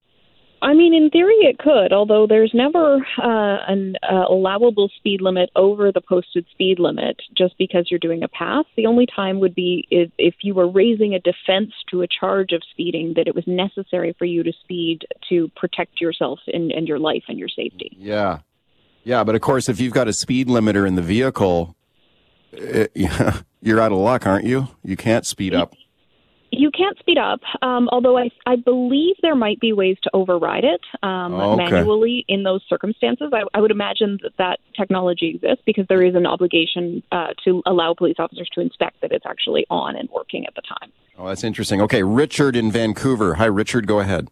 I 0.62 0.74
mean, 0.74 0.94
in 0.94 1.10
theory, 1.10 1.36
it 1.36 1.58
could, 1.58 1.94
although 1.94 2.28
there's 2.28 2.52
never 2.54 2.98
uh, 2.98 3.58
an 3.68 3.96
uh, 4.04 4.26
allowable 4.30 4.90
speed 4.98 5.22
limit 5.22 5.50
over 5.56 5.92
the 5.92 6.02
posted 6.02 6.46
speed 6.52 6.80
limit 6.80 7.22
just 7.38 7.58
because 7.58 7.88
you're 7.90 8.00
doing 8.00 8.24
a 8.24 8.28
pass. 8.28 8.66
The 8.76 8.86
only 8.86 9.06
time 9.06 9.40
would 9.40 9.56
be 9.56 9.88
if, 9.90 10.12
if 10.18 10.36
you 10.42 10.54
were 10.54 10.70
raising 10.70 11.14
a 11.14 11.20
defense 11.20 11.72
to 11.92 12.02
a 12.02 12.08
charge 12.08 12.52
of 12.52 12.62
speeding 12.72 13.14
that 13.16 13.28
it 13.28 13.36
was 13.36 13.46
necessary 13.48 14.14
for 14.18 14.26
you 14.26 14.44
to 14.44 14.52
speed 14.64 15.06
to 15.30 15.50
protect 15.56 16.02
yourself 16.02 16.40
and, 16.48 16.72
and 16.72 16.88
your 16.88 17.00
life 17.00 17.24
and 17.30 17.40
your 17.40 17.50
safety. 17.50 17.96
Yeah. 17.98 18.40
Yeah, 19.06 19.24
but 19.24 19.36
of 19.36 19.42
course, 19.42 19.70
if 19.70 19.80
you've 19.80 19.94
got 19.94 20.10
a 20.10 20.14
speed 20.14 20.48
limiter 20.48 20.86
in 20.86 20.96
the 20.96 21.02
vehicle, 21.02 21.76
it, 22.52 22.92
you're 23.62 23.80
out 23.80 23.94
of 23.94 23.98
luck, 23.98 24.26
aren't 24.26 24.46
you? 24.46 24.68
You 24.84 24.98
can't 24.98 25.26
speed 25.26 25.54
up. 25.54 25.74
You 26.52 26.72
can't 26.72 26.98
speed 26.98 27.18
up, 27.18 27.42
um, 27.62 27.88
although 27.92 28.18
I, 28.18 28.30
I 28.46 28.56
believe 28.56 29.16
there 29.22 29.36
might 29.36 29.60
be 29.60 29.72
ways 29.72 29.98
to 30.04 30.10
override 30.14 30.64
it 30.64 30.82
um, 31.04 31.34
Okay. 31.36 31.70
manually 31.70 32.26
in 32.28 32.44
those 32.44 32.62
circumstances. 32.68 33.30
I, 33.32 33.44
I 33.54 33.62
would 33.62 33.72
imagine 33.72 34.18
that 34.24 34.32
that 34.38 34.60
technology 34.76 35.30
exists 35.30 35.64
because 35.66 35.86
there 35.88 36.04
is 36.04 36.16
an 36.16 36.26
obligation 36.26 37.04
uh, 37.12 37.28
to 37.46 37.62
allow 37.66 37.94
police 37.94 38.16
officers 38.18 38.50
to 38.56 38.62
inspect 38.62 39.02
that 39.02 39.12
it's 39.12 39.26
actually 39.28 39.66
on 39.70 39.96
and 39.96 40.10
working 40.10 40.46
at 40.48 40.56
the 40.56 40.62
time. 40.62 40.92
Oh, 41.18 41.28
that's 41.28 41.44
interesting. 41.44 41.82
Okay, 41.82 42.02
Richard 42.02 42.56
in 42.56 42.72
Vancouver. 42.72 43.36
Hi, 43.36 43.46
Richard. 43.46 43.86
Go 43.86 44.00
ahead. 44.00 44.30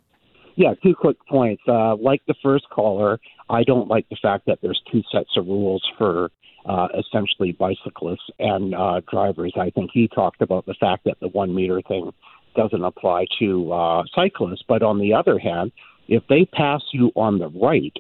Yeah, 0.56 0.74
two 0.84 0.96
quick 0.96 1.18
points. 1.30 1.62
Uh, 1.68 1.96
like 1.98 2.24
the 2.28 2.34
first 2.42 2.68
caller, 2.72 3.20
I 3.48 3.64
don't 3.64 3.88
like 3.88 4.10
the 4.10 4.18
fact 4.20 4.48
that 4.48 4.58
there's 4.64 4.82
two 4.92 5.04
sets 5.12 5.30
of 5.38 5.46
rules 5.46 5.84
for 6.00 6.32
uh, 6.68 6.88
essentially 6.98 7.54
bicyclists 7.54 8.30
and 8.40 8.76
uh, 8.76 9.02
drivers. 9.10 9.54
I 9.58 9.70
think 9.70 9.92
he 9.94 10.08
talked 10.08 10.42
about 10.42 10.66
the 10.66 10.76
fact 10.76 11.06
that 11.06 11.20
the 11.20 11.30
one 11.30 11.56
meter 11.56 11.82
thing 11.82 12.12
doesn't 12.56 12.84
apply 12.84 13.26
to 13.40 13.72
uh, 13.72 14.04
cyclists. 14.14 14.64
But 14.68 14.84
on 14.84 15.00
the 15.00 15.14
other 15.14 15.40
hand, 15.40 15.72
if 16.08 16.24
they 16.28 16.46
pass 16.46 16.82
you 16.92 17.12
on 17.16 17.40
the 17.40 17.50
right 17.50 17.96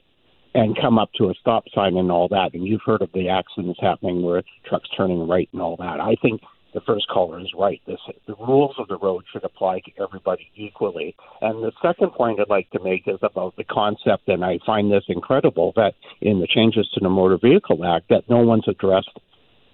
and 0.53 0.77
come 0.79 0.97
up 0.97 1.11
to 1.13 1.29
a 1.29 1.33
stop 1.35 1.65
sign 1.73 1.97
and 1.97 2.11
all 2.11 2.27
that, 2.29 2.53
and 2.53 2.65
you've 2.65 2.81
heard 2.85 3.01
of 3.01 3.11
the 3.13 3.29
accidents 3.29 3.79
happening 3.81 4.21
where 4.21 4.43
trucks 4.65 4.89
turning 4.95 5.27
right 5.27 5.49
and 5.53 5.61
all 5.61 5.77
that, 5.77 5.99
I 5.99 6.15
think 6.21 6.41
the 6.73 6.81
first 6.81 7.07
caller 7.07 7.39
is 7.39 7.51
right. 7.57 7.81
This, 7.87 7.99
the 8.27 8.35
rules 8.35 8.75
of 8.77 8.87
the 8.87 8.97
road 8.97 9.23
should 9.31 9.43
apply 9.43 9.79
to 9.79 9.91
everybody 10.01 10.51
equally. 10.55 11.15
And 11.41 11.63
the 11.63 11.71
second 11.81 12.11
point 12.11 12.39
I'd 12.39 12.49
like 12.49 12.69
to 12.71 12.83
make 12.83 13.07
is 13.07 13.19
about 13.21 13.55
the 13.55 13.63
concept, 13.63 14.27
and 14.27 14.43
I 14.43 14.59
find 14.65 14.91
this 14.91 15.05
incredible 15.07 15.73
that 15.75 15.93
in 16.21 16.39
the 16.39 16.47
changes 16.47 16.89
to 16.93 16.99
the 16.99 17.09
Motor 17.09 17.37
Vehicle 17.41 17.85
Act, 17.85 18.09
that 18.09 18.29
no 18.29 18.39
one's 18.39 18.67
addressed 18.67 19.17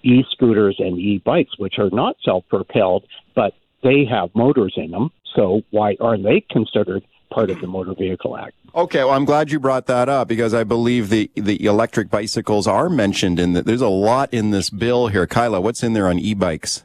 e-scooters 0.03 0.75
and 0.79 0.97
e-bikes, 0.97 1.57
which 1.57 1.79
are 1.79 1.89
not 1.91 2.15
self-propelled, 2.23 3.05
but 3.35 3.53
they 3.83 4.05
have 4.09 4.29
motors 4.35 4.73
in 4.77 4.91
them. 4.91 5.11
So 5.35 5.61
why 5.71 5.95
aren't 5.99 6.23
they 6.23 6.45
considered 6.49 7.03
part 7.33 7.49
of 7.49 7.59
the 7.59 7.67
Motor 7.67 7.93
Vehicle 7.95 8.37
Act? 8.37 8.53
Okay, 8.75 8.99
well, 9.03 9.13
I'm 9.13 9.25
glad 9.25 9.51
you 9.51 9.59
brought 9.59 9.87
that 9.87 10.09
up 10.09 10.27
because 10.27 10.53
I 10.53 10.63
believe 10.63 11.09
the 11.09 11.29
the 11.35 11.63
electric 11.65 12.09
bicycles 12.09 12.67
are 12.67 12.89
mentioned 12.89 13.39
in 13.39 13.53
that. 13.53 13.65
there's 13.65 13.81
a 13.81 13.87
lot 13.87 14.33
in 14.33 14.51
this 14.51 14.69
bill 14.69 15.07
here. 15.07 15.27
Kyla, 15.27 15.61
what's 15.61 15.83
in 15.83 15.93
there 15.93 16.07
on 16.07 16.19
e-bikes? 16.19 16.83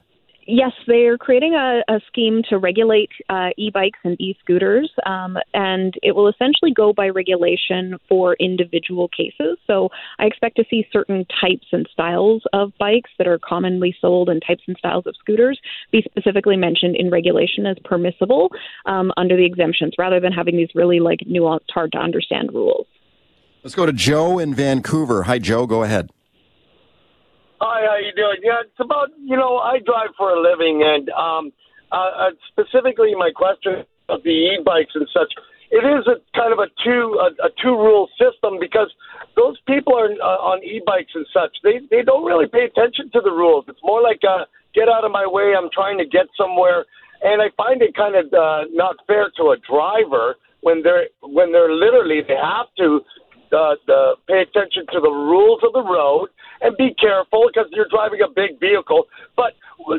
Yes, 0.51 0.73
they're 0.87 1.19
creating 1.19 1.53
a, 1.53 1.83
a 1.93 2.01
scheme 2.07 2.43
to 2.49 2.57
regulate 2.57 3.11
uh, 3.29 3.51
e-bikes 3.59 3.99
and 4.03 4.19
e-scooters, 4.19 4.91
um, 5.05 5.37
and 5.53 5.93
it 6.03 6.17
will 6.17 6.27
essentially 6.27 6.73
go 6.73 6.95
by 6.95 7.11
regulation 7.11 7.99
for 8.09 8.35
individual 8.41 9.09
cases. 9.09 9.59
So 9.67 9.91
I 10.19 10.25
expect 10.25 10.57
to 10.57 10.65
see 10.71 10.87
certain 10.91 11.27
types 11.39 11.67
and 11.71 11.87
styles 11.93 12.45
of 12.55 12.73
bikes 12.79 13.11
that 13.19 13.27
are 13.27 13.39
commonly 13.39 13.95
sold 14.01 14.31
and 14.31 14.41
types 14.41 14.63
and 14.67 14.75
styles 14.79 15.07
of 15.07 15.15
scooters 15.21 15.61
be 15.93 16.03
specifically 16.03 16.57
mentioned 16.57 16.97
in 16.97 17.11
regulation 17.11 17.67
as 17.67 17.77
permissible 17.85 18.49
um, 18.87 19.13
under 19.19 19.37
the 19.37 19.45
exemptions, 19.45 19.93
rather 19.99 20.19
than 20.19 20.33
having 20.33 20.57
these 20.57 20.71
really 20.75 20.99
like 20.99 21.21
nuanced, 21.31 21.71
hard 21.75 21.93
to 21.93 21.99
understand 21.99 22.55
rules. 22.55 22.87
Let's 23.63 23.75
go 23.75 23.85
to 23.85 23.93
Joe 23.93 24.39
in 24.39 24.55
Vancouver. 24.55 25.25
Hi, 25.25 25.39
Joe. 25.39 25.67
Go 25.67 25.83
ahead. 25.83 26.09
Hi, 27.61 27.83
how 27.91 27.99
you 27.99 28.15
doing? 28.15 28.39
Yeah, 28.47 28.63
it's 28.63 28.79
about 28.79 29.11
you 29.19 29.35
know 29.35 29.59
I 29.59 29.83
drive 29.83 30.15
for 30.17 30.31
a 30.31 30.39
living, 30.39 30.87
and 30.87 31.11
um, 31.11 31.51
uh, 31.91 32.31
uh, 32.31 32.31
specifically 32.47 33.19
my 33.19 33.35
question 33.35 33.83
of 34.09 34.23
the 34.23 34.31
e-bikes 34.31 34.95
and 34.95 35.09
such. 35.11 35.35
It 35.75 35.83
is 35.83 36.07
a 36.07 36.23
kind 36.39 36.55
of 36.55 36.63
a 36.63 36.71
two 36.87 37.19
a, 37.19 37.35
a 37.43 37.51
two 37.59 37.75
rule 37.75 38.07
system 38.15 38.63
because 38.63 38.95
those 39.35 39.59
people 39.67 39.99
are 39.99 40.07
uh, 40.07 40.39
on 40.55 40.63
e-bikes 40.63 41.11
and 41.19 41.27
such. 41.35 41.51
They 41.67 41.83
they 41.91 42.07
don't 42.07 42.23
really 42.23 42.47
pay 42.47 42.63
attention 42.63 43.11
to 43.11 43.21
the 43.21 43.35
rules. 43.35 43.65
It's 43.67 43.83
more 43.83 44.03
like 44.03 44.23
a 44.23 44.47
get 44.71 44.87
out 44.87 45.03
of 45.03 45.11
my 45.11 45.27
way. 45.27 45.59
I'm 45.59 45.69
trying 45.75 45.99
to 45.99 46.07
get 46.07 46.31
somewhere, 46.39 46.87
and 47.27 47.43
I 47.43 47.51
find 47.59 47.83
it 47.83 47.91
kind 47.99 48.15
of 48.15 48.31
uh, 48.31 48.71
not 48.71 49.03
fair 49.11 49.35
to 49.35 49.51
a 49.51 49.59
driver 49.67 50.39
when 50.63 50.87
they're 50.87 51.11
when 51.27 51.51
they're 51.51 51.75
literally 51.75 52.23
they 52.23 52.39
have 52.39 52.71
to 52.79 53.03
uh, 53.51 53.75
uh, 53.91 54.15
pay 54.31 54.47
attention 54.47 54.87
to 54.95 55.03
the 55.03 55.11
rules 55.11 55.59
of 55.67 55.73
the 55.75 55.83
road 55.83 56.31
and 56.61 56.77
be 56.77 56.95
careful 57.01 57.49
because 57.53 57.69
you're 57.73 57.89
driving 57.91 58.21
a 58.23 58.29
big 58.29 58.59
vehicle. 58.61 59.07
But 59.37 59.55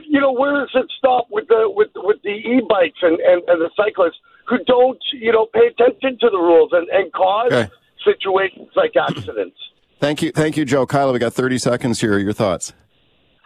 you 0.08 0.20
know, 0.20 0.32
where 0.32 0.54
does 0.60 0.72
it 0.76 0.92
stop 0.98 1.28
with 1.32 1.48
the 1.48 1.70
with 1.70 1.90
with 1.96 2.22
the 2.24 2.30
e-bikes 2.30 3.00
and, 3.02 3.20
and, 3.20 3.42
and 3.48 3.62
the 3.62 3.70
cyclists 3.76 4.20
who 4.48 4.58
don't 4.66 5.00
you 5.14 5.32
know 5.32 5.48
pay 5.54 5.68
attention 5.68 6.18
to 6.20 6.30
the 6.30 6.38
rules 6.38 6.72
and, 6.74 6.88
and 6.90 7.12
cause 7.14 7.52
Okay. 7.52 7.70
situations 8.06 8.70
like 8.76 8.94
accidents? 8.96 9.58
Thank 10.00 10.22
you, 10.22 10.32
thank 10.32 10.56
you, 10.56 10.64
Joe. 10.66 10.86
Kyla, 10.86 11.12
we 11.12 11.20
got 11.20 11.34
30 11.34 11.58
seconds 11.58 12.00
here. 12.00 12.18
Your 12.18 12.34
thoughts? 12.34 12.72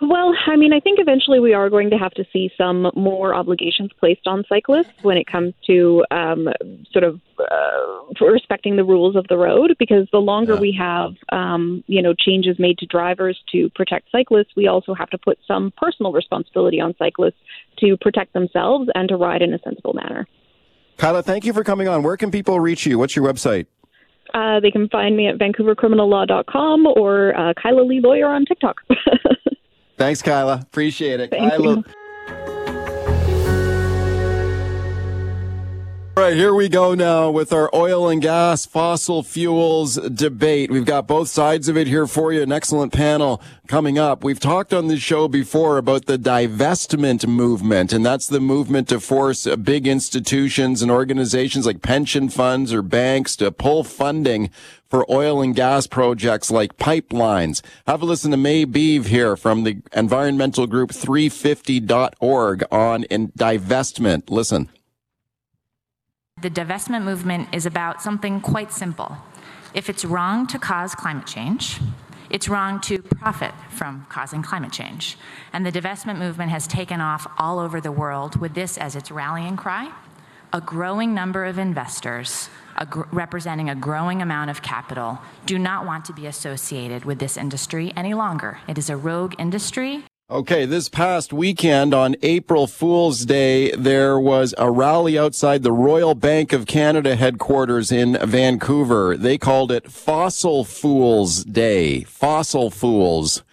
Well, 0.02 0.34
I 0.48 0.56
mean, 0.56 0.74
I 0.74 0.80
think 0.80 1.00
eventually 1.00 1.40
we 1.40 1.54
are 1.54 1.70
going 1.70 1.90
to 1.92 1.98
have 1.98 2.14
to 2.16 2.26
see 2.34 2.50
some 2.58 2.92
more 2.96 3.34
obligations 3.34 3.92
placed 4.00 4.28
on 4.28 4.44
cyclists 4.50 4.92
when 5.04 5.18
it 5.18 5.28
comes 5.28 5.54
to 5.68 6.04
um, 6.10 6.50
sort 6.92 7.04
of 7.04 7.22
uh, 7.40 8.26
respecting 8.26 8.76
the 8.76 8.84
rules 8.84 9.16
of 9.16 9.26
the 9.30 9.38
road. 9.38 9.76
Because 9.78 10.08
the 10.12 10.18
longer 10.18 10.58
we 10.58 10.76
have, 10.78 11.12
um, 11.32 11.84
you 11.88 12.02
know, 12.02 12.14
changes 12.18 12.58
made 12.58 12.80
to 12.80 12.86
drivers 12.88 13.40
to 13.52 13.70
protect 13.76 14.10
cyclists, 14.12 14.56
we 14.56 14.68
also 14.68 14.94
have 14.94 15.10
to 15.12 15.18
put 15.18 15.38
some 15.48 15.72
personal 15.78 16.12
responsibility 16.12 16.82
on 16.82 16.96
cyclists 16.98 17.40
to 17.78 17.96
protect 18.02 18.34
themselves 18.34 18.90
and 18.96 19.08
to 19.10 19.16
ride 19.16 19.42
in 19.42 19.54
a 19.54 19.60
sensible 19.60 19.94
manner. 19.94 20.28
Kyla, 20.98 21.24
thank 21.24 21.46
you 21.46 21.54
for 21.54 21.64
coming 21.64 21.88
on. 21.88 22.04
Where 22.04 22.18
can 22.18 22.32
people 22.32 22.60
reach 22.60 22.86
you? 22.86 22.98
What's 22.98 23.16
your 23.16 23.26
website? 23.26 23.68
Uh, 24.34 24.60
they 24.60 24.72
can 24.72 24.90
find 24.90 25.16
me 25.16 25.28
at 25.28 25.38
VancouverCriminalLaw.com 25.38 26.88
or 26.88 27.38
uh, 27.38 27.54
Kyla 27.62 27.82
Lee 27.82 28.00
Lawyer 28.02 28.28
on 28.28 28.46
TikTok. 28.46 28.78
Thanks, 30.04 30.22
Kyla. 30.22 30.60
Appreciate 30.62 31.22
it. 31.22 31.30
Thank 31.30 31.54
Kyla. 31.54 31.78
you. 31.78 31.84
Right, 36.24 36.38
here 36.38 36.54
we 36.54 36.70
go 36.70 36.96
now 36.96 37.30
with 37.32 37.52
our 37.52 37.70
oil 37.76 38.08
and 38.08 38.22
gas 38.22 38.66
fossil 38.66 39.24
fuels 39.24 39.96
debate. 39.96 40.72
We've 40.72 40.86
got 40.86 41.06
both 41.06 41.28
sides 41.28 41.68
of 41.68 41.76
it 41.76 41.86
here 41.86 42.08
for 42.08 42.32
you. 42.32 42.42
An 42.42 42.52
excellent 42.54 42.94
panel 42.94 43.42
coming 43.68 44.00
up. 44.00 44.24
We've 44.24 44.40
talked 44.40 44.74
on 44.74 44.88
this 44.88 45.02
show 45.02 45.28
before 45.28 45.78
about 45.78 46.06
the 46.06 46.18
divestment 46.18 47.28
movement, 47.28 47.92
and 47.92 48.06
that's 48.06 48.28
the 48.28 48.40
movement 48.40 48.88
to 48.88 49.02
force 49.02 49.46
big 49.58 49.86
institutions 49.86 50.82
and 50.82 50.90
organizations 50.90 51.66
like 51.66 51.82
pension 51.82 52.30
funds 52.30 52.72
or 52.74 52.82
banks 52.82 53.36
to 53.36 53.52
pull 53.52 53.84
funding 53.84 54.50
for 54.90 55.06
oil 55.12 55.42
and 55.42 55.54
gas 55.54 55.88
projects 55.88 56.50
like 56.50 56.78
pipelines. 56.78 57.62
Have 57.86 58.02
a 58.02 58.06
listen 58.06 58.32
to 58.32 58.38
May 58.38 58.66
Boeve 58.66 59.08
here 59.08 59.36
from 59.36 59.66
the 59.66 59.82
environmental 59.92 60.68
group 60.68 60.92
350.org 60.92 62.64
on 62.72 63.04
in 63.04 63.28
divestment. 63.34 64.30
Listen. 64.30 64.70
The 66.44 66.50
divestment 66.50 67.06
movement 67.06 67.48
is 67.54 67.66
about 67.66 68.02
something 68.02 68.42
quite 68.42 68.74
simple. 68.74 69.16
If 69.74 69.90
it's 69.90 70.04
wrong 70.04 70.46
to 70.48 70.60
cause 70.60 70.94
climate 70.94 71.26
change, 71.26 71.80
it's 72.30 72.50
wrong 72.50 72.82
to 72.82 73.02
profit 73.02 73.54
from 73.70 74.06
causing 74.10 74.44
climate 74.44 74.74
change. 74.74 75.18
And 75.54 75.66
the 75.66 75.72
divestment 75.72 76.18
movement 76.18 76.52
has 76.52 76.68
taken 76.68 77.00
off 77.00 77.26
all 77.38 77.60
over 77.60 77.80
the 77.80 77.94
world 77.94 78.42
with 78.42 78.56
this 78.56 78.78
as 78.78 78.98
its 78.98 79.10
rallying 79.10 79.56
cry. 79.56 79.94
A 80.52 80.60
growing 80.60 81.14
number 81.14 81.46
of 81.46 81.58
investors, 81.58 82.50
a 82.76 82.86
representing 83.14 83.70
a 83.70 83.76
growing 83.76 84.22
amount 84.22 84.50
of 84.50 84.62
capital, 84.62 85.20
do 85.46 85.58
not 85.58 85.86
want 85.86 86.04
to 86.06 86.14
be 86.14 86.28
associated 86.28 87.06
with 87.06 87.20
this 87.20 87.38
industry 87.38 87.94
any 87.96 88.14
longer. 88.14 88.60
It 88.68 88.78
is 88.78 88.90
a 88.90 88.98
rogue 88.98 89.34
industry. 89.40 90.04
Okay, 90.30 90.66
this 90.66 90.88
past 90.88 91.34
weekend 91.34 91.94
on 91.94 92.16
April 92.22 92.66
Fool's 92.66 93.26
Day, 93.26 93.72
there 93.72 94.18
was 94.18 94.56
a 94.58 94.72
rally 94.72 95.20
outside 95.20 95.64
the 95.64 95.74
Royal 95.74 96.16
Bank 96.16 96.54
of 96.54 96.66
Canada 96.66 97.18
headquarters 97.18 97.92
in 97.92 98.18
Vancouver. 98.26 99.18
They 99.18 99.38
called 99.38 99.70
it 99.70 99.92
Fossil 99.92 100.64
Fools 100.64 101.44
Day. 101.44 102.06
Fossil 102.06 102.72
Fools. 102.72 103.44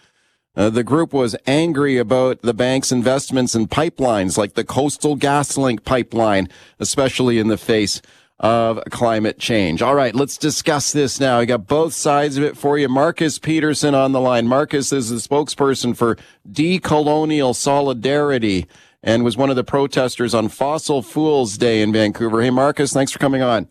Uh, 0.55 0.69
the 0.69 0.83
group 0.83 1.11
was 1.11 1.35
angry 1.45 1.97
about 1.97 2.41
the 2.41 2.53
bank's 2.53 2.93
investments 2.93 3.53
in 3.53 3.67
pipelines 3.67 4.37
like 4.37 4.53
the 4.53 4.63
Coastal 4.63 5.17
GasLink 5.17 5.83
pipeline, 5.83 6.47
especially 6.79 7.37
in 7.37 7.49
the 7.49 7.57
face 7.57 8.01
of 8.41 8.81
climate 8.89 9.37
change. 9.37 9.83
All 9.83 9.93
right, 9.93 10.15
let's 10.15 10.35
discuss 10.35 10.91
this 10.91 11.19
now. 11.19 11.37
I 11.37 11.45
got 11.45 11.67
both 11.67 11.93
sides 11.93 12.37
of 12.37 12.43
it 12.43 12.57
for 12.57 12.77
you. 12.77 12.89
Marcus 12.89 13.37
Peterson 13.37 13.93
on 13.93 14.11
the 14.11 14.19
line. 14.19 14.47
Marcus 14.47 14.91
is 14.91 15.09
the 15.09 15.17
spokesperson 15.17 15.95
for 15.95 16.17
Decolonial 16.51 17.55
Solidarity 17.55 18.65
and 19.03 19.23
was 19.23 19.37
one 19.37 19.51
of 19.51 19.55
the 19.55 19.63
protesters 19.63 20.33
on 20.33 20.49
Fossil 20.49 21.03
Fools 21.03 21.57
Day 21.57 21.81
in 21.81 21.93
Vancouver. 21.93 22.41
Hey, 22.41 22.49
Marcus, 22.49 22.91
thanks 22.91 23.11
for 23.11 23.19
coming 23.19 23.43
on. 23.43 23.67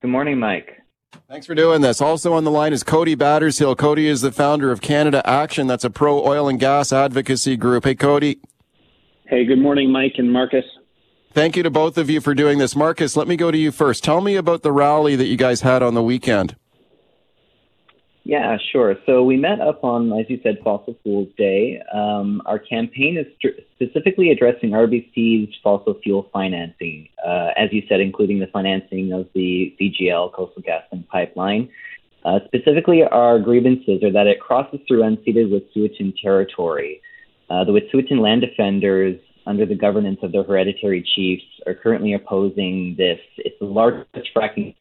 Good 0.00 0.10
morning, 0.10 0.40
Mike. 0.40 0.82
Thanks 1.28 1.46
for 1.46 1.54
doing 1.54 1.82
this. 1.82 2.00
Also 2.00 2.32
on 2.32 2.42
the 2.42 2.50
line 2.50 2.72
is 2.72 2.82
Cody 2.82 3.14
Battershill. 3.14 3.78
Cody 3.78 4.08
is 4.08 4.22
the 4.22 4.32
founder 4.32 4.72
of 4.72 4.80
Canada 4.80 5.22
Action. 5.24 5.68
That's 5.68 5.84
a 5.84 5.90
pro 5.90 6.26
oil 6.26 6.48
and 6.48 6.58
gas 6.58 6.92
advocacy 6.92 7.56
group. 7.56 7.84
Hey, 7.84 7.94
Cody. 7.94 8.40
Hey, 9.26 9.44
good 9.44 9.60
morning, 9.60 9.92
Mike 9.92 10.14
and 10.18 10.32
Marcus. 10.32 10.64
Thank 11.34 11.56
you 11.56 11.62
to 11.62 11.70
both 11.70 11.96
of 11.96 12.10
you 12.10 12.20
for 12.20 12.34
doing 12.34 12.58
this. 12.58 12.76
Marcus, 12.76 13.16
let 13.16 13.26
me 13.26 13.36
go 13.36 13.50
to 13.50 13.56
you 13.56 13.72
first. 13.72 14.04
Tell 14.04 14.20
me 14.20 14.36
about 14.36 14.62
the 14.62 14.70
rally 14.70 15.16
that 15.16 15.26
you 15.26 15.38
guys 15.38 15.62
had 15.62 15.82
on 15.82 15.94
the 15.94 16.02
weekend. 16.02 16.56
Yeah, 18.24 18.56
sure. 18.70 18.96
So 19.06 19.24
we 19.24 19.36
met 19.36 19.60
up 19.60 19.82
on, 19.82 20.12
as 20.12 20.26
you 20.28 20.38
said, 20.42 20.58
Fossil 20.62 20.94
Fuels 21.02 21.28
Day. 21.36 21.82
Um, 21.92 22.40
our 22.46 22.58
campaign 22.58 23.16
is 23.16 23.26
st- 23.42 23.66
specifically 23.74 24.30
addressing 24.30 24.70
RBC's 24.70 25.56
fossil 25.62 25.98
fuel 26.02 26.28
financing, 26.32 27.08
uh, 27.26 27.48
as 27.56 27.72
you 27.72 27.82
said, 27.88 28.00
including 28.00 28.38
the 28.38 28.46
financing 28.48 29.12
of 29.12 29.26
the 29.34 29.74
CGL 29.80 30.32
Coastal 30.34 30.62
GasLink 30.62 31.08
pipeline. 31.08 31.68
Uh, 32.24 32.38
specifically, 32.44 33.02
our 33.02 33.40
grievances 33.40 34.04
are 34.04 34.12
that 34.12 34.28
it 34.28 34.38
crosses 34.38 34.78
through 34.86 35.02
unceded 35.02 35.50
Wet'suwet'en 35.50 36.14
territory. 36.22 37.00
Uh, 37.50 37.64
the 37.64 37.72
Wet'suwet'en 37.72 38.20
land 38.20 38.42
defenders 38.42 39.18
under 39.46 39.66
the 39.66 39.74
governance 39.74 40.18
of 40.22 40.32
their 40.32 40.44
hereditary 40.44 41.06
chiefs, 41.14 41.44
are 41.66 41.74
currently 41.74 42.14
opposing 42.14 42.94
this. 42.96 43.18
It's 43.38 43.58
the 43.60 43.66
largest 43.66 44.28
fracking. 44.34 44.74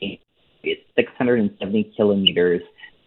It's 0.00 0.82
670 0.96 1.92
kilometers, 1.96 2.62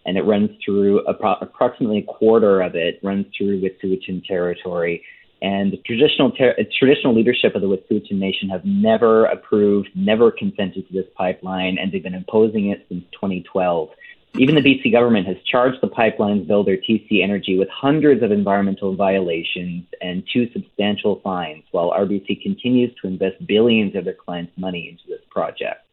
and 0.06 0.18
it 0.18 0.22
runs 0.22 0.52
through 0.64 1.04
appro- 1.06 1.42
approximately 1.42 2.00
a 2.00 2.04
quarter 2.04 2.62
of 2.62 2.76
it 2.76 3.00
runs 3.04 3.26
through 3.36 3.62
Wet'suwet'en 3.62 4.24
territory. 4.26 5.04
And 5.42 5.72
the 5.72 5.78
traditional 5.78 6.32
ter- 6.32 6.56
traditional 6.78 7.16
leadership 7.16 7.56
of 7.56 7.62
the 7.62 7.68
Wet'suwet'en 7.68 8.18
Nation 8.18 8.50
have 8.50 8.66
never 8.66 9.26
approved, 9.26 9.90
never 9.96 10.32
consented 10.32 10.88
to 10.88 10.94
this 10.94 11.06
pipeline, 11.16 11.78
and 11.80 11.92
they've 11.92 12.04
been 12.04 12.16
opposing 12.16 12.70
it 12.70 12.86
since 12.90 13.04
2012. 13.14 13.90
Even 14.36 14.56
the 14.56 14.62
BC 14.62 14.92
government 14.92 15.26
has 15.26 15.38
charged 15.50 15.78
the 15.82 15.88
pipelines 15.88 16.48
builder 16.48 16.78
TC 16.78 17.24
Energy 17.24 17.58
with 17.58 17.70
hundreds 17.70 18.22
of 18.22 18.32
environmental 18.32 18.96
violations 18.96 19.86
and 20.02 20.24
two 20.32 20.50
substantial 20.52 21.20
fines, 21.24 21.64
while 21.72 21.92
RBC 21.92 22.42
continues 22.44 22.94
to 23.02 23.08
invest 23.08 23.46
billions 23.48 23.96
of 23.96 24.06
their 24.06 24.14
clients' 24.14 24.52
money 24.58 24.90
into 24.90 25.04
this 25.08 25.26
project. 25.32 25.84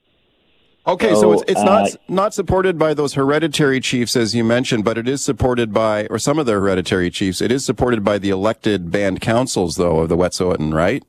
Okay, 0.87 1.14
so, 1.14 1.20
so 1.20 1.32
it's, 1.32 1.45
it's 1.49 1.61
uh, 1.61 1.64
not 1.64 1.97
not 2.09 2.35
supported 2.35 2.78
by 2.78 2.93
those 2.93 3.14
hereditary 3.14 3.80
chiefs 3.80 4.16
as 4.16 4.35
you 4.35 4.45
mentioned, 4.45 4.85
but 4.85 4.99
it 4.99 5.09
is 5.09 5.24
supported 5.24 5.72
by, 5.72 6.07
or 6.09 6.18
some 6.18 6.39
of 6.39 6.45
the 6.45 6.53
hereditary 6.53 7.11
chiefs. 7.11 7.41
It 7.41 7.51
is 7.51 7.64
supported 7.64 8.05
by 8.05 8.18
the 8.18 8.28
elected 8.28 8.91
band 8.91 9.22
councils, 9.22 9.76
though, 9.76 10.01
of 10.01 10.11
the 10.11 10.16
Wet'suwet'en, 10.16 10.74
right? 10.74 11.03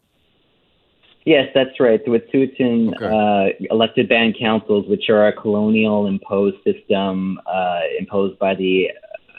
Yes, 1.26 1.50
that's 1.56 1.80
right. 1.80 2.00
The 2.06 2.12
Wet'suwet'en 2.12 2.96
okay. 2.96 3.56
uh, 3.60 3.74
elected 3.74 4.08
band 4.08 4.36
councils, 4.40 4.88
which 4.88 5.10
are 5.10 5.28
a 5.28 5.34
colonial 5.34 6.06
imposed 6.06 6.58
system 6.64 7.40
uh, 7.48 7.80
imposed 8.00 8.38
by 8.38 8.54
the 8.54 8.90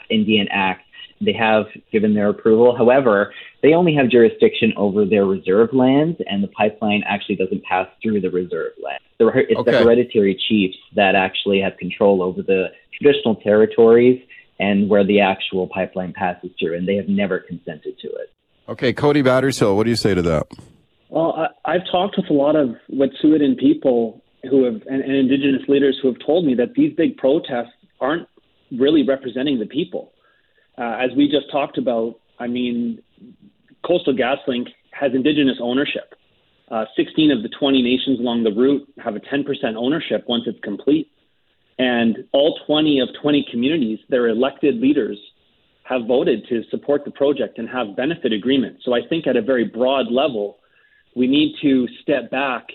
Indian 0.09 0.47
Act, 0.51 0.83
they 1.21 1.33
have 1.33 1.65
given 1.91 2.13
their 2.13 2.29
approval. 2.29 2.75
However, 2.77 3.33
they 3.63 3.73
only 3.73 3.95
have 3.95 4.09
jurisdiction 4.09 4.73
over 4.77 5.05
their 5.05 5.25
reserve 5.25 5.69
lands, 5.73 6.19
and 6.27 6.43
the 6.43 6.47
pipeline 6.49 7.03
actually 7.07 7.37
doesn't 7.37 7.63
pass 7.63 7.87
through 8.03 8.21
the 8.21 8.29
reserve 8.29 8.73
land. 8.83 8.99
It's 9.19 9.59
okay. 9.59 9.71
the 9.71 9.77
hereditary 9.79 10.39
chiefs 10.47 10.77
that 10.95 11.15
actually 11.15 11.59
have 11.61 11.75
control 11.77 12.21
over 12.21 12.43
the 12.43 12.67
traditional 12.93 13.35
territories 13.35 14.21
and 14.59 14.89
where 14.89 15.03
the 15.03 15.21
actual 15.21 15.67
pipeline 15.67 16.13
passes 16.13 16.51
through, 16.59 16.75
and 16.75 16.87
they 16.87 16.95
have 16.95 17.07
never 17.07 17.39
consented 17.39 17.97
to 17.99 18.07
it. 18.07 18.31
Okay, 18.69 18.93
Cody 18.93 19.23
Battershill, 19.23 19.75
what 19.75 19.85
do 19.85 19.89
you 19.89 19.95
say 19.95 20.13
to 20.13 20.21
that? 20.23 20.47
Well, 21.09 21.47
I, 21.65 21.73
have 21.73 21.83
talked 21.89 22.17
with 22.17 22.29
a 22.29 22.33
lot 22.33 22.55
of 22.55 22.75
Wet'suwet'en 22.91 23.57
people 23.57 24.21
who 24.49 24.65
have 24.65 24.81
and, 24.87 25.01
and 25.01 25.15
Indigenous 25.15 25.67
leaders 25.67 25.97
who 26.01 26.09
have 26.09 26.17
told 26.25 26.45
me 26.45 26.53
that 26.55 26.73
these 26.75 26.93
big 26.95 27.17
protests 27.17 27.73
aren't 27.99 28.27
really 28.71 29.03
representing 29.03 29.59
the 29.59 29.65
people. 29.65 30.11
Uh, 30.77 30.97
as 30.99 31.09
we 31.15 31.29
just 31.29 31.49
talked 31.51 31.77
about, 31.77 32.19
I 32.39 32.47
mean, 32.47 33.01
Coastal 33.85 34.13
GasLink 34.13 34.67
has 34.91 35.13
Indigenous 35.13 35.57
ownership. 35.61 36.13
Uh, 36.69 36.85
16 36.97 37.31
of 37.31 37.43
the 37.43 37.49
20 37.57 37.81
nations 37.81 38.19
along 38.19 38.43
the 38.43 38.51
route 38.51 38.85
have 39.03 39.15
a 39.15 39.19
10% 39.19 39.45
ownership 39.75 40.25
once 40.27 40.43
it's 40.45 40.59
complete. 40.61 41.09
And 41.79 42.25
all 42.33 42.59
20 42.67 42.99
of 42.99 43.09
20 43.21 43.47
communities, 43.49 43.99
their 44.09 44.27
elected 44.27 44.75
leaders, 44.81 45.17
have 45.83 46.01
voted 46.05 46.45
to 46.49 46.63
support 46.69 47.05
the 47.05 47.11
project 47.11 47.57
and 47.57 47.69
have 47.69 47.95
benefit 47.95 48.33
agreements. 48.33 48.81
So 48.83 48.93
I 48.93 48.99
think 49.07 49.25
at 49.25 49.37
a 49.37 49.41
very 49.41 49.63
broad 49.63 50.11
level, 50.11 50.57
we 51.17 51.27
need 51.27 51.55
to 51.61 51.87
step 52.01 52.29
back 52.29 52.67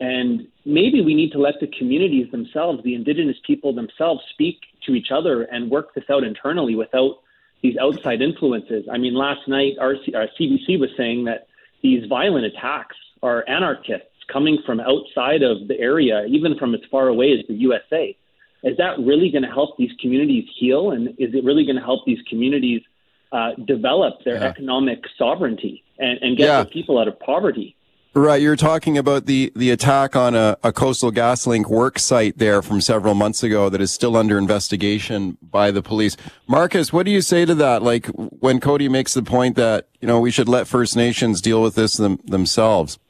and 0.00 0.48
maybe 0.64 1.02
we 1.02 1.14
need 1.14 1.32
to 1.32 1.38
let 1.38 1.54
the 1.60 1.66
communities 1.66 2.30
themselves, 2.32 2.82
the 2.82 2.94
indigenous 2.94 3.36
people 3.46 3.72
themselves, 3.72 4.22
speak 4.32 4.58
to 4.86 4.94
each 4.94 5.08
other 5.12 5.42
and 5.42 5.70
work 5.70 5.94
this 5.94 6.04
out 6.10 6.24
internally 6.24 6.74
without 6.74 7.20
these 7.62 7.76
outside 7.76 8.20
influences. 8.20 8.86
I 8.90 8.98
mean, 8.98 9.14
last 9.14 9.46
night 9.46 9.74
our, 9.80 9.94
our 10.14 10.28
CBC 10.38 10.80
was 10.80 10.90
saying 10.96 11.24
that 11.24 11.46
these 11.82 12.06
violent 12.08 12.46
attacks 12.46 12.96
are 13.22 13.44
anarchists 13.48 14.08
coming 14.32 14.58
from 14.66 14.80
outside 14.80 15.42
of 15.42 15.68
the 15.68 15.78
area, 15.78 16.24
even 16.26 16.58
from 16.58 16.74
as 16.74 16.80
far 16.90 17.08
away 17.08 17.32
as 17.32 17.46
the 17.46 17.54
USA. 17.54 18.16
Is 18.62 18.76
that 18.78 18.98
really 18.98 19.30
going 19.30 19.42
to 19.42 19.50
help 19.50 19.76
these 19.76 19.92
communities 20.00 20.46
heal? 20.58 20.90
And 20.90 21.10
is 21.18 21.34
it 21.34 21.44
really 21.44 21.64
going 21.64 21.76
to 21.76 21.82
help 21.82 22.06
these 22.06 22.22
communities 22.28 22.80
uh, 23.30 23.50
develop 23.66 24.24
their 24.24 24.36
yeah. 24.36 24.48
economic 24.48 25.00
sovereignty 25.18 25.83
and, 25.98 26.18
and 26.22 26.36
get 26.36 26.46
yeah. 26.46 26.64
people 26.64 26.98
out 26.98 27.08
of 27.08 27.18
poverty. 27.20 27.76
Right, 28.16 28.40
you're 28.40 28.54
talking 28.54 28.96
about 28.96 29.26
the, 29.26 29.52
the 29.56 29.72
attack 29.72 30.14
on 30.14 30.36
a, 30.36 30.56
a 30.62 30.72
coastal 30.72 31.10
GasLink 31.10 31.66
work 31.66 31.98
site 31.98 32.38
there 32.38 32.62
from 32.62 32.80
several 32.80 33.14
months 33.14 33.42
ago 33.42 33.68
that 33.68 33.80
is 33.80 33.90
still 33.90 34.16
under 34.16 34.38
investigation 34.38 35.36
by 35.42 35.72
the 35.72 35.82
police. 35.82 36.16
Marcus, 36.46 36.92
what 36.92 37.06
do 37.06 37.10
you 37.10 37.20
say 37.20 37.44
to 37.44 37.56
that? 37.56 37.82
Like 37.82 38.06
when 38.06 38.60
Cody 38.60 38.88
makes 38.88 39.14
the 39.14 39.24
point 39.24 39.56
that, 39.56 39.88
you 40.00 40.06
know, 40.06 40.20
we 40.20 40.30
should 40.30 40.48
let 40.48 40.68
First 40.68 40.94
Nations 40.94 41.40
deal 41.40 41.60
with 41.60 41.74
this 41.74 41.96
them, 41.96 42.20
themselves. 42.24 43.00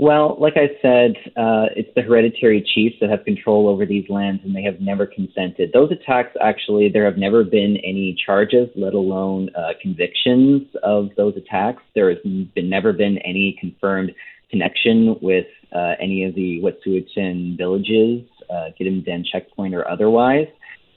Well, 0.00 0.38
like 0.40 0.54
I 0.56 0.68
said, 0.80 1.12
uh, 1.36 1.68
it's 1.76 1.90
the 1.94 2.00
hereditary 2.00 2.62
chiefs 2.74 2.96
that 3.02 3.10
have 3.10 3.22
control 3.22 3.68
over 3.68 3.84
these 3.84 4.08
lands, 4.08 4.40
and 4.46 4.56
they 4.56 4.62
have 4.62 4.80
never 4.80 5.04
consented. 5.04 5.72
Those 5.74 5.92
attacks, 5.92 6.34
actually, 6.40 6.88
there 6.88 7.04
have 7.04 7.18
never 7.18 7.44
been 7.44 7.76
any 7.84 8.16
charges, 8.24 8.70
let 8.76 8.94
alone 8.94 9.50
uh, 9.54 9.72
convictions 9.82 10.62
of 10.82 11.10
those 11.18 11.36
attacks. 11.36 11.82
There 11.94 12.08
has 12.08 12.16
been 12.22 12.70
never 12.70 12.94
been 12.94 13.18
any 13.18 13.58
confirmed 13.60 14.12
connection 14.50 15.16
with 15.20 15.44
uh, 15.76 15.96
any 16.00 16.24
of 16.24 16.34
the 16.34 16.62
Wet'suwet'en 16.62 17.58
villages, 17.58 18.26
uh, 18.48 18.70
Den 18.78 19.22
checkpoint 19.30 19.74
or 19.74 19.86
otherwise. 19.86 20.48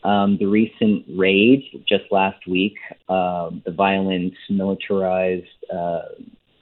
Um, 0.06 0.38
the 0.40 0.46
recent 0.46 1.04
raid 1.14 1.62
just 1.90 2.06
last 2.10 2.48
week, 2.48 2.78
uh, 3.10 3.50
the 3.66 3.74
violent 3.76 4.34
militarized 4.50 5.44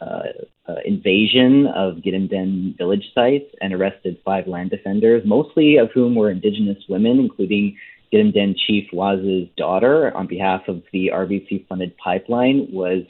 uh, 0.01 0.23
uh, 0.67 0.75
invasion 0.83 1.67
of 1.67 1.97
Gidimt'en 1.97 2.77
village 2.77 3.05
sites 3.13 3.53
and 3.61 3.73
arrested 3.73 4.17
five 4.25 4.47
land 4.47 4.71
defenders, 4.71 5.21
mostly 5.25 5.77
of 5.77 5.91
whom 5.91 6.15
were 6.15 6.31
Indigenous 6.31 6.83
women, 6.89 7.19
including 7.19 7.77
Gidimt'en 8.11 8.55
Chief 8.57 8.87
Woos's 8.91 9.47
daughter, 9.57 10.15
on 10.15 10.27
behalf 10.27 10.61
of 10.67 10.81
the 10.91 11.11
RBC 11.13 11.67
funded 11.67 11.95
pipeline, 11.97 12.67
was 12.71 13.03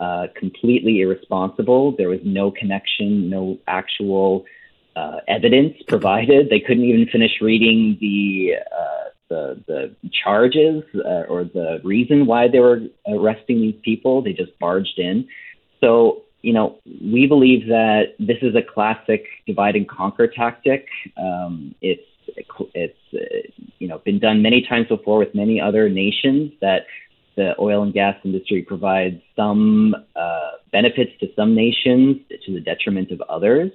uh, 0.00 0.28
completely 0.36 1.00
irresponsible. 1.00 1.96
There 1.96 2.08
was 2.08 2.20
no 2.24 2.50
connection, 2.50 3.28
no 3.28 3.58
actual 3.66 4.44
uh, 4.94 5.18
evidence 5.26 5.74
provided. 5.88 6.50
They 6.50 6.60
couldn't 6.60 6.84
even 6.84 7.06
finish 7.08 7.32
reading 7.40 7.98
the 8.00 8.54
uh, 8.72 9.10
the, 9.28 9.62
the 9.66 9.94
charges 10.24 10.82
uh, 10.94 11.24
or 11.28 11.44
the 11.44 11.80
reason 11.84 12.26
why 12.26 12.48
they 12.48 12.60
were 12.60 12.80
arresting 13.06 13.60
these 13.60 13.78
people. 13.82 14.22
They 14.22 14.32
just 14.32 14.58
barged 14.58 14.98
in. 14.98 15.28
So 15.80 16.22
you 16.48 16.54
know, 16.54 16.78
we 17.02 17.26
believe 17.26 17.66
that 17.66 18.14
this 18.18 18.38
is 18.40 18.54
a 18.54 18.62
classic 18.62 19.26
divide 19.46 19.76
and 19.76 19.86
conquer 19.86 20.26
tactic. 20.26 20.86
Um, 21.18 21.74
it's 21.82 22.00
it's 22.74 22.96
uh, 23.12 23.66
you 23.78 23.86
know 23.86 23.98
been 23.98 24.18
done 24.18 24.40
many 24.40 24.62
times 24.66 24.86
before 24.88 25.18
with 25.18 25.34
many 25.34 25.60
other 25.60 25.90
nations 25.90 26.52
that 26.62 26.86
the 27.36 27.54
oil 27.60 27.82
and 27.82 27.92
gas 27.92 28.16
industry 28.24 28.62
provides 28.62 29.20
some 29.36 29.94
uh, 30.16 30.52
benefits 30.72 31.12
to 31.20 31.26
some 31.36 31.54
nations 31.54 32.16
to 32.46 32.54
the 32.54 32.60
detriment 32.60 33.10
of 33.10 33.20
others. 33.28 33.70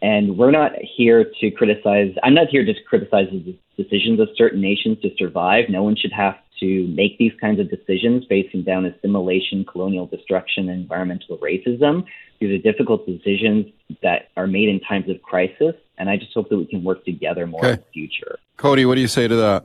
And 0.00 0.38
we're 0.38 0.52
not 0.52 0.70
here 0.96 1.24
to 1.40 1.50
criticize. 1.50 2.14
I'm 2.22 2.34
not 2.34 2.46
here 2.48 2.64
to 2.64 2.74
criticize 2.88 3.26
the 3.32 3.56
decisions 3.76 4.20
of 4.20 4.28
certain 4.36 4.60
nations 4.60 4.98
to 5.02 5.10
survive. 5.18 5.64
No 5.68 5.82
one 5.82 5.96
should 5.96 6.12
have 6.12 6.36
to 6.60 6.86
make 6.88 7.18
these 7.18 7.32
kinds 7.40 7.60
of 7.60 7.70
decisions 7.70 8.24
facing 8.28 8.62
down 8.62 8.84
assimilation, 8.86 9.64
colonial 9.64 10.06
destruction, 10.06 10.68
and 10.68 10.80
environmental 10.80 11.38
racism. 11.38 12.04
These 12.40 12.50
are 12.58 12.62
difficult 12.62 13.06
decisions 13.06 13.66
that 14.02 14.28
are 14.36 14.46
made 14.46 14.68
in 14.68 14.80
times 14.80 15.08
of 15.08 15.20
crisis, 15.22 15.74
and 15.98 16.08
I 16.08 16.16
just 16.16 16.32
hope 16.32 16.48
that 16.50 16.56
we 16.56 16.66
can 16.66 16.84
work 16.84 17.04
together 17.04 17.46
more 17.46 17.60
Okay. 17.60 17.72
in 17.72 17.76
the 17.78 17.92
future. 17.92 18.38
Cody, 18.56 18.84
what 18.84 18.94
do 18.96 19.00
you 19.00 19.08
say 19.08 19.26
to 19.28 19.36
that? 19.36 19.64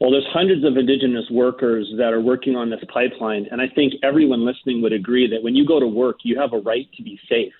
Well, 0.00 0.10
there's 0.10 0.26
hundreds 0.32 0.64
of 0.64 0.76
indigenous 0.76 1.30
workers 1.30 1.88
that 1.96 2.12
are 2.12 2.20
working 2.20 2.56
on 2.56 2.70
this 2.70 2.80
pipeline, 2.92 3.46
and 3.52 3.60
I 3.60 3.68
think 3.68 3.94
everyone 4.02 4.44
listening 4.44 4.82
would 4.82 4.92
agree 4.92 5.28
that 5.30 5.42
when 5.44 5.54
you 5.54 5.64
go 5.64 5.78
to 5.78 5.86
work, 5.86 6.16
you 6.24 6.38
have 6.40 6.52
a 6.52 6.58
right 6.58 6.88
to 6.96 7.02
be 7.04 7.20
safe. 7.28 7.52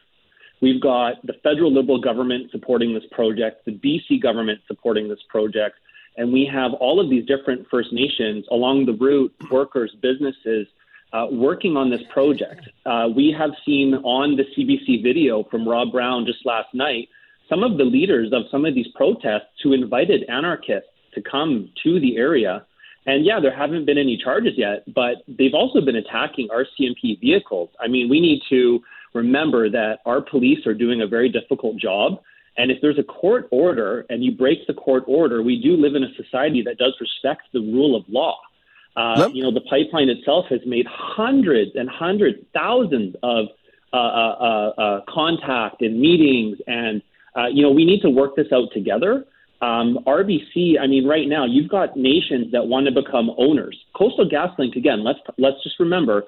We've 0.60 0.80
got 0.80 1.24
the 1.24 1.34
federal 1.44 1.72
Liberal 1.72 2.00
government 2.00 2.50
supporting 2.50 2.94
this 2.94 3.04
project, 3.12 3.64
the 3.64 3.72
BC 3.72 4.20
government 4.20 4.60
supporting 4.66 5.08
this 5.08 5.20
project, 5.28 5.76
and 6.16 6.32
we 6.32 6.48
have 6.52 6.72
all 6.74 7.00
of 7.00 7.08
these 7.10 7.26
different 7.26 7.66
First 7.70 7.92
Nations 7.92 8.44
along 8.50 8.86
the 8.86 8.92
route, 8.92 9.32
workers, 9.50 9.94
businesses, 10.00 10.66
uh, 11.12 11.26
working 11.30 11.76
on 11.76 11.90
this 11.90 12.00
project. 12.12 12.68
Uh, 12.86 13.08
we 13.14 13.34
have 13.36 13.50
seen 13.66 13.94
on 13.96 14.36
the 14.36 14.44
CBC 14.56 15.02
video 15.02 15.44
from 15.44 15.68
Rob 15.68 15.92
Brown 15.92 16.24
just 16.26 16.44
last 16.46 16.72
night 16.74 17.08
some 17.48 17.62
of 17.62 17.76
the 17.76 17.84
leaders 17.84 18.32
of 18.32 18.44
some 18.50 18.64
of 18.64 18.74
these 18.74 18.86
protests 18.94 19.60
who 19.62 19.72
invited 19.72 20.24
anarchists 20.28 20.88
to 21.14 21.20
come 21.20 21.68
to 21.82 22.00
the 22.00 22.16
area. 22.16 22.64
And 23.04 23.26
yeah, 23.26 23.40
there 23.40 23.54
haven't 23.54 23.84
been 23.84 23.98
any 23.98 24.16
charges 24.16 24.54
yet, 24.56 24.84
but 24.94 25.16
they've 25.28 25.54
also 25.54 25.80
been 25.80 25.96
attacking 25.96 26.48
RCMP 26.48 27.20
vehicles. 27.20 27.68
I 27.80 27.88
mean, 27.88 28.08
we 28.08 28.20
need 28.20 28.40
to 28.48 28.80
remember 29.12 29.68
that 29.68 29.98
our 30.06 30.22
police 30.22 30.66
are 30.66 30.74
doing 30.74 31.02
a 31.02 31.06
very 31.06 31.28
difficult 31.28 31.76
job. 31.76 32.22
And 32.56 32.70
if 32.70 32.78
there's 32.82 32.98
a 32.98 33.02
court 33.02 33.48
order 33.50 34.04
and 34.10 34.22
you 34.22 34.32
break 34.32 34.66
the 34.66 34.74
court 34.74 35.04
order, 35.06 35.42
we 35.42 35.60
do 35.60 35.76
live 35.76 35.94
in 35.94 36.04
a 36.04 36.14
society 36.14 36.62
that 36.62 36.78
does 36.78 36.94
respect 37.00 37.42
the 37.52 37.60
rule 37.60 37.96
of 37.96 38.04
law. 38.08 38.36
Uh, 38.94 39.30
you 39.32 39.42
know, 39.42 39.50
the 39.50 39.62
pipeline 39.62 40.10
itself 40.10 40.44
has 40.50 40.60
made 40.66 40.86
hundreds 40.86 41.70
and 41.74 41.88
hundreds, 41.88 42.38
thousands 42.52 43.16
of 43.22 43.46
uh, 43.92 43.96
uh, 43.96 44.00
uh, 44.00 44.80
uh, 44.80 45.00
contact 45.08 45.80
and 45.80 45.98
meetings, 45.98 46.58
and 46.66 47.02
uh, 47.36 47.46
you 47.46 47.62
know, 47.62 47.70
we 47.70 47.86
need 47.86 48.02
to 48.02 48.10
work 48.10 48.36
this 48.36 48.48
out 48.52 48.68
together. 48.74 49.24
Um, 49.62 50.00
RBC, 50.06 50.78
I 50.80 50.86
mean, 50.86 51.06
right 51.06 51.26
now 51.26 51.46
you've 51.46 51.70
got 51.70 51.96
nations 51.96 52.52
that 52.52 52.66
want 52.66 52.86
to 52.86 52.92
become 52.92 53.30
owners. 53.38 53.78
Coastal 53.94 54.28
GasLink, 54.28 54.76
again, 54.76 55.04
let's 55.04 55.20
let's 55.38 55.62
just 55.62 55.80
remember, 55.80 56.24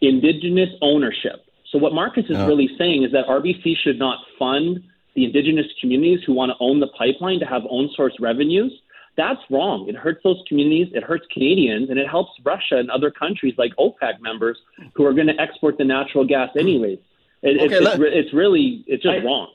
indigenous 0.00 0.70
ownership. 0.80 1.44
So 1.70 1.78
what 1.78 1.92
Marcus 1.92 2.24
is 2.28 2.38
really 2.38 2.70
saying 2.78 3.04
is 3.04 3.12
that 3.12 3.26
RBC 3.26 3.76
should 3.84 3.98
not 3.98 4.18
fund 4.38 4.82
the 5.18 5.24
indigenous 5.24 5.66
communities 5.80 6.20
who 6.24 6.32
want 6.32 6.50
to 6.50 6.56
own 6.60 6.78
the 6.78 6.86
pipeline 6.88 7.40
to 7.40 7.46
have 7.46 7.62
own 7.68 7.90
source 7.96 8.14
revenues. 8.20 8.72
That's 9.16 9.40
wrong. 9.50 9.88
It 9.88 9.96
hurts 9.96 10.20
those 10.22 10.40
communities, 10.48 10.92
it 10.94 11.02
hurts 11.02 11.26
Canadians, 11.32 11.90
and 11.90 11.98
it 11.98 12.06
helps 12.08 12.30
Russia 12.44 12.76
and 12.76 12.88
other 12.88 13.10
countries 13.10 13.54
like 13.58 13.72
OPEC 13.76 14.20
members 14.20 14.56
who 14.94 15.04
are 15.04 15.12
going 15.12 15.26
to 15.26 15.40
export 15.40 15.76
the 15.76 15.84
natural 15.84 16.24
gas 16.24 16.50
anyways. 16.56 17.00
It, 17.42 17.56
it's, 17.56 17.64
Okay, 17.64 17.74
it's, 17.74 17.84
let- 17.84 17.98
re- 17.98 18.12
it's 18.14 18.32
really, 18.32 18.84
it's 18.86 19.02
just 19.02 19.24
wrong. 19.24 19.48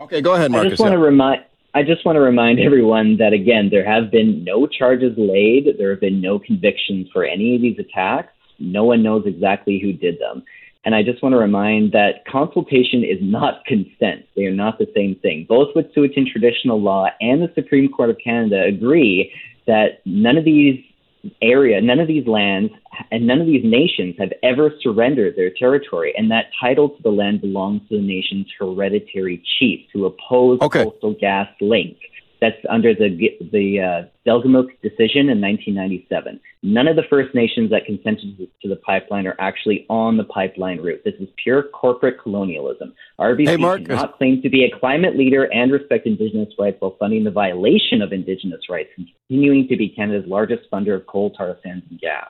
Okay, 0.00 0.20
go 0.20 0.34
ahead, 0.34 0.46
I 0.50 0.54
Marcus. 0.54 0.70
just 0.72 0.80
want 0.80 0.92
to 0.94 0.98
yeah. 0.98 1.04
remind. 1.04 1.44
I 1.74 1.82
just 1.84 2.04
want 2.04 2.16
to 2.16 2.20
remind 2.20 2.58
everyone 2.58 3.18
that 3.18 3.32
again, 3.32 3.68
there 3.70 3.84
have 3.84 4.10
been 4.10 4.42
no 4.42 4.66
charges 4.66 5.12
laid. 5.16 5.68
There 5.78 5.90
have 5.90 6.00
been 6.00 6.20
no 6.20 6.38
convictions 6.40 7.08
for 7.12 7.24
any 7.24 7.54
of 7.54 7.62
these 7.62 7.78
attacks. 7.78 8.32
No 8.58 8.84
one 8.84 9.02
knows 9.02 9.24
exactly 9.26 9.78
who 9.78 9.92
did 9.92 10.18
them. 10.18 10.42
And 10.84 10.94
I 10.94 11.02
just 11.02 11.22
want 11.22 11.32
to 11.34 11.38
remind 11.38 11.92
that 11.92 12.24
consultation 12.26 13.04
is 13.04 13.18
not 13.20 13.64
consent. 13.66 14.26
They 14.36 14.44
are 14.44 14.54
not 14.54 14.78
the 14.78 14.86
same 14.94 15.16
thing. 15.16 15.44
Both 15.48 15.74
Wet'suwet'en 15.74 16.30
traditional 16.30 16.80
law 16.80 17.08
and 17.20 17.42
the 17.42 17.52
Supreme 17.54 17.90
Court 17.90 18.10
of 18.10 18.16
Canada 18.22 18.64
agree 18.64 19.32
that 19.66 20.00
none 20.06 20.36
of 20.36 20.44
these 20.44 20.82
area, 21.42 21.80
none 21.80 21.98
of 21.98 22.08
these 22.08 22.26
lands, 22.26 22.72
and 23.10 23.26
none 23.26 23.40
of 23.40 23.46
these 23.46 23.64
nations 23.64 24.14
have 24.18 24.32
ever 24.42 24.72
surrendered 24.80 25.36
their 25.36 25.50
territory, 25.50 26.14
and 26.16 26.30
that 26.30 26.46
title 26.60 26.90
to 26.90 27.02
the 27.02 27.10
land 27.10 27.40
belongs 27.40 27.82
to 27.88 27.96
the 27.96 28.02
nation's 28.02 28.46
hereditary 28.58 29.42
chiefs 29.58 29.88
who 29.92 30.06
oppose 30.06 30.60
okay. 30.60 30.84
coastal 30.84 31.14
gas 31.20 31.48
link. 31.60 31.96
That's 32.40 32.56
under 32.68 32.94
the 32.94 33.08
the 33.52 33.80
uh, 33.80 34.28
Delgamuukw 34.28 34.70
decision 34.82 35.28
in 35.28 35.40
1997. 35.40 36.40
None 36.62 36.88
of 36.88 36.96
the 36.96 37.02
First 37.08 37.34
Nations 37.34 37.70
that 37.70 37.84
consented 37.84 38.38
to 38.62 38.68
the 38.68 38.76
pipeline 38.76 39.26
are 39.26 39.36
actually 39.38 39.86
on 39.88 40.16
the 40.16 40.24
pipeline 40.24 40.80
route. 40.80 41.02
This 41.04 41.14
is 41.20 41.28
pure 41.42 41.64
corporate 41.64 42.20
colonialism. 42.22 42.94
RBC 43.18 43.48
Hey, 43.48 43.56
Marcus. 43.56 43.86
cannot 43.88 44.18
claim 44.18 44.42
to 44.42 44.48
be 44.48 44.64
a 44.64 44.78
climate 44.78 45.16
leader 45.16 45.44
and 45.52 45.72
respect 45.72 46.06
Indigenous 46.06 46.52
rights 46.58 46.76
while 46.80 46.96
funding 46.98 47.24
the 47.24 47.30
violation 47.30 48.02
of 48.02 48.12
Indigenous 48.12 48.62
rights, 48.68 48.90
continuing 48.94 49.66
to 49.68 49.76
be 49.76 49.88
Canada's 49.88 50.28
largest 50.28 50.70
funder 50.70 50.94
of 50.94 51.06
coal, 51.06 51.30
tar 51.30 51.56
sands, 51.62 51.84
and 51.90 52.00
gas. 52.00 52.28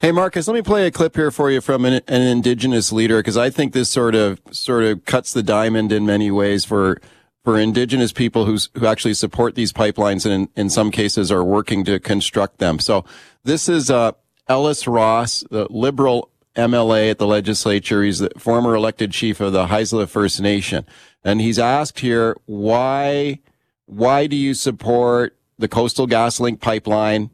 Hey, 0.00 0.12
Marcus, 0.12 0.46
let 0.48 0.54
me 0.54 0.62
play 0.62 0.86
a 0.86 0.90
clip 0.90 1.14
here 1.14 1.30
for 1.30 1.50
you 1.50 1.60
from 1.60 1.84
an, 1.84 2.00
an 2.08 2.22
indigenous 2.22 2.90
leader 2.90 3.18
because 3.18 3.36
I 3.36 3.50
think 3.50 3.72
this 3.72 3.90
sort 3.90 4.14
of 4.14 4.40
sort 4.50 4.84
of 4.84 5.04
cuts 5.04 5.32
the 5.32 5.42
diamond 5.42 5.92
in 5.92 6.06
many 6.06 6.30
ways 6.30 6.64
for 6.64 7.00
for 7.44 7.58
indigenous 7.58 8.12
people 8.12 8.44
who's, 8.44 8.68
who 8.74 8.86
actually 8.86 9.14
support 9.14 9.54
these 9.54 9.72
pipelines 9.72 10.24
and 10.24 10.34
in, 10.34 10.48
in 10.56 10.70
some 10.70 10.90
cases 10.90 11.32
are 11.32 11.44
working 11.44 11.84
to 11.84 11.98
construct 11.98 12.58
them. 12.58 12.78
So 12.78 13.04
this 13.44 13.68
is 13.68 13.90
uh, 13.90 14.12
Ellis 14.48 14.86
Ross, 14.86 15.44
the 15.50 15.66
liberal 15.70 16.30
MLA 16.56 17.10
at 17.10 17.18
the 17.18 17.26
legislature. 17.26 18.02
He's 18.02 18.18
the 18.18 18.30
former 18.36 18.74
elected 18.74 19.12
chief 19.12 19.40
of 19.40 19.52
the 19.52 19.66
Haisla 19.66 20.08
First 20.08 20.40
Nation, 20.40 20.84
and 21.24 21.40
he's 21.40 21.58
asked 21.58 22.00
here 22.00 22.36
why 22.46 23.40
why 23.86 24.26
do 24.26 24.36
you 24.36 24.54
support 24.54 25.36
the 25.58 25.68
Coastal 25.68 26.06
GasLink 26.06 26.60
pipeline? 26.60 27.30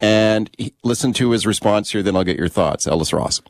And 0.00 0.50
he, 0.56 0.74
listen 0.82 1.12
to 1.14 1.30
his 1.30 1.46
response 1.46 1.92
here, 1.92 2.02
then 2.02 2.16
I'll 2.16 2.24
get 2.24 2.38
your 2.38 2.48
thoughts. 2.48 2.86
Ellis 2.86 3.12
Ross. 3.12 3.40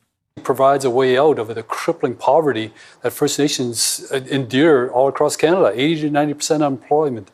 Provides 0.42 0.84
a 0.84 0.90
way 0.90 1.18
out 1.18 1.38
of 1.38 1.48
the 1.54 1.62
crippling 1.62 2.14
poverty 2.14 2.72
that 3.02 3.12
First 3.12 3.38
Nations 3.38 4.06
uh, 4.12 4.16
endure 4.30 4.90
all 4.90 5.08
across 5.08 5.36
Canada 5.36 5.72
80 5.74 6.02
to 6.02 6.10
90 6.10 6.34
percent 6.34 6.62
unemployment, 6.62 7.30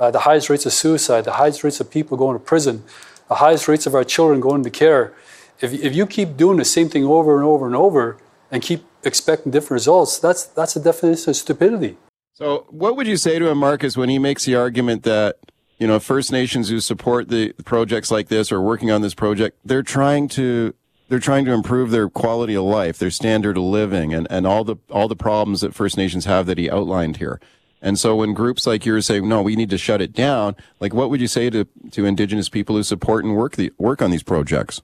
uh, 0.00 0.10
the 0.10 0.20
highest 0.20 0.50
rates 0.50 0.66
of 0.66 0.72
suicide, 0.72 1.24
the 1.24 1.34
highest 1.34 1.62
rates 1.62 1.80
of 1.80 1.90
people 1.90 2.16
going 2.16 2.36
to 2.36 2.44
prison, 2.44 2.82
the 3.28 3.36
highest 3.36 3.68
rates 3.68 3.86
of 3.86 3.94
our 3.94 4.04
children 4.04 4.40
going 4.40 4.64
to 4.64 4.70
care. 4.70 5.14
If, 5.60 5.72
if 5.72 5.94
you 5.94 6.06
keep 6.06 6.36
doing 6.36 6.58
the 6.58 6.64
same 6.64 6.88
thing 6.88 7.04
over 7.04 7.36
and 7.36 7.44
over 7.44 7.66
and 7.66 7.74
over 7.74 8.18
and 8.50 8.62
keep 8.62 8.84
expecting 9.04 9.52
different 9.52 9.72
results, 9.72 10.18
that's, 10.18 10.44
that's 10.44 10.74
the 10.74 10.80
definition 10.80 11.30
of 11.30 11.36
stupidity. 11.36 11.96
So, 12.34 12.66
what 12.68 12.96
would 12.96 13.06
you 13.06 13.16
say 13.16 13.38
to 13.38 13.48
him, 13.48 13.58
Marcus, 13.58 13.96
when 13.96 14.10
he 14.10 14.18
makes 14.18 14.44
the 14.44 14.56
argument 14.56 15.04
that 15.04 15.38
you 15.78 15.86
know 15.86 15.98
First 15.98 16.32
Nations 16.32 16.68
who 16.68 16.80
support 16.80 17.28
the 17.28 17.52
projects 17.64 18.10
like 18.10 18.28
this 18.28 18.50
or 18.50 18.60
working 18.60 18.90
on 18.90 19.02
this 19.02 19.14
project, 19.14 19.58
they're 19.64 19.82
trying 19.82 20.28
to 20.28 20.74
they're 21.08 21.18
trying 21.18 21.44
to 21.44 21.52
improve 21.52 21.90
their 21.90 22.08
quality 22.08 22.54
of 22.54 22.64
life, 22.64 22.98
their 22.98 23.10
standard 23.10 23.56
of 23.56 23.64
living, 23.64 24.12
and, 24.12 24.26
and 24.30 24.46
all 24.46 24.64
the 24.64 24.76
all 24.90 25.08
the 25.08 25.16
problems 25.16 25.60
that 25.60 25.74
First 25.74 25.96
Nations 25.96 26.24
have 26.24 26.46
that 26.46 26.58
he 26.58 26.70
outlined 26.70 27.18
here. 27.18 27.40
And 27.82 27.98
so, 27.98 28.16
when 28.16 28.32
groups 28.32 28.66
like 28.66 28.86
yours 28.86 29.06
say, 29.06 29.20
"No, 29.20 29.42
we 29.42 29.56
need 29.56 29.70
to 29.70 29.78
shut 29.78 30.00
it 30.00 30.12
down," 30.12 30.56
like 30.80 30.94
what 30.94 31.10
would 31.10 31.20
you 31.20 31.28
say 31.28 31.50
to 31.50 31.66
to 31.92 32.06
Indigenous 32.06 32.48
people 32.48 32.76
who 32.76 32.82
support 32.82 33.24
and 33.24 33.36
work 33.36 33.56
the 33.56 33.72
work 33.78 34.02
on 34.02 34.10
these 34.10 34.22
projects? 34.22 34.82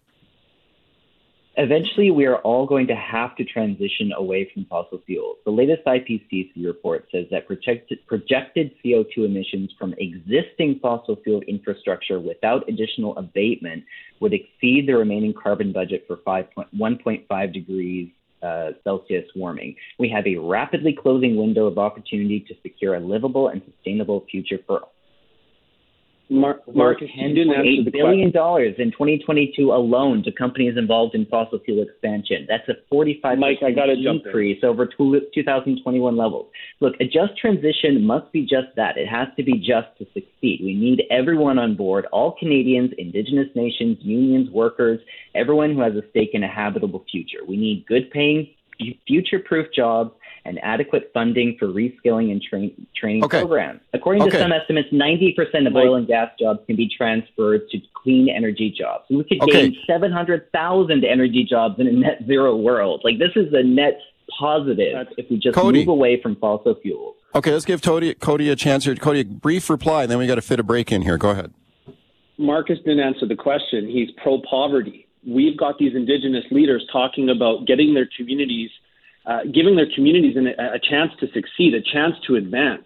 Eventually, 1.57 2.11
we 2.11 2.25
are 2.25 2.39
all 2.39 2.67
going 2.67 2.87
to 2.87 2.95
have 2.95 3.37
to 3.37 3.45
transition 3.45 4.11
away 4.17 4.51
from 4.53 4.65
fossil 4.65 5.03
fuels. 5.05 5.37
The 5.45 5.51
latest 5.51 5.85
IPCC 5.85 6.65
report 6.65 7.07
says 7.13 7.27
that 7.31 7.47
projected, 7.47 7.99
projected 8.07 8.73
CO2 8.83 9.19
emissions 9.19 9.71
from 9.79 9.95
existing 9.99 10.79
fossil 10.81 11.17
fuel 11.23 11.43
infrastructure 11.43 12.19
without 12.21 12.67
additional 12.71 13.17
abatement 13.19 13.85
would 14.21 14.33
exceed 14.33 14.89
the 14.89 14.97
remaining 14.97 15.35
carbon 15.35 15.73
budget 15.73 16.05
for 16.07 16.19
5 16.25 16.51
point- 16.53 16.75
1.5 16.75 17.53
degrees 17.53 18.11
uh, 18.43 18.71
Celsius 18.83 19.29
warming. 19.37 19.77
We 19.99 20.09
have 20.09 20.27
a 20.27 20.37
rapidly 20.37 20.97
closing 21.01 21.37
window 21.37 21.67
of 21.67 21.79
opportunity 21.79 22.41
to 22.41 22.55
secure 22.63 22.95
a 22.95 23.01
livable 23.01 23.49
and 23.49 23.63
sustainable 23.71 24.25
future 24.31 24.59
for 24.67 24.83
Mar- 26.33 26.61
Marcus, 26.75 27.09
you 27.15 27.35
didn't 27.35 27.53
answer 27.53 27.85
the 27.85 27.91
$10.8 27.91 27.93
billion 27.93 28.27
in 28.79 28.91
2022 28.91 29.73
alone 29.73 30.23
to 30.25 30.33
companies 30.33 30.75
involved 30.77 31.15
in 31.15 31.27
fossil 31.27 31.59
fuel 31.65 31.83
expansion. 31.83 32.47
That's 32.49 32.69
a 32.69 32.75
45 32.89 33.39
Mike, 33.39 33.59
I 33.65 33.71
gotta 33.71 33.93
increase 33.93 34.65
over 34.65 34.87
two, 34.87 35.21
2021 35.35 36.17
levels. 36.17 36.47
Look, 36.81 36.95
a 37.01 37.05
just 37.05 37.37
transition 37.39 38.05
must 38.05 38.33
be 38.33 38.43
just 38.43 38.75
that. 38.77 38.97
It 38.97 39.09
has 39.09 39.29
to 39.37 39.43
be 39.43 39.59
just 39.59 39.89
to 39.99 40.07
succeed. 40.15 40.61
We 40.65 40.75
need 40.75 41.03
everyone 41.11 41.59
on 41.59 41.77
board, 41.77 42.07
all 42.13 42.35
Canadians, 42.39 42.93
Indigenous 42.99 43.49
nations, 43.55 43.99
unions, 44.01 44.51
workers, 44.51 45.01
everyone 45.35 45.75
who 45.75 45.83
has 45.83 45.95
a 45.95 46.03
stake 46.11 46.31
in 46.33 46.43
a 46.43 46.49
habitable 46.49 47.05
future. 47.11 47.45
We 47.47 47.57
need 47.57 47.85
good 47.87 48.11
paying, 48.11 48.49
future-proof 49.07 49.67
jobs 49.75 50.13
and 50.45 50.59
adequate 50.63 51.11
funding 51.15 51.57
for 51.59 51.67
reskilling 51.69 52.33
and 52.33 52.43
train, 52.43 52.87
training 52.97 53.25
Okay. 53.25 53.41
programs. 53.41 53.81
According 53.93 54.29
to 54.29 54.39
some 54.39 54.53
estimates, 54.53 54.89
90% 54.93 55.67
of 55.67 55.77
oil 55.77 55.95
and 55.95 56.07
gas 56.07 56.31
jobs 56.39 56.61
can 56.67 56.77
be 56.77 56.89
transferred 56.89 57.69
to 57.71 57.79
clean 57.95 58.29
energy 58.29 58.71
jobs. 58.77 59.05
We 59.09 59.23
could 59.25 59.41
Okay. 59.43 59.71
gain 59.71 59.77
700,000 59.87 61.05
energy 61.05 61.45
jobs 61.45 61.79
in 61.79 61.87
a 61.87 61.93
net 61.93 62.25
zero 62.27 62.57
world. 62.57 63.03
Like 63.05 63.19
this 63.19 63.31
is 63.37 63.53
a 63.53 63.63
net 63.63 64.01
positive 64.39 65.07
if 65.17 65.31
we 65.31 65.37
just 65.39 65.55
Cody. 65.55 65.81
move 65.81 65.89
away 65.89 66.21
from 66.21 66.37
fossil 66.37 66.75
fuels. 66.75 67.17
Okay, 67.35 67.53
let's 67.53 67.65
give 67.65 67.81
Cody, 67.83 68.15
Cody 68.15 68.51
a 68.51 68.57
chance 68.57 68.85
here. 68.85 68.95
Cody, 68.97 69.21
a 69.21 69.25
brief 69.25 69.71
reply, 69.71 70.03
and 70.03 70.11
then 70.11 70.19
we 70.19 70.27
got 70.27 70.35
to 70.35 70.43
fit 70.43 70.59
a 70.61 70.63
break 70.63 70.91
in 70.93 71.03
here. 71.03 71.17
Go 71.19 71.31
ahead. 71.31 71.53
Marcus 72.37 72.79
didn't 72.81 73.01
answer 73.01 73.27
the 73.27 73.37
question. 73.37 73.89
He's 73.89 74.11
pro 74.23 74.41
poverty. 74.43 75.07
We've 75.27 75.57
got 75.57 75.79
these 75.79 75.95
Indigenous 75.95 76.45
leaders 76.51 76.85
talking 76.93 77.29
about 77.31 77.67
getting 77.67 77.95
their 77.95 78.09
communities, 78.17 78.71
uh, 79.27 79.41
giving 79.53 79.77
their 79.77 79.89
communities 79.95 80.37
an, 80.37 80.49
a 80.49 80.79
chance 80.79 81.13
to 81.21 81.27
succeed, 81.33 81.75
a 81.75 81.83
chance 81.83 82.15
to 82.27 82.37
advance. 82.37 82.85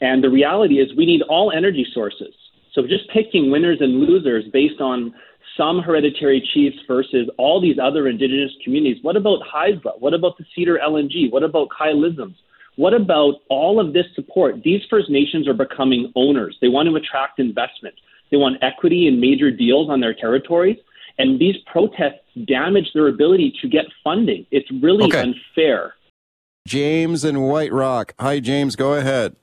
And 0.00 0.22
the 0.22 0.30
reality 0.30 0.76
is, 0.80 0.88
we 0.96 1.06
need 1.06 1.22
all 1.22 1.52
energy 1.52 1.86
sources. 1.92 2.34
So 2.72 2.82
just 2.82 3.08
picking 3.12 3.50
winners 3.50 3.78
and 3.80 4.00
losers 4.00 4.44
based 4.52 4.80
on 4.80 5.14
some 5.56 5.80
hereditary 5.80 6.40
chiefs 6.54 6.76
versus 6.88 7.28
all 7.38 7.60
these 7.60 7.76
other 7.82 8.08
indigenous 8.08 8.52
communities. 8.64 9.02
What 9.02 9.16
about 9.16 9.40
Haisla? 9.42 10.00
What 10.00 10.14
about 10.14 10.38
the 10.38 10.44
Cedar 10.54 10.78
LNG? 10.82 11.30
What 11.30 11.42
about 11.42 11.68
Ksi 11.68 11.94
Lisims? 11.94 12.34
What 12.76 12.94
about 12.94 13.34
all 13.50 13.78
of 13.78 13.92
this 13.92 14.06
support? 14.14 14.62
These 14.62 14.80
First 14.88 15.10
Nations 15.10 15.46
are 15.46 15.54
becoming 15.54 16.10
owners. 16.16 16.56
They 16.60 16.68
want 16.68 16.88
to 16.88 16.96
attract 16.96 17.38
investment. 17.38 17.94
They 18.30 18.38
want 18.38 18.62
equity 18.62 19.08
in 19.08 19.20
major 19.20 19.50
deals 19.50 19.90
on 19.90 20.00
their 20.00 20.14
territories. 20.14 20.78
And 21.18 21.38
these 21.38 21.56
protests 21.70 22.20
damage 22.46 22.90
their 22.94 23.08
ability 23.08 23.54
to 23.60 23.68
get 23.68 23.84
funding. 24.02 24.46
It's 24.50 24.70
really 24.82 25.04
okay. 25.04 25.20
unfair. 25.20 25.94
James 26.66 27.24
and 27.24 27.42
White 27.48 27.72
Rock. 27.72 28.14
Hi, 28.20 28.40
James. 28.40 28.76
Go 28.76 28.94
ahead. 28.94 29.36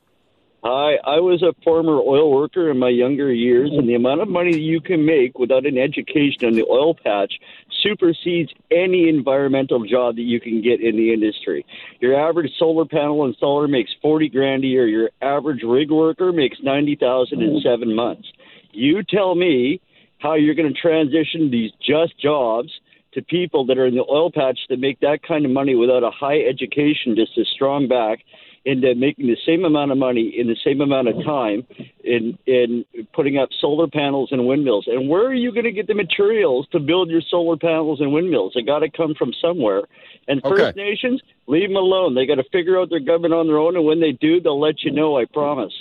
I 0.64 0.98
I 1.06 1.20
was 1.20 1.42
a 1.42 1.54
former 1.64 2.00
oil 2.00 2.32
worker 2.32 2.70
in 2.70 2.78
my 2.78 2.90
younger 2.90 3.32
years, 3.32 3.72
and 3.72 3.88
the 3.88 3.96
amount 3.96 4.22
of 4.22 4.28
money 4.28 4.58
you 4.58 4.82
can 4.82 5.06
make 5.06 5.40
without 5.40 5.66
an 5.66 5.78
education 5.78 6.46
on 6.46 6.54
the 6.54 6.66
oil 6.70 6.94
patch 6.94 7.34
supersedes 7.82 8.52
any 8.70 9.08
environmental 9.08 9.86
job 9.86 10.18
that 10.18 10.24
you 10.24 10.42
can 10.42 10.62
get 10.62 10.82
in 10.82 10.98
the 10.98 11.14
industry. 11.14 11.66
Your 12.02 12.20
average 12.20 12.52
solar 12.60 12.86
panel 12.86 13.32
installer 13.32 13.70
makes 13.70 13.92
forty 14.02 14.28
grand 14.28 14.66
a 14.66 14.68
year. 14.68 14.86
Your 14.86 15.12
average 15.22 15.64
rig 15.64 15.92
worker 15.92 16.34
makes 16.34 16.58
ninety 16.62 16.96
thousand 16.96 17.42
in 17.42 17.62
seven 17.64 17.96
months. 17.96 18.28
You 18.72 19.02
tell 19.04 19.36
me 19.36 19.80
how 20.20 20.36
you're 20.36 20.56
going 20.56 20.72
to 20.72 20.80
transition 20.80 21.50
these 21.52 21.72
just 21.82 22.20
jobs 22.20 22.70
to 23.14 23.22
people 23.22 23.66
that 23.66 23.78
are 23.78 23.88
in 23.88 23.96
the 23.96 24.06
oil 24.10 24.32
patch 24.32 24.60
that 24.70 24.80
make 24.80 25.00
that 25.00 25.20
kind 25.28 25.46
of 25.46 25.52
money 25.52 25.76
without 25.76 26.04
a 26.04 26.12
high 26.12 26.40
education, 26.40 27.16
just 27.16 27.38
a 27.38 27.46
strong 27.46 27.88
back 27.88 28.20
into 28.66 28.94
making 28.94 29.28
the 29.28 29.38
same 29.46 29.64
amount 29.64 29.92
of 29.92 29.98
money 29.98 30.34
in 30.38 30.48
the 30.48 30.56
same 30.64 30.82
amount 30.82 31.08
of 31.08 31.16
time 31.24 31.66
in 32.04 32.38
in 32.46 32.86
putting 33.14 33.38
up 33.38 33.50
solar 33.60 33.88
panels 33.88 34.30
and 34.32 34.46
windmills. 34.46 34.86
And 34.88 35.10
where 35.10 35.26
are 35.26 35.34
you 35.34 35.52
going 35.52 35.64
to 35.64 35.72
get 35.72 35.88
the 35.88 35.96
materials 35.96 36.68
to 36.72 36.80
build 36.80 37.10
your 37.10 37.22
solar 37.30 37.58
panels 37.58 38.02
and 38.02 38.12
windmills? 38.12 38.54
They 38.56 38.62
got 38.62 38.80
to 38.80 38.90
come 38.90 39.16
from 39.16 39.32
somewhere. 39.42 39.84
And 40.28 40.42
First 40.44 40.62
okay. 40.62 40.84
Nations, 40.84 41.22
leave 41.48 41.70
them 41.70 41.78
alone. 41.78 42.14
They 42.14 42.28
got 42.28 42.36
to 42.36 42.44
figure 42.52 42.80
out 42.80 42.90
their 42.90 43.00
government 43.00 43.34
on 43.34 43.48
their 43.48 43.58
own, 43.58 43.76
and 43.76 43.86
when 43.86 44.00
they 44.00 44.12
do, 44.12 44.40
they'll 44.40 44.60
let 44.60 44.84
you 44.84 44.92
know. 44.92 45.18
I 45.18 45.26
promise. 45.26 45.74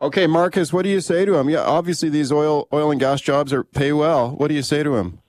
Okay, 0.00 0.26
Marcus, 0.26 0.74
what 0.74 0.82
do 0.82 0.90
you 0.90 1.00
say 1.00 1.24
to 1.24 1.36
him? 1.36 1.48
Yeah, 1.48 1.62
obviously 1.62 2.10
these 2.10 2.30
oil 2.30 2.68
oil 2.70 2.90
and 2.90 3.00
gas 3.00 3.22
jobs 3.22 3.52
are 3.52 3.64
pay 3.64 3.92
well. 3.92 4.30
What 4.30 4.48
do 4.48 4.54
you 4.54 4.62
say 4.62 4.82
to 4.82 4.96
him? 4.96 5.20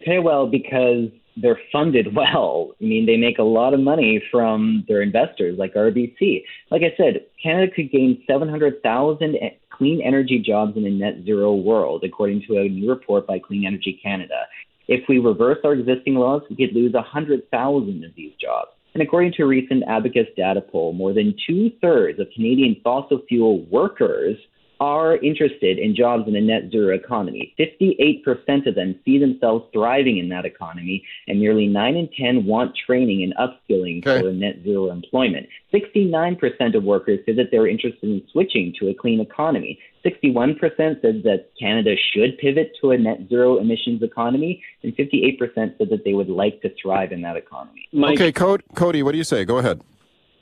Pay 0.00 0.18
well 0.18 0.46
because 0.46 1.10
they're 1.36 1.60
funded 1.70 2.14
well. 2.16 2.72
I 2.80 2.84
mean, 2.84 3.04
they 3.04 3.18
make 3.18 3.38
a 3.38 3.42
lot 3.42 3.74
of 3.74 3.80
money 3.80 4.22
from 4.30 4.84
their 4.88 5.02
investors 5.02 5.58
like 5.58 5.74
RBC. 5.74 6.42
Like 6.70 6.82
I 6.82 6.96
said, 6.96 7.26
Canada 7.42 7.70
could 7.74 7.92
gain 7.92 8.22
700,000 8.26 9.36
clean 9.70 10.00
energy 10.00 10.38
jobs 10.44 10.76
in 10.76 10.86
a 10.86 10.90
net 10.90 11.24
zero 11.24 11.54
world, 11.54 12.04
according 12.04 12.44
to 12.48 12.56
a 12.56 12.68
new 12.68 12.88
report 12.88 13.26
by 13.26 13.38
Clean 13.38 13.66
Energy 13.66 14.00
Canada. 14.02 14.46
If 14.88 15.06
we 15.06 15.18
reverse 15.18 15.58
our 15.64 15.74
existing 15.74 16.14
laws, 16.14 16.42
we 16.48 16.56
could 16.56 16.74
lose 16.74 16.94
100,000 16.94 18.04
of 18.04 18.14
these 18.16 18.32
jobs. 18.40 18.70
And 18.98 19.06
according 19.06 19.34
to 19.34 19.44
a 19.44 19.46
recent 19.46 19.84
Abacus 19.86 20.26
data 20.36 20.60
poll, 20.60 20.92
more 20.92 21.12
than 21.12 21.32
two 21.46 21.70
thirds 21.80 22.18
of 22.18 22.26
Canadian 22.34 22.74
fossil 22.82 23.22
fuel 23.28 23.60
workers 23.66 24.36
are 24.80 25.16
interested 25.16 25.78
in 25.78 25.94
jobs 25.94 26.28
in 26.28 26.36
a 26.36 26.40
net 26.40 26.70
zero 26.70 26.94
economy. 26.94 27.54
58% 27.58 28.66
of 28.66 28.74
them 28.74 28.98
see 29.04 29.18
themselves 29.18 29.64
thriving 29.72 30.18
in 30.18 30.28
that 30.28 30.44
economy, 30.44 31.04
and 31.26 31.40
nearly 31.40 31.66
9 31.66 31.96
in 31.96 32.08
10 32.16 32.46
want 32.46 32.76
training 32.86 33.22
and 33.22 33.34
upskilling 33.34 34.06
okay. 34.06 34.22
for 34.22 34.32
net 34.32 34.56
zero 34.62 34.90
employment. 34.90 35.48
69% 35.72 36.76
of 36.76 36.84
workers 36.84 37.18
say 37.26 37.32
that 37.32 37.50
they're 37.50 37.66
interested 37.66 38.08
in 38.08 38.22
switching 38.30 38.72
to 38.78 38.88
a 38.88 38.94
clean 38.94 39.20
economy. 39.20 39.78
61% 40.04 40.56
said 40.76 41.22
that 41.24 41.50
Canada 41.60 41.94
should 42.12 42.38
pivot 42.38 42.72
to 42.80 42.92
a 42.92 42.98
net 42.98 43.28
zero 43.28 43.58
emissions 43.58 44.02
economy, 44.02 44.62
and 44.82 44.96
58% 44.96 45.38
said 45.54 45.88
that 45.90 46.04
they 46.04 46.14
would 46.14 46.30
like 46.30 46.62
to 46.62 46.72
thrive 46.80 47.12
in 47.12 47.22
that 47.22 47.36
economy. 47.36 47.88
Mike, 47.92 48.20
okay, 48.20 48.32
Cody, 48.32 49.02
what 49.02 49.12
do 49.12 49.18
you 49.18 49.24
say? 49.24 49.44
Go 49.44 49.58
ahead. 49.58 49.82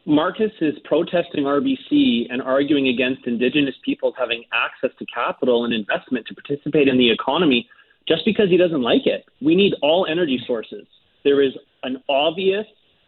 Marcus 0.07 0.53
is 0.61 0.75
protesting 0.85 1.45
RBC 1.45 2.27
and 2.31 2.41
arguing 2.41 2.87
against 2.87 3.27
Indigenous 3.27 3.75
peoples 3.85 4.15
having 4.17 4.45
access 4.53 4.97
to 5.01 5.07
capital 5.13 5.65
and 5.65 5.75
investment 5.75 6.27
to 6.29 6.35
participate 6.35 6.87
in 6.87 6.97
the 6.97 7.11
economy 7.11 7.69
just 8.07 8.25
because 8.25 8.49
he 8.49 8.57
doesn't 8.57 8.83
like 8.83 9.05
it. 9.05 9.25
We 9.43 9.57
need 9.57 9.75
all 9.83 10.07
energy 10.09 10.41
sources. 10.47 10.87
There 11.25 11.43
is 11.43 11.55
an 11.83 12.05
obvious, 12.09 12.67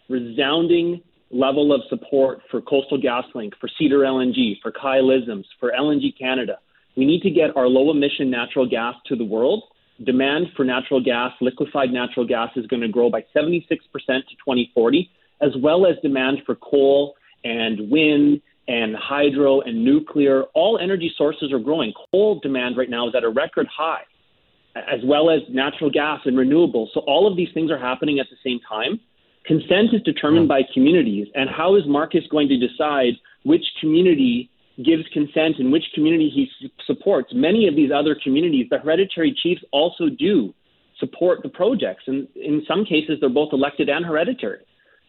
resounding 0.08 1.00
level 1.30 1.72
of 1.72 1.82
support 1.88 2.40
for 2.50 2.60
Coastal 2.60 3.00
GasLink, 3.00 3.52
for 3.60 3.68
Cedar 3.78 4.00
LNG, 4.00 4.54
for 4.60 4.72
Ksi 4.72 5.00
Lisims, 5.00 5.44
for 5.60 5.70
LNG 5.70 6.18
Canada. 6.18 6.58
We 6.96 7.06
need 7.06 7.22
to 7.22 7.30
get 7.30 7.56
our 7.56 7.68
low 7.68 7.92
emission 7.92 8.28
natural 8.28 8.68
gas 8.68 8.96
to 9.06 9.14
the 9.14 9.24
world. 9.24 9.62
Demand 10.04 10.46
for 10.56 10.64
natural 10.64 11.00
gas, 11.00 11.30
liquefied 11.40 11.92
natural 11.92 12.26
gas, 12.26 12.50
is 12.56 12.66
going 12.66 12.82
to 12.82 12.88
grow 12.88 13.08
by 13.08 13.24
76% 13.36 13.68
to 13.68 13.84
2040 13.86 15.08
as 15.40 15.50
well 15.62 15.86
as 15.86 15.94
demand 16.02 16.38
for 16.44 16.54
coal 16.56 17.14
and 17.44 17.90
wind 17.90 18.40
and 18.66 18.94
hydro 18.96 19.60
and 19.60 19.84
nuclear. 19.84 20.42
All 20.54 20.78
energy 20.78 21.12
sources 21.16 21.52
are 21.52 21.58
growing. 21.58 21.92
Coal 22.10 22.40
demand 22.40 22.76
right 22.76 22.90
now 22.90 23.08
is 23.08 23.14
at 23.16 23.24
a 23.24 23.28
record 23.28 23.66
high, 23.74 24.02
as 24.76 25.00
well 25.04 25.30
as 25.30 25.40
natural 25.48 25.90
gas 25.90 26.20
and 26.26 26.36
renewables. 26.36 26.88
So 26.92 27.00
all 27.00 27.26
of 27.30 27.36
these 27.36 27.48
things 27.54 27.70
are 27.70 27.78
happening 27.78 28.18
at 28.18 28.26
the 28.30 28.36
same 28.44 28.60
time. 28.68 29.00
Consent 29.46 29.94
is 29.94 30.02
determined 30.02 30.46
by 30.48 30.60
communities, 30.74 31.26
and 31.34 31.48
how 31.48 31.76
is 31.76 31.82
Marcus 31.86 32.24
going 32.30 32.48
to 32.48 32.58
decide 32.58 33.14
which 33.44 33.64
community 33.80 34.50
gives 34.84 35.04
consent 35.14 35.56
and 35.58 35.72
which 35.72 35.84
community 35.94 36.28
he 36.28 36.70
supports? 36.86 37.32
Many 37.34 37.66
of 37.66 37.74
these 37.74 37.90
other 37.90 38.14
communities, 38.22 38.66
the 38.70 38.78
hereditary 38.78 39.34
chiefs 39.42 39.62
also 39.72 40.10
do 40.10 40.52
support 41.00 41.42
the 41.42 41.48
projects, 41.48 42.02
and 42.06 42.28
in 42.34 42.62
some 42.68 42.84
cases, 42.84 43.16
they're 43.20 43.30
both 43.30 43.52
elected 43.52 43.88
and 43.88 44.04
hereditary. 44.04 44.60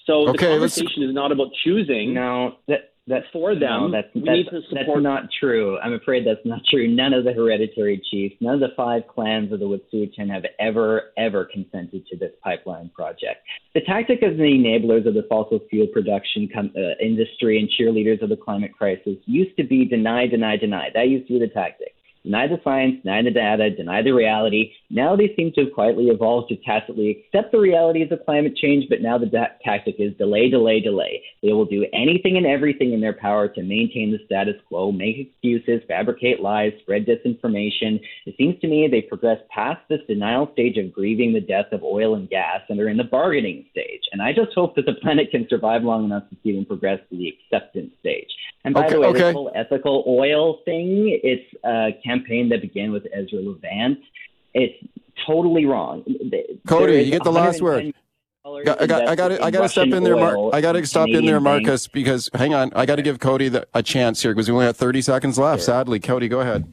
So 0.10 0.28
okay, 0.30 0.32
the 0.32 0.38
conversation 0.38 1.04
is 1.04 1.14
not 1.14 1.32
about 1.32 1.50
choosing. 1.64 2.16
No, 2.16 2.56
that 2.68 2.94
that 3.10 3.24
for 3.34 3.54
them. 3.54 3.62
No, 3.62 3.92
that's, 3.92 4.08
that's, 4.14 4.66
that's 4.72 4.90
not 4.98 5.24
true. 5.40 5.78
I'm 5.80 5.94
afraid 5.94 6.26
that's 6.26 6.46
not 6.46 6.62
true. 6.70 6.88
None 6.88 7.14
of 7.14 7.26
the 7.26 7.34
hereditary 7.34 8.02
chiefs, 8.10 8.36
none 8.40 8.56
of 8.56 8.60
the 8.60 8.70
five 8.78 9.04
clans 9.08 9.52
of 9.52 9.60
the 9.60 9.66
Wet'suwet'en 9.66 10.30
have 10.32 10.46
ever, 10.60 11.12
ever 11.18 11.46
consented 11.46 12.06
to 12.08 12.18
this 12.18 12.32
pipeline 12.44 12.90
project. 12.90 13.42
The 13.74 13.82
tactic 13.82 14.22
of 14.22 14.38
the 14.38 14.44
enablers 14.44 15.08
of 15.08 15.16
the 15.16 15.26
fossil 15.28 15.60
fuel 15.70 15.88
production 15.88 16.50
com- 16.54 16.72
uh, 16.78 17.04
industry 17.04 17.60
and 17.60 17.70
cheerleaders 17.70 18.22
of 18.22 18.30
the 18.30 18.38
climate 18.38 18.74
crisis 18.78 19.18
used 19.26 19.58
to 19.58 19.64
be 19.64 19.86
deny, 19.86 20.28
deny, 20.28 20.58
deny. 20.58 20.90
That 20.94 21.08
used 21.08 21.28
to 21.28 21.34
be 21.34 21.40
the 21.40 21.52
tactic 21.52 21.96
deny 22.24 22.48
the 22.48 22.60
science, 22.64 23.02
deny 23.04 23.22
the 23.22 23.32
data, 23.32 23.70
deny 23.70 24.02
the 24.02 24.12
reality. 24.12 24.74
Now 24.90 25.16
they 25.16 25.34
seem 25.36 25.52
to 25.54 25.66
have 25.66 25.74
quietly 25.74 26.08
evolved 26.08 26.50
to 26.50 26.56
tacitly 26.58 27.26
accept 27.26 27.52
the 27.52 27.60
realities 27.60 28.12
of 28.12 28.26
climate 28.26 28.56
change, 28.56 28.86
but 28.90 29.02
now 29.02 29.18
the 29.18 29.26
da- 29.26 29.56
tactic 29.64 29.96
is 30.00 30.16
delay, 30.18 30.50
delay, 30.50 30.80
delay. 30.80 31.24
They 31.42 31.54
will 31.54 31.66
do 31.66 31.86
anything 31.94 32.38
and 32.38 32.46
everything 32.46 32.94
in 32.94 33.02
their 33.02 33.14
power 33.14 33.48
to 33.48 33.64
maintain 33.64 34.12
the 34.12 34.20
status 34.26 34.56
quo, 34.68 34.92
make 34.92 35.18
excuses, 35.18 35.82
fabricate 35.88 36.42
lies, 36.42 36.74
spread 36.82 37.06
disinformation. 37.06 38.00
It 38.26 38.36
seems 38.38 38.60
to 38.62 38.68
me 38.68 38.88
they've 38.88 39.08
progressed 39.08 39.48
past 39.50 39.82
this 39.90 40.02
denial 40.08 40.50
stage 40.54 40.78
of 40.78 40.94
grieving 40.94 41.34
the 41.34 41.42
death 41.42 41.72
of 41.72 41.84
oil 41.84 42.16
and 42.16 42.30
gas 42.30 42.62
and 42.70 42.80
are 42.80 42.90
in 42.90 42.98
the 42.98 43.04
bargaining 43.04 43.66
stage. 43.72 44.02
And 44.12 44.22
I 44.22 44.34
just 44.34 44.54
hope 44.54 44.76
that 44.76 44.86
the 44.86 44.94
planet 45.02 45.32
can 45.32 45.48
survive 45.50 45.84
long 45.84 46.06
enough 46.06 46.30
to 46.30 46.38
see 46.44 46.56
them 46.56 46.66
progress 46.66 47.00
to 47.10 47.18
the 47.18 47.30
acceptance 47.30 47.92
stage. 48.00 48.28
And 48.66 48.74
by 48.74 48.86
okay, 48.86 48.94
the 48.94 49.00
way, 49.00 49.08
okay. 49.08 49.20
this 49.20 49.34
whole 49.34 49.52
ethical 49.56 50.04
oil 50.06 50.60
thing, 50.66 51.18
it's 51.24 51.54
a 51.64 51.92
campaign 52.10 52.50
that 52.50 52.62
began 52.62 52.92
with 52.92 53.06
Ezra 53.14 53.40
Levant. 53.40 54.00
It's 54.54 54.76
totally 55.28 55.66
wrong. 55.66 56.04
Cody, 56.68 57.04
you 57.04 57.12
get 57.12 57.24
the 57.24 57.32
last 57.32 57.62
word. 57.62 57.94
I 58.46 58.64
got, 58.64 58.82
I 58.82 58.88
got, 58.88 59.32
I 59.32 59.46
I 59.46 59.52
got 59.52 59.62
to 59.62 59.70
step 59.70 59.90
in 59.90 60.04
there, 60.04 60.16
Mark. 60.16 60.54
I 60.54 60.62
got 60.62 60.72
to 60.72 60.86
stop 60.86 61.10
in 61.10 61.26
there, 61.26 61.40
Marcus, 61.40 61.88
because 61.88 62.30
hang 62.34 62.54
on, 62.54 62.72
I 62.74 62.86
got 62.86 62.96
to 62.96 63.02
give 63.02 63.20
Cody 63.20 63.50
the, 63.50 63.68
a 63.74 63.84
chance 63.84 64.22
here 64.22 64.34
because 64.34 64.50
we 64.50 64.54
only 64.54 64.66
have 64.66 64.78
30 64.78 65.02
seconds 65.02 65.38
left. 65.38 65.62
Sure. 65.62 65.66
Sadly, 65.66 66.00
Cody, 66.00 66.28
go 66.28 66.40
ahead. 66.40 66.66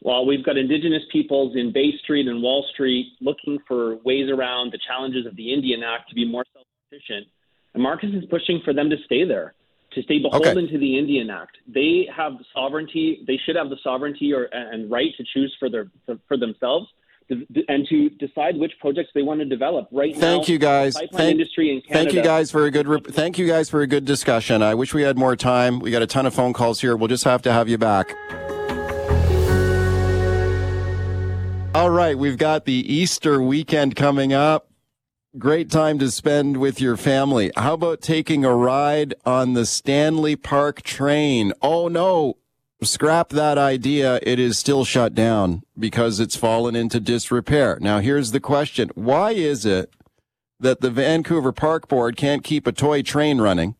Well, 0.00 0.26
we've 0.26 0.44
got 0.44 0.56
Indigenous 0.56 1.02
peoples 1.10 1.56
in 1.56 1.72
Bay 1.72 1.92
Street 2.02 2.28
and 2.28 2.42
Wall 2.42 2.64
Street 2.72 3.12
looking 3.20 3.58
for 3.66 3.96
ways 4.04 4.28
around 4.30 4.72
the 4.72 4.78
challenges 4.86 5.26
of 5.26 5.34
the 5.36 5.52
Indian 5.52 5.82
Act 5.82 6.08
to 6.10 6.14
be 6.14 6.24
more 6.24 6.44
self-sufficient, 6.52 7.26
and 7.74 7.82
Marcus 7.82 8.10
is 8.12 8.24
pushing 8.26 8.60
for 8.64 8.72
them 8.72 8.90
to 8.90 8.96
stay 9.06 9.24
there 9.24 9.54
to 9.94 10.02
stay 10.02 10.18
beholden 10.18 10.64
okay. 10.64 10.72
to 10.72 10.78
the 10.78 10.98
Indian 10.98 11.30
Act. 11.30 11.58
They 11.66 12.08
have 12.14 12.38
the 12.38 12.44
sovereignty. 12.54 13.24
They 13.26 13.38
should 13.44 13.56
have 13.56 13.70
the 13.70 13.78
sovereignty 13.82 14.32
or 14.32 14.44
and 14.52 14.90
right 14.90 15.10
to 15.16 15.24
choose 15.32 15.54
for 15.58 15.68
their 15.70 15.88
for, 16.06 16.18
for 16.28 16.36
themselves 16.36 16.88
and 17.68 17.86
to 17.88 18.10
decide 18.10 18.56
which 18.56 18.72
projects 18.80 19.10
they 19.14 19.22
want 19.22 19.40
to 19.40 19.46
develop. 19.46 19.88
Right 19.90 20.14
thank 20.14 20.48
now, 20.48 20.52
you 20.52 20.58
guys. 20.58 20.94
Thank, 20.94 21.12
Canada, 21.12 21.44
thank 21.90 22.12
you 22.12 22.22
guys 22.22 22.50
for 22.50 22.66
a 22.66 22.70
good. 22.70 23.06
thank 23.06 23.38
you 23.38 23.46
guys 23.46 23.70
for 23.70 23.80
a 23.82 23.86
good 23.86 24.04
discussion. 24.04 24.62
I 24.62 24.74
wish 24.74 24.92
we 24.92 25.02
had 25.02 25.16
more 25.16 25.36
time. 25.36 25.78
We 25.78 25.90
got 25.90 26.02
a 26.02 26.06
ton 26.06 26.26
of 26.26 26.34
phone 26.34 26.52
calls 26.52 26.80
here. 26.80 26.96
We'll 26.96 27.08
just 27.08 27.24
have 27.24 27.42
to 27.42 27.52
have 27.52 27.68
you 27.68 27.78
back. 27.78 28.14
All 31.74 31.88
right, 31.88 32.18
we've 32.18 32.36
got 32.36 32.66
the 32.66 32.92
Easter 32.92 33.40
weekend 33.40 33.96
coming 33.96 34.34
up. 34.34 34.71
Great 35.38 35.70
time 35.70 35.98
to 35.98 36.10
spend 36.10 36.58
with 36.58 36.78
your 36.78 36.94
family. 36.94 37.50
How 37.56 37.72
about 37.72 38.02
taking 38.02 38.44
a 38.44 38.54
ride 38.54 39.14
on 39.24 39.54
the 39.54 39.64
Stanley 39.64 40.36
Park 40.36 40.82
train? 40.82 41.54
Oh 41.62 41.88
no, 41.88 42.36
scrap 42.82 43.30
that 43.30 43.56
idea. 43.56 44.20
It 44.22 44.38
is 44.38 44.58
still 44.58 44.84
shut 44.84 45.14
down 45.14 45.62
because 45.78 46.20
it's 46.20 46.36
fallen 46.36 46.76
into 46.76 47.00
disrepair. 47.00 47.78
Now 47.80 48.00
here's 48.00 48.32
the 48.32 48.40
question. 48.40 48.90
Why 48.94 49.30
is 49.30 49.64
it 49.64 49.94
that 50.60 50.82
the 50.82 50.90
Vancouver 50.90 51.50
Park 51.50 51.88
Board 51.88 52.18
can't 52.18 52.44
keep 52.44 52.66
a 52.66 52.72
toy 52.72 53.00
train 53.00 53.40
running, 53.40 53.74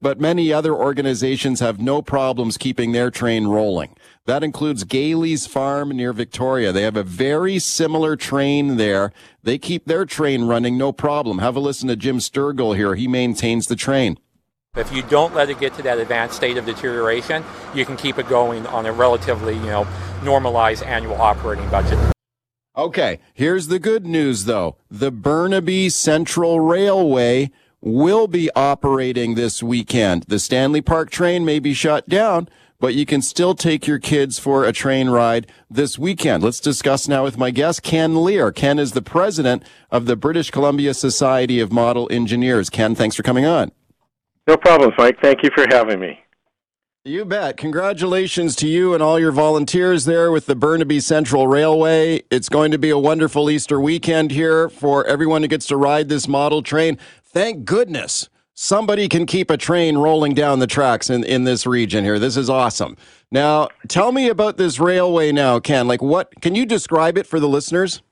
but 0.00 0.20
many 0.20 0.52
other 0.52 0.76
organizations 0.76 1.58
have 1.58 1.80
no 1.80 2.02
problems 2.02 2.56
keeping 2.56 2.92
their 2.92 3.10
train 3.10 3.48
rolling? 3.48 3.96
That 4.26 4.44
includes 4.44 4.84
Galey's 4.84 5.48
Farm 5.48 5.88
near 5.88 6.12
Victoria. 6.12 6.70
They 6.70 6.82
have 6.82 6.96
a 6.96 7.02
very 7.02 7.58
similar 7.58 8.14
train 8.14 8.76
there. 8.76 9.12
They 9.42 9.58
keep 9.58 9.86
their 9.86 10.04
train 10.04 10.44
running, 10.44 10.78
no 10.78 10.92
problem. 10.92 11.38
Have 11.38 11.56
a 11.56 11.60
listen 11.60 11.88
to 11.88 11.96
Jim 11.96 12.18
Sturgill 12.18 12.76
here. 12.76 12.94
He 12.94 13.08
maintains 13.08 13.66
the 13.66 13.74
train. 13.74 14.18
If 14.76 14.92
you 14.92 15.02
don't 15.02 15.34
let 15.34 15.50
it 15.50 15.58
get 15.58 15.74
to 15.74 15.82
that 15.82 15.98
advanced 15.98 16.36
state 16.36 16.56
of 16.56 16.64
deterioration, 16.64 17.44
you 17.74 17.84
can 17.84 17.96
keep 17.96 18.16
it 18.16 18.28
going 18.28 18.64
on 18.68 18.86
a 18.86 18.92
relatively, 18.92 19.54
you 19.54 19.66
know, 19.66 19.88
normalized 20.22 20.84
annual 20.84 21.20
operating 21.20 21.68
budget. 21.68 21.98
Okay, 22.76 23.18
here's 23.34 23.66
the 23.66 23.80
good 23.80 24.06
news 24.06 24.44
though. 24.44 24.76
The 24.88 25.10
Burnaby 25.10 25.90
Central 25.90 26.60
Railway 26.60 27.50
will 27.82 28.28
be 28.28 28.48
operating 28.54 29.34
this 29.34 29.62
weekend. 29.62 30.22
The 30.28 30.38
Stanley 30.38 30.80
Park 30.80 31.10
train 31.10 31.44
may 31.44 31.58
be 31.58 31.74
shut 31.74 32.08
down, 32.08 32.48
but 32.82 32.94
you 32.94 33.06
can 33.06 33.22
still 33.22 33.54
take 33.54 33.86
your 33.86 34.00
kids 34.00 34.40
for 34.40 34.64
a 34.64 34.72
train 34.72 35.08
ride 35.08 35.46
this 35.70 36.00
weekend. 36.00 36.42
Let's 36.42 36.58
discuss 36.58 37.06
now 37.06 37.22
with 37.22 37.38
my 37.38 37.52
guest, 37.52 37.84
Ken 37.84 38.24
Lear. 38.24 38.50
Ken 38.50 38.80
is 38.80 38.90
the 38.90 39.00
president 39.00 39.62
of 39.92 40.06
the 40.06 40.16
British 40.16 40.50
Columbia 40.50 40.92
Society 40.92 41.60
of 41.60 41.70
Model 41.70 42.08
Engineers. 42.10 42.68
Ken, 42.68 42.96
thanks 42.96 43.14
for 43.14 43.22
coming 43.22 43.46
on. 43.46 43.70
No 44.48 44.56
problem, 44.56 44.90
Mike. 44.98 45.16
Thank 45.22 45.44
you 45.44 45.50
for 45.54 45.64
having 45.70 46.00
me. 46.00 46.18
You 47.04 47.24
bet. 47.24 47.56
Congratulations 47.56 48.56
to 48.56 48.66
you 48.66 48.94
and 48.94 49.02
all 49.02 49.16
your 49.16 49.30
volunteers 49.30 50.04
there 50.04 50.32
with 50.32 50.46
the 50.46 50.56
Burnaby 50.56 50.98
Central 50.98 51.46
Railway. 51.46 52.22
It's 52.32 52.48
going 52.48 52.72
to 52.72 52.78
be 52.78 52.90
a 52.90 52.98
wonderful 52.98 53.48
Easter 53.48 53.80
weekend 53.80 54.32
here 54.32 54.68
for 54.68 55.06
everyone 55.06 55.42
who 55.42 55.48
gets 55.48 55.66
to 55.66 55.76
ride 55.76 56.08
this 56.08 56.26
model 56.26 56.62
train. 56.62 56.98
Thank 57.22 57.64
goodness 57.64 58.28
somebody 58.54 59.08
can 59.08 59.26
keep 59.26 59.50
a 59.50 59.56
train 59.56 59.96
rolling 59.96 60.34
down 60.34 60.58
the 60.58 60.66
tracks 60.66 61.10
in, 61.10 61.24
in 61.24 61.44
this 61.44 61.66
region 61.66 62.04
here. 62.04 62.18
This 62.18 62.36
is 62.36 62.50
awesome. 62.50 62.96
Now, 63.30 63.68
tell 63.88 64.12
me 64.12 64.28
about 64.28 64.56
this 64.56 64.78
railway 64.78 65.32
now, 65.32 65.58
Ken. 65.60 65.88
Like, 65.88 66.02
what 66.02 66.40
can 66.40 66.54
you 66.54 66.66
describe 66.66 67.16
it 67.16 67.26
for 67.26 67.40
the 67.40 67.48
listeners? 67.48 68.02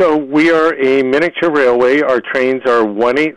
So, 0.00 0.16
we 0.16 0.50
are 0.50 0.74
a 0.74 1.02
miniature 1.02 1.50
railway. 1.50 2.00
Our 2.00 2.20
trains 2.20 2.62
are 2.66 2.84
one 2.84 3.18
eighth 3.18 3.36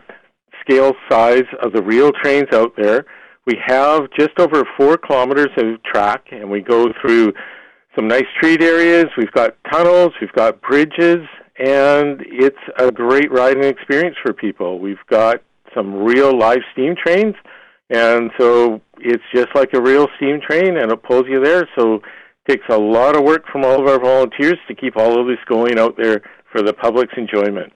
scale 0.62 0.94
size 1.08 1.44
of 1.62 1.72
the 1.72 1.82
real 1.82 2.12
trains 2.22 2.48
out 2.52 2.72
there. 2.76 3.04
We 3.46 3.56
have 3.64 4.08
just 4.18 4.38
over 4.38 4.64
four 4.76 4.96
kilometers 4.96 5.50
of 5.56 5.82
track, 5.84 6.26
and 6.32 6.50
we 6.50 6.62
go 6.62 6.86
through 7.00 7.32
some 7.94 8.08
nice 8.08 8.24
street 8.36 8.62
areas. 8.62 9.06
We've 9.16 9.30
got 9.32 9.56
tunnels, 9.70 10.12
we've 10.20 10.32
got 10.32 10.60
bridges, 10.62 11.20
and 11.58 12.22
it's 12.26 12.56
a 12.78 12.90
great 12.90 13.30
riding 13.30 13.64
experience 13.64 14.16
for 14.22 14.32
people. 14.32 14.80
We've 14.80 14.98
got 15.08 15.42
some 15.76 15.94
real 15.94 16.36
live 16.36 16.60
steam 16.72 16.94
trains. 16.96 17.34
And 17.90 18.30
so 18.38 18.80
it's 18.98 19.22
just 19.32 19.48
like 19.54 19.72
a 19.74 19.80
real 19.80 20.08
steam 20.16 20.40
train, 20.40 20.76
and 20.76 20.90
it 20.90 21.02
pulls 21.02 21.26
you 21.28 21.40
there. 21.40 21.68
So 21.78 21.96
it 21.96 22.02
takes 22.48 22.64
a 22.68 22.78
lot 22.78 23.16
of 23.16 23.22
work 23.22 23.46
from 23.50 23.64
all 23.64 23.80
of 23.80 23.86
our 23.86 24.00
volunteers 24.00 24.58
to 24.68 24.74
keep 24.74 24.96
all 24.96 25.20
of 25.20 25.26
this 25.26 25.38
going 25.46 25.78
out 25.78 25.96
there 25.96 26.22
for 26.50 26.62
the 26.62 26.72
public's 26.72 27.14
enjoyment. 27.16 27.72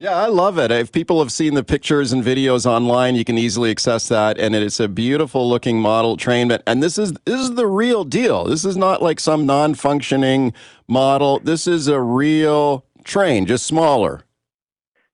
Yeah, 0.00 0.14
I 0.14 0.26
love 0.26 0.58
it. 0.58 0.70
If 0.70 0.92
people 0.92 1.18
have 1.18 1.32
seen 1.32 1.54
the 1.54 1.64
pictures 1.64 2.12
and 2.12 2.22
videos 2.22 2.66
online, 2.66 3.16
you 3.16 3.24
can 3.24 3.36
easily 3.36 3.72
access 3.72 4.06
that, 4.08 4.38
and 4.38 4.54
it's 4.54 4.78
a 4.78 4.86
beautiful 4.86 5.48
looking 5.48 5.80
model 5.80 6.16
train. 6.16 6.52
And 6.68 6.80
this 6.80 6.98
is 6.98 7.14
this 7.24 7.40
is 7.40 7.56
the 7.56 7.66
real 7.66 8.04
deal. 8.04 8.44
This 8.44 8.64
is 8.64 8.76
not 8.76 9.02
like 9.02 9.18
some 9.18 9.44
non 9.44 9.74
functioning 9.74 10.52
model. 10.86 11.40
This 11.40 11.66
is 11.66 11.88
a 11.88 12.00
real 12.00 12.84
train, 13.02 13.44
just 13.44 13.66
smaller. 13.66 14.22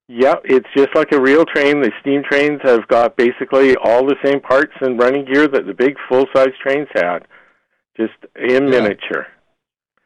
Yeah, 0.07 0.35
it's 0.43 0.67
just 0.77 0.89
like 0.95 1.11
a 1.11 1.19
real 1.19 1.45
train. 1.45 1.81
The 1.81 1.91
steam 1.99 2.21
trains 2.29 2.59
have 2.63 2.87
got 2.87 3.17
basically 3.17 3.75
all 3.77 4.05
the 4.05 4.15
same 4.23 4.39
parts 4.39 4.73
and 4.81 4.99
running 4.99 5.25
gear 5.25 5.47
that 5.47 5.65
the 5.65 5.73
big 5.73 5.95
full 6.07 6.25
size 6.35 6.53
trains 6.61 6.87
had, 6.93 7.19
just 7.97 8.13
in 8.35 8.67
yeah. 8.67 8.81
miniature. 8.81 9.27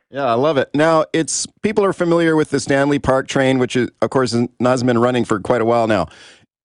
Yeah, 0.09 0.25
I 0.25 0.33
love 0.33 0.57
it. 0.57 0.69
Now, 0.73 1.05
it's 1.13 1.45
people 1.61 1.83
are 1.83 1.93
familiar 1.93 2.35
with 2.35 2.49
the 2.49 2.59
Stanley 2.59 2.97
Park 2.97 3.27
train, 3.27 3.59
which 3.59 3.75
is, 3.75 3.89
of 4.01 4.09
course, 4.09 4.35
has 4.61 4.83
been 4.83 4.97
running 4.97 5.25
for 5.25 5.39
quite 5.39 5.61
a 5.61 5.65
while 5.65 5.85
now. 5.85 6.07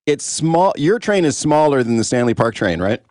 It's 0.06 0.24
small. 0.24 0.72
Your 0.76 0.98
train 0.98 1.24
is 1.24 1.36
smaller 1.36 1.82
than 1.82 1.96
the 1.96 2.04
Stanley 2.04 2.34
Park 2.34 2.54
train, 2.54 2.80
right? 2.80 3.02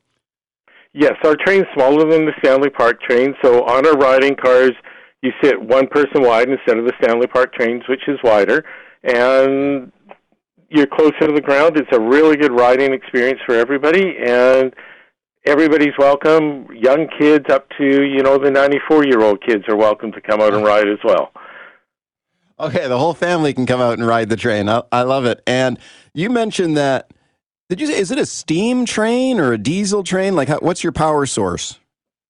Yes, 0.93 1.13
our 1.25 1.35
train's 1.35 1.65
smaller 1.73 2.09
than 2.09 2.25
the 2.25 2.33
Stanley 2.39 2.69
Park 2.69 3.01
train. 3.01 3.35
So 3.43 3.63
on 3.65 3.85
our 3.85 3.93
riding 3.93 4.35
cars, 4.35 4.71
you 5.21 5.31
sit 5.43 5.59
one 5.61 5.87
person 5.87 6.21
wide 6.23 6.49
instead 6.49 6.77
of 6.77 6.85
the 6.85 6.93
Stanley 7.01 7.27
Park 7.27 7.53
trains, 7.53 7.83
which 7.89 8.07
is 8.07 8.17
wider. 8.23 8.63
And 9.03 9.91
you're 10.73 10.87
closer 10.87 11.27
to 11.27 11.31
the 11.33 11.41
ground. 11.41 11.77
It's 11.77 11.89
a 11.91 11.99
really 11.99 12.35
good 12.35 12.51
riding 12.51 12.93
experience 12.93 13.39
for 13.45 13.53
everybody, 13.55 14.17
and 14.17 14.73
everybody's 15.45 15.93
welcome. 15.99 16.67
Young 16.73 17.07
kids 17.19 17.45
up 17.49 17.69
to 17.77 18.03
you 18.03 18.23
know 18.23 18.37
the 18.37 18.49
94 18.49 19.05
year 19.05 19.21
old 19.21 19.41
kids 19.45 19.63
are 19.69 19.75
welcome 19.75 20.11
to 20.11 20.21
come 20.21 20.41
out 20.41 20.53
and 20.53 20.65
ride 20.65 20.87
as 20.87 20.97
well. 21.03 21.31
Okay, 22.59 22.87
the 22.87 22.97
whole 22.97 23.13
family 23.13 23.53
can 23.53 23.65
come 23.65 23.81
out 23.81 23.97
and 23.97 24.07
ride 24.07 24.29
the 24.29 24.35
train. 24.35 24.67
I, 24.67 24.81
I 24.91 25.03
love 25.03 25.25
it. 25.25 25.41
And 25.45 25.79
you 26.13 26.29
mentioned 26.29 26.75
that. 26.77 27.11
Did 27.69 27.79
you 27.79 27.87
say 27.87 27.97
is 27.97 28.11
it 28.11 28.19
a 28.19 28.25
steam 28.25 28.85
train 28.85 29.39
or 29.39 29.53
a 29.53 29.57
diesel 29.57 30.03
train? 30.03 30.35
Like, 30.35 30.47
how, 30.47 30.59
what's 30.59 30.83
your 30.83 30.91
power 30.91 31.25
source? 31.25 31.79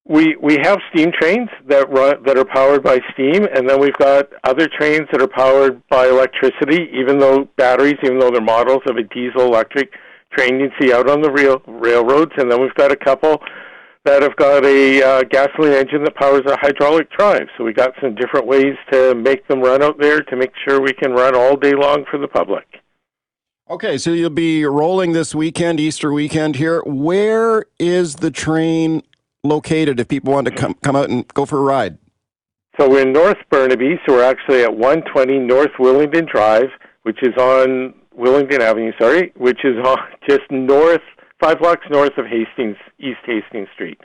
We 0.06 0.36
we 0.36 0.58
have 0.62 0.78
steam 0.92 1.12
trains 1.18 1.48
that 1.66 1.90
run 1.90 2.22
that 2.24 2.36
are 2.36 2.44
powered 2.44 2.82
by 2.82 3.00
steam, 3.12 3.46
and 3.54 3.68
then 3.68 3.80
we've 3.80 3.96
got 3.96 4.28
other 4.44 4.68
trains 4.68 5.08
that 5.12 5.22
are 5.22 5.28
powered 5.28 5.86
by 5.88 6.08
electricity. 6.08 6.90
Even 6.92 7.18
though 7.18 7.48
batteries, 7.56 7.96
even 8.02 8.18
though 8.18 8.30
they're 8.30 8.42
models 8.42 8.82
of 8.86 8.96
a 8.96 9.02
diesel 9.02 9.42
electric 9.42 9.92
train 10.36 10.60
you 10.60 10.70
see 10.80 10.92
out 10.92 11.08
on 11.08 11.22
the 11.22 11.30
rail 11.30 11.62
railroads, 11.66 12.32
and 12.36 12.50
then 12.50 12.60
we've 12.60 12.74
got 12.74 12.92
a 12.92 12.96
couple 12.96 13.40
that 14.04 14.20
have 14.20 14.36
got 14.36 14.64
a 14.66 15.02
uh, 15.02 15.22
gasoline 15.30 15.72
engine 15.72 16.04
that 16.04 16.14
powers 16.16 16.42
a 16.46 16.56
hydraulic 16.58 17.10
drive. 17.10 17.48
So 17.56 17.64
we 17.64 17.72
got 17.72 17.92
some 18.02 18.14
different 18.14 18.46
ways 18.46 18.74
to 18.92 19.14
make 19.14 19.48
them 19.48 19.60
run 19.60 19.82
out 19.82 19.98
there 19.98 20.20
to 20.20 20.36
make 20.36 20.52
sure 20.68 20.80
we 20.80 20.92
can 20.92 21.12
run 21.12 21.34
all 21.34 21.56
day 21.56 21.72
long 21.72 22.04
for 22.10 22.18
the 22.18 22.28
public. 22.28 22.66
Okay, 23.70 23.96
so 23.96 24.10
you'll 24.10 24.28
be 24.28 24.66
rolling 24.66 25.12
this 25.12 25.34
weekend, 25.34 25.80
Easter 25.80 26.12
weekend 26.12 26.56
here. 26.56 26.82
Where 26.84 27.64
is 27.78 28.16
the 28.16 28.30
train 28.30 29.02
located 29.44 30.00
if 30.00 30.08
people 30.08 30.32
want 30.32 30.46
to 30.48 30.54
come 30.54 30.74
come 30.82 30.96
out 30.96 31.10
and 31.10 31.26
go 31.28 31.46
for 31.46 31.58
a 31.58 31.62
ride? 31.62 31.98
So 32.78 32.90
we're 32.90 33.02
in 33.02 33.12
North 33.12 33.38
Burnaby, 33.50 34.00
so 34.04 34.14
we're 34.14 34.24
actually 34.24 34.64
at 34.64 34.74
120 34.74 35.38
North 35.38 35.70
Willingdon 35.78 36.28
Drive, 36.28 36.70
which 37.04 37.18
is 37.22 37.32
on 37.38 37.94
Willingdon 38.18 38.60
Avenue, 38.60 38.90
sorry, 39.00 39.32
which 39.36 39.60
is 39.64 39.76
on 39.86 39.98
just 40.28 40.42
north, 40.50 41.02
five 41.40 41.60
blocks 41.60 41.86
north 41.90 42.18
of 42.18 42.26
Hastings, 42.26 42.76
East 42.98 43.20
Hastings 43.24 43.68
Street. 43.74 44.00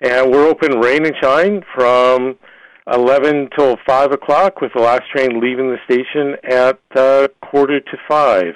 And 0.00 0.32
we're 0.32 0.48
open 0.48 0.80
rain 0.80 1.06
and 1.06 1.14
shine 1.20 1.62
from 1.74 2.36
11 2.92 3.50
till 3.56 3.76
5 3.86 4.12
o'clock, 4.12 4.60
with 4.60 4.72
the 4.74 4.80
last 4.82 5.02
train 5.14 5.40
leaving 5.40 5.70
the 5.70 5.78
station 5.84 6.36
at 6.48 6.80
uh, 6.96 7.28
quarter 7.42 7.80
to 7.80 7.96
5. 8.08 8.54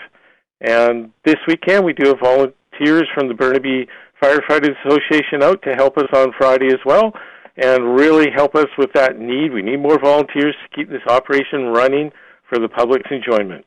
And 0.62 1.12
this 1.24 1.37
weekend 1.47 1.85
we 1.85 1.93
do 1.93 2.09
have 2.09 2.20
volunteers 2.20 3.09
from 3.14 3.28
the 3.28 3.35
Burnaby 3.35 3.89
Firefighters 4.22 4.76
Association 4.86 5.42
out 5.42 5.60
to 5.62 5.74
help 5.74 5.98
us 5.98 6.08
on 6.14 6.32
Friday 6.38 6.68
as 6.68 6.80
well 6.86 7.12
and 7.56 7.96
really 7.96 8.30
help 8.34 8.54
us 8.54 8.68
with 8.78 8.92
that 8.94 9.18
need. 9.18 9.52
We 9.52 9.62
need 9.62 9.78
more 9.78 9.98
volunteers 9.98 10.54
to 10.62 10.76
keep 10.76 10.88
this 10.88 11.02
operation 11.08 11.66
running 11.66 12.10
for 12.48 12.58
the 12.58 12.68
public's 12.68 13.10
enjoyment. 13.10 13.64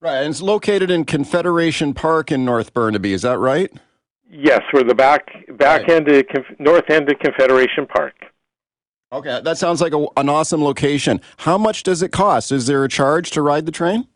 Right, 0.00 0.18
and 0.18 0.30
it's 0.30 0.42
located 0.42 0.90
in 0.90 1.04
Confederation 1.04 1.94
Park 1.94 2.30
in 2.30 2.44
North 2.44 2.74
Burnaby. 2.74 3.12
Is 3.12 3.22
that 3.22 3.38
right? 3.38 3.72
Yes, 4.30 4.60
we're 4.72 4.82
the 4.82 4.94
back 4.94 5.28
back 5.56 5.82
right. 5.82 5.90
end 5.90 6.08
of 6.08 6.24
north 6.58 6.90
end 6.90 7.10
of 7.10 7.18
Confederation 7.20 7.86
Park. 7.86 8.14
Okay, 9.12 9.40
that 9.42 9.56
sounds 9.56 9.80
like 9.80 9.94
a, 9.94 10.04
an 10.16 10.28
awesome 10.28 10.62
location. 10.62 11.20
How 11.38 11.56
much 11.56 11.84
does 11.84 12.02
it 12.02 12.10
cost? 12.10 12.50
Is 12.50 12.66
there 12.66 12.84
a 12.84 12.88
charge 12.88 13.30
to 13.30 13.42
ride 13.42 13.64
the 13.64 13.72
train? 13.72 14.08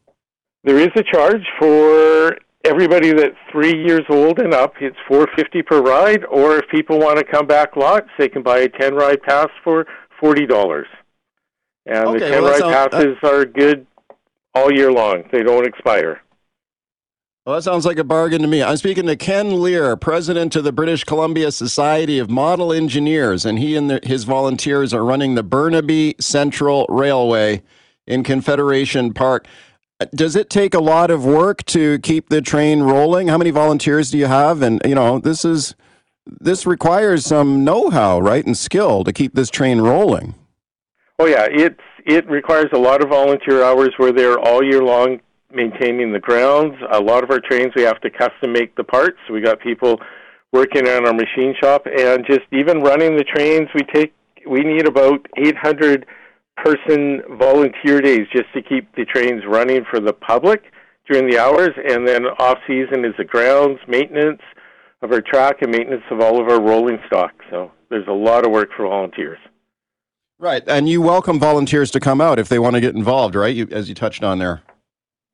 There 0.64 0.78
is 0.78 0.90
a 0.96 1.02
charge 1.02 1.46
for 1.58 2.36
everybody 2.64 3.12
that's 3.12 3.36
three 3.50 3.84
years 3.84 4.04
old 4.08 4.38
and 4.38 4.54
up, 4.54 4.74
it's 4.80 4.96
four 5.08 5.28
fifty 5.36 5.62
per 5.62 5.80
ride. 5.80 6.24
Or 6.26 6.56
if 6.56 6.68
people 6.70 6.98
want 6.98 7.18
to 7.18 7.24
come 7.24 7.46
back 7.46 7.76
lots, 7.76 8.08
they 8.18 8.28
can 8.28 8.42
buy 8.42 8.58
a 8.60 8.68
ten 8.68 8.94
ride 8.94 9.22
pass 9.22 9.48
for 9.64 9.86
forty 10.20 10.46
dollars. 10.46 10.86
And 11.86 12.08
okay, 12.08 12.18
the 12.18 12.28
ten 12.28 12.42
well, 12.42 12.52
ride 12.52 12.62
uh, 12.62 12.88
passes 12.88 13.16
are 13.22 13.44
good 13.44 13.86
all 14.54 14.72
year 14.72 14.92
long; 14.92 15.24
they 15.32 15.42
don't 15.42 15.66
expire. 15.66 16.20
Well, 17.46 17.56
that 17.56 17.62
sounds 17.62 17.86
like 17.86 17.98
a 17.98 18.04
bargain 18.04 18.42
to 18.42 18.48
me. 18.48 18.62
I'm 18.62 18.76
speaking 18.76 19.06
to 19.06 19.16
Ken 19.16 19.62
Lear, 19.62 19.96
president 19.96 20.54
of 20.56 20.62
the 20.62 20.72
British 20.72 21.04
Columbia 21.04 21.50
Society 21.50 22.18
of 22.18 22.28
Model 22.28 22.70
Engineers, 22.70 23.46
and 23.46 23.58
he 23.58 23.76
and 23.76 23.88
the, 23.88 24.00
his 24.02 24.24
volunteers 24.24 24.92
are 24.92 25.04
running 25.04 25.34
the 25.34 25.42
Burnaby 25.42 26.16
Central 26.20 26.84
Railway 26.90 27.62
in 28.06 28.24
Confederation 28.24 29.14
Park. 29.14 29.46
Does 30.14 30.34
it 30.34 30.48
take 30.48 30.72
a 30.72 30.80
lot 30.80 31.10
of 31.10 31.24
work 31.24 31.64
to 31.66 31.98
keep 31.98 32.30
the 32.30 32.40
train 32.40 32.82
rolling? 32.82 33.28
How 33.28 33.36
many 33.36 33.50
volunteers 33.50 34.10
do 34.10 34.18
you 34.18 34.26
have? 34.26 34.62
And 34.62 34.80
you 34.84 34.94
know, 34.94 35.18
this 35.18 35.44
is 35.44 35.74
this 36.26 36.66
requires 36.66 37.24
some 37.24 37.64
know-how, 37.64 38.20
right, 38.20 38.44
and 38.44 38.56
skill 38.56 39.04
to 39.04 39.12
keep 39.12 39.34
this 39.34 39.50
train 39.50 39.80
rolling. 39.80 40.34
Oh 41.18 41.26
yeah, 41.26 41.46
it's 41.50 41.80
it 42.06 42.28
requires 42.28 42.70
a 42.72 42.78
lot 42.78 43.02
of 43.02 43.10
volunteer 43.10 43.62
hours. 43.62 43.90
We're 43.98 44.12
there 44.12 44.38
all 44.38 44.64
year 44.64 44.82
long 44.82 45.20
maintaining 45.52 46.12
the 46.12 46.20
grounds. 46.20 46.76
A 46.92 47.00
lot 47.00 47.22
of 47.22 47.30
our 47.30 47.40
trains 47.40 47.72
we 47.76 47.82
have 47.82 48.00
to 48.00 48.10
custom 48.10 48.52
make 48.52 48.74
the 48.76 48.84
parts. 48.84 49.18
We 49.30 49.40
got 49.40 49.60
people 49.60 50.00
working 50.52 50.88
on 50.88 51.06
our 51.06 51.12
machine 51.12 51.54
shop 51.60 51.86
and 51.86 52.24
just 52.26 52.46
even 52.52 52.80
running 52.80 53.16
the 53.16 53.24
trains 53.24 53.68
we 53.74 53.82
take 53.92 54.14
we 54.46 54.62
need 54.62 54.86
about 54.86 55.26
800 55.36 56.06
person 56.64 57.22
volunteer 57.38 58.00
days 58.00 58.26
just 58.32 58.52
to 58.54 58.62
keep 58.62 58.94
the 58.94 59.04
trains 59.04 59.42
running 59.46 59.84
for 59.90 60.00
the 60.00 60.12
public 60.12 60.64
during 61.08 61.28
the 61.28 61.38
hours 61.38 61.70
and 61.88 62.06
then 62.06 62.26
off 62.38 62.58
season 62.66 63.04
is 63.04 63.14
the 63.18 63.24
grounds 63.24 63.78
maintenance 63.88 64.40
of 65.02 65.12
our 65.12 65.20
track 65.20 65.62
and 65.62 65.72
maintenance 65.72 66.02
of 66.10 66.20
all 66.20 66.40
of 66.40 66.48
our 66.48 66.60
rolling 66.60 66.98
stock. 67.06 67.32
So 67.50 67.72
there's 67.88 68.06
a 68.08 68.12
lot 68.12 68.44
of 68.44 68.52
work 68.52 68.70
for 68.76 68.86
volunteers. 68.86 69.38
Right, 70.38 70.62
and 70.66 70.88
you 70.88 71.02
welcome 71.02 71.38
volunteers 71.38 71.90
to 71.90 72.00
come 72.00 72.20
out 72.20 72.38
if 72.38 72.48
they 72.48 72.58
want 72.58 72.74
to 72.74 72.80
get 72.80 72.94
involved, 72.94 73.34
right? 73.34 73.54
You, 73.54 73.68
as 73.70 73.88
you 73.88 73.94
touched 73.94 74.22
on 74.22 74.38
there. 74.38 74.62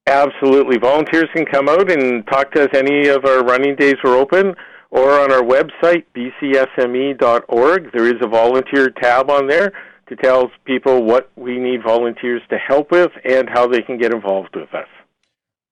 Absolutely. 0.09 0.79
Volunteers 0.79 1.27
can 1.35 1.45
come 1.45 1.69
out 1.69 1.91
and 1.91 2.27
talk 2.27 2.53
to 2.53 2.65
us 2.65 2.71
any 2.75 3.09
of 3.09 3.25
our 3.25 3.45
running 3.45 3.77
days 3.77 3.97
are 4.05 4.15
open 4.15 4.55
or 4.91 5.19
on 5.21 5.33
our 5.33 5.43
website, 5.43 6.05
bcsme.org. 6.17 7.93
There 7.93 8.07
is 8.07 8.21
a 8.21 8.29
volunteer 8.29 8.91
tab 8.91 9.31
on 9.31 9.47
there 9.47 9.73
to 10.09 10.17
tell 10.17 10.51
people 10.65 11.03
what 11.03 11.31
we 11.37 11.59
need 11.59 11.83
volunteers 11.83 12.43
to 12.51 12.59
help 12.59 12.91
with 12.91 13.11
and 13.25 13.49
how 13.49 13.67
they 13.67 13.83
can 13.83 13.99
get 13.99 14.13
involved 14.13 14.55
with 14.55 14.73
us. 14.75 14.89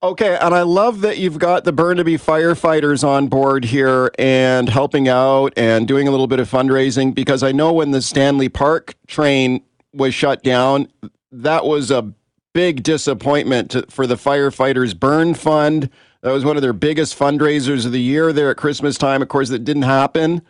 Okay, 0.02 0.36
and 0.38 0.54
I 0.54 0.62
love 0.62 1.00
that 1.00 1.16
you've 1.16 1.38
got 1.38 1.64
the 1.64 1.72
Burnaby 1.72 2.18
firefighters 2.18 3.02
on 3.02 3.28
board 3.28 3.64
here 3.64 4.10
and 4.18 4.68
helping 4.68 5.08
out 5.08 5.54
and 5.56 5.88
doing 5.88 6.06
a 6.06 6.10
little 6.10 6.26
bit 6.26 6.40
of 6.40 6.50
fundraising 6.50 7.14
because 7.14 7.42
I 7.42 7.52
know 7.52 7.72
when 7.72 7.90
the 7.90 8.02
Stanley 8.02 8.50
Park 8.50 8.96
train 9.06 9.62
was 9.94 10.12
shut 10.12 10.42
down, 10.42 10.88
that 11.32 11.64
was 11.64 11.90
a 11.90 12.12
big 12.52 12.82
disappointment 12.82 13.70
to, 13.70 13.86
for 13.88 14.06
the 14.06 14.16
firefighters 14.16 14.98
burn 14.98 15.32
fund. 15.32 15.88
That 16.20 16.32
was 16.32 16.44
one 16.44 16.56
of 16.56 16.62
their 16.62 16.74
biggest 16.74 17.18
fundraisers 17.18 17.86
of 17.86 17.92
the 17.92 18.00
year 18.00 18.30
there 18.30 18.50
at 18.50 18.58
Christmas 18.58 18.98
time. 18.98 19.22
Of 19.22 19.28
course, 19.28 19.48
that 19.48 19.64
didn't 19.64 19.82
happen, 19.82 20.42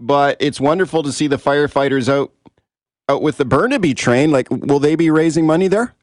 but 0.00 0.38
it's 0.40 0.60
wonderful 0.60 1.02
to 1.02 1.12
see 1.12 1.26
the 1.26 1.36
firefighters 1.36 2.08
out 2.08 2.32
out 3.08 3.22
with 3.22 3.36
the 3.36 3.44
Burnaby 3.44 3.94
train. 3.94 4.30
Like, 4.30 4.48
will 4.50 4.78
they 4.78 4.96
be 4.96 5.10
raising 5.10 5.46
money 5.46 5.68
there? 5.68 5.94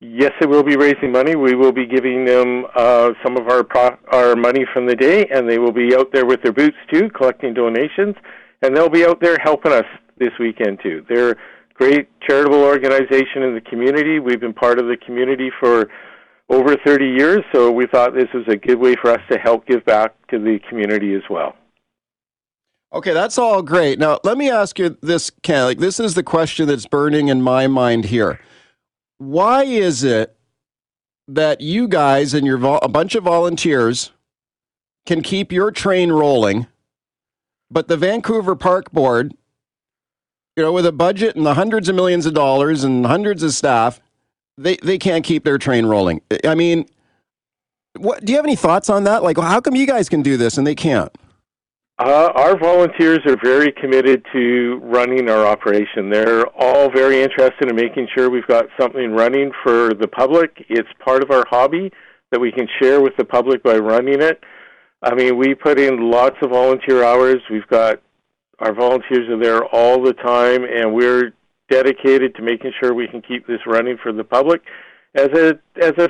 Yes, 0.00 0.32
they 0.40 0.46
will 0.46 0.62
be 0.62 0.76
raising 0.76 1.12
money. 1.12 1.36
We 1.36 1.54
will 1.54 1.72
be 1.72 1.86
giving 1.86 2.24
them 2.24 2.64
uh, 2.74 3.10
some 3.22 3.36
of 3.36 3.48
our 3.48 3.62
pro- 3.62 3.98
our 4.10 4.34
money 4.34 4.64
from 4.72 4.86
the 4.86 4.96
day, 4.96 5.26
and 5.26 5.48
they 5.48 5.58
will 5.58 5.72
be 5.72 5.94
out 5.94 6.10
there 6.12 6.24
with 6.24 6.42
their 6.42 6.52
boots 6.52 6.76
too, 6.90 7.10
collecting 7.10 7.52
donations, 7.52 8.16
and 8.62 8.74
they'll 8.74 8.88
be 8.88 9.04
out 9.04 9.20
there 9.20 9.36
helping 9.42 9.72
us 9.72 9.84
this 10.18 10.30
weekend 10.38 10.78
too. 10.82 11.04
They're 11.06 11.32
a 11.32 11.36
great 11.74 12.08
charitable 12.26 12.62
organization 12.62 13.42
in 13.42 13.54
the 13.54 13.60
community. 13.60 14.20
We've 14.20 14.40
been 14.40 14.54
part 14.54 14.78
of 14.78 14.86
the 14.86 14.96
community 15.04 15.50
for 15.60 15.88
over 16.48 16.76
30 16.76 17.04
years, 17.04 17.40
so 17.54 17.70
we 17.70 17.86
thought 17.86 18.14
this 18.14 18.28
was 18.32 18.44
a 18.48 18.56
good 18.56 18.78
way 18.78 18.94
for 19.02 19.10
us 19.10 19.20
to 19.30 19.38
help 19.38 19.66
give 19.66 19.84
back 19.84 20.14
to 20.28 20.38
the 20.38 20.58
community 20.66 21.14
as 21.14 21.22
well. 21.28 21.54
Okay, 22.92 23.12
that's 23.12 23.38
all 23.38 23.62
great. 23.62 23.98
Now, 23.98 24.18
let 24.24 24.36
me 24.36 24.50
ask 24.50 24.78
you 24.78 24.96
this, 25.00 25.30
Ken. 25.42 25.64
Like, 25.64 25.78
this 25.78 26.00
is 26.00 26.14
the 26.14 26.22
question 26.22 26.66
that's 26.66 26.86
burning 26.86 27.28
in 27.28 27.40
my 27.40 27.66
mind 27.66 28.06
here. 28.06 28.40
Why 29.18 29.64
is 29.64 30.02
it 30.02 30.36
that 31.28 31.60
you 31.60 31.86
guys 31.86 32.34
and 32.34 32.44
your 32.44 32.58
vo- 32.58 32.78
a 32.82 32.88
bunch 32.88 33.14
of 33.14 33.24
volunteers 33.24 34.10
can 35.06 35.22
keep 35.22 35.52
your 35.52 35.70
train 35.70 36.10
rolling, 36.10 36.66
but 37.70 37.86
the 37.86 37.96
Vancouver 37.96 38.56
Park 38.56 38.90
Board 38.90 39.34
you 40.56 40.66
know, 40.66 40.72
with 40.72 40.84
a 40.84 40.92
budget 40.92 41.36
and 41.36 41.46
the 41.46 41.54
hundreds 41.54 41.88
of 41.88 41.94
millions 41.94 42.26
of 42.26 42.34
dollars 42.34 42.84
and 42.84 43.06
hundreds 43.06 43.42
of 43.42 43.52
staff, 43.54 44.00
they, 44.58 44.76
they 44.82 44.98
can't 44.98 45.24
keep 45.24 45.44
their 45.44 45.56
train 45.56 45.86
rolling. 45.86 46.20
I 46.44 46.54
mean, 46.54 46.86
what 47.96 48.24
do 48.24 48.32
you 48.32 48.36
have 48.36 48.44
any 48.44 48.56
thoughts 48.56 48.90
on 48.90 49.04
that? 49.04 49.22
Like, 49.22 49.38
how 49.38 49.60
come 49.60 49.74
you 49.74 49.86
guys 49.86 50.08
can 50.10 50.20
do 50.22 50.36
this 50.36 50.58
and 50.58 50.66
they 50.66 50.74
can't? 50.74 51.10
Uh, 52.00 52.32
our 52.34 52.58
volunteers 52.58 53.18
are 53.26 53.36
very 53.44 53.70
committed 53.72 54.24
to 54.32 54.80
running 54.82 55.28
our 55.28 55.44
operation. 55.44 56.08
They're 56.08 56.46
all 56.58 56.90
very 56.90 57.20
interested 57.20 57.68
in 57.68 57.76
making 57.76 58.08
sure 58.16 58.30
we've 58.30 58.46
got 58.46 58.64
something 58.80 59.12
running 59.12 59.52
for 59.62 59.92
the 59.92 60.08
public. 60.08 60.64
It's 60.70 60.88
part 61.04 61.22
of 61.22 61.30
our 61.30 61.44
hobby 61.50 61.92
that 62.30 62.40
we 62.40 62.52
can 62.52 62.66
share 62.80 63.02
with 63.02 63.14
the 63.18 63.26
public 63.26 63.62
by 63.62 63.76
running 63.76 64.22
it. 64.22 64.42
I 65.02 65.14
mean, 65.14 65.36
we 65.36 65.54
put 65.54 65.78
in 65.78 66.10
lots 66.10 66.36
of 66.40 66.52
volunteer 66.52 67.04
hours. 67.04 67.42
We've 67.50 67.68
got 67.68 68.00
our 68.60 68.72
volunteers 68.74 69.28
are 69.28 69.38
there 69.38 69.66
all 69.66 70.02
the 70.02 70.14
time, 70.14 70.64
and 70.64 70.94
we're 70.94 71.34
dedicated 71.68 72.34
to 72.36 72.42
making 72.42 72.72
sure 72.80 72.94
we 72.94 73.08
can 73.08 73.20
keep 73.20 73.46
this 73.46 73.60
running 73.66 73.98
for 74.02 74.10
the 74.10 74.24
public 74.24 74.62
as 75.14 75.28
a 75.34 75.58
as 75.82 75.92
a 75.98 76.08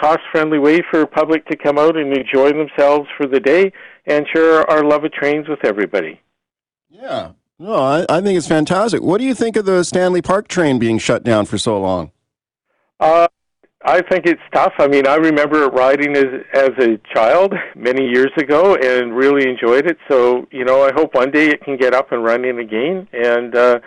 cost 0.00 0.20
friendly 0.32 0.58
way 0.58 0.80
for 0.90 1.06
public 1.06 1.46
to 1.46 1.56
come 1.56 1.78
out 1.78 1.96
and 1.96 2.16
enjoy 2.16 2.52
themselves 2.52 3.08
for 3.16 3.26
the 3.26 3.40
day 3.40 3.72
and 4.06 4.26
share 4.32 4.68
our 4.70 4.84
love 4.84 5.04
of 5.04 5.12
trains 5.12 5.48
with 5.48 5.64
everybody. 5.64 6.20
Yeah. 6.88 7.32
No, 7.58 7.74
I, 7.74 8.06
I 8.08 8.20
think 8.22 8.38
it's 8.38 8.48
fantastic. 8.48 9.02
What 9.02 9.18
do 9.18 9.24
you 9.24 9.34
think 9.34 9.56
of 9.56 9.66
the 9.66 9.84
Stanley 9.84 10.22
Park 10.22 10.48
train 10.48 10.78
being 10.78 10.98
shut 10.98 11.22
down 11.22 11.44
for 11.44 11.58
so 11.58 11.78
long? 11.78 12.10
Uh, 12.98 13.28
I 13.84 14.02
think 14.02 14.26
it's 14.26 14.40
tough. 14.52 14.72
I 14.78 14.88
mean, 14.88 15.06
I 15.06 15.16
remember 15.16 15.68
riding 15.68 16.16
as 16.16 16.26
as 16.52 16.70
a 16.78 16.98
child 17.14 17.54
many 17.74 18.06
years 18.06 18.30
ago 18.38 18.76
and 18.76 19.14
really 19.14 19.48
enjoyed 19.48 19.86
it. 19.86 19.98
So, 20.08 20.46
you 20.50 20.64
know, 20.64 20.82
I 20.82 20.92
hope 20.92 21.14
one 21.14 21.30
day 21.30 21.48
it 21.48 21.62
can 21.62 21.76
get 21.76 21.94
up 21.94 22.12
and 22.12 22.22
running 22.22 22.58
again. 22.58 23.08
And 23.12 23.54
uh, 23.54 23.80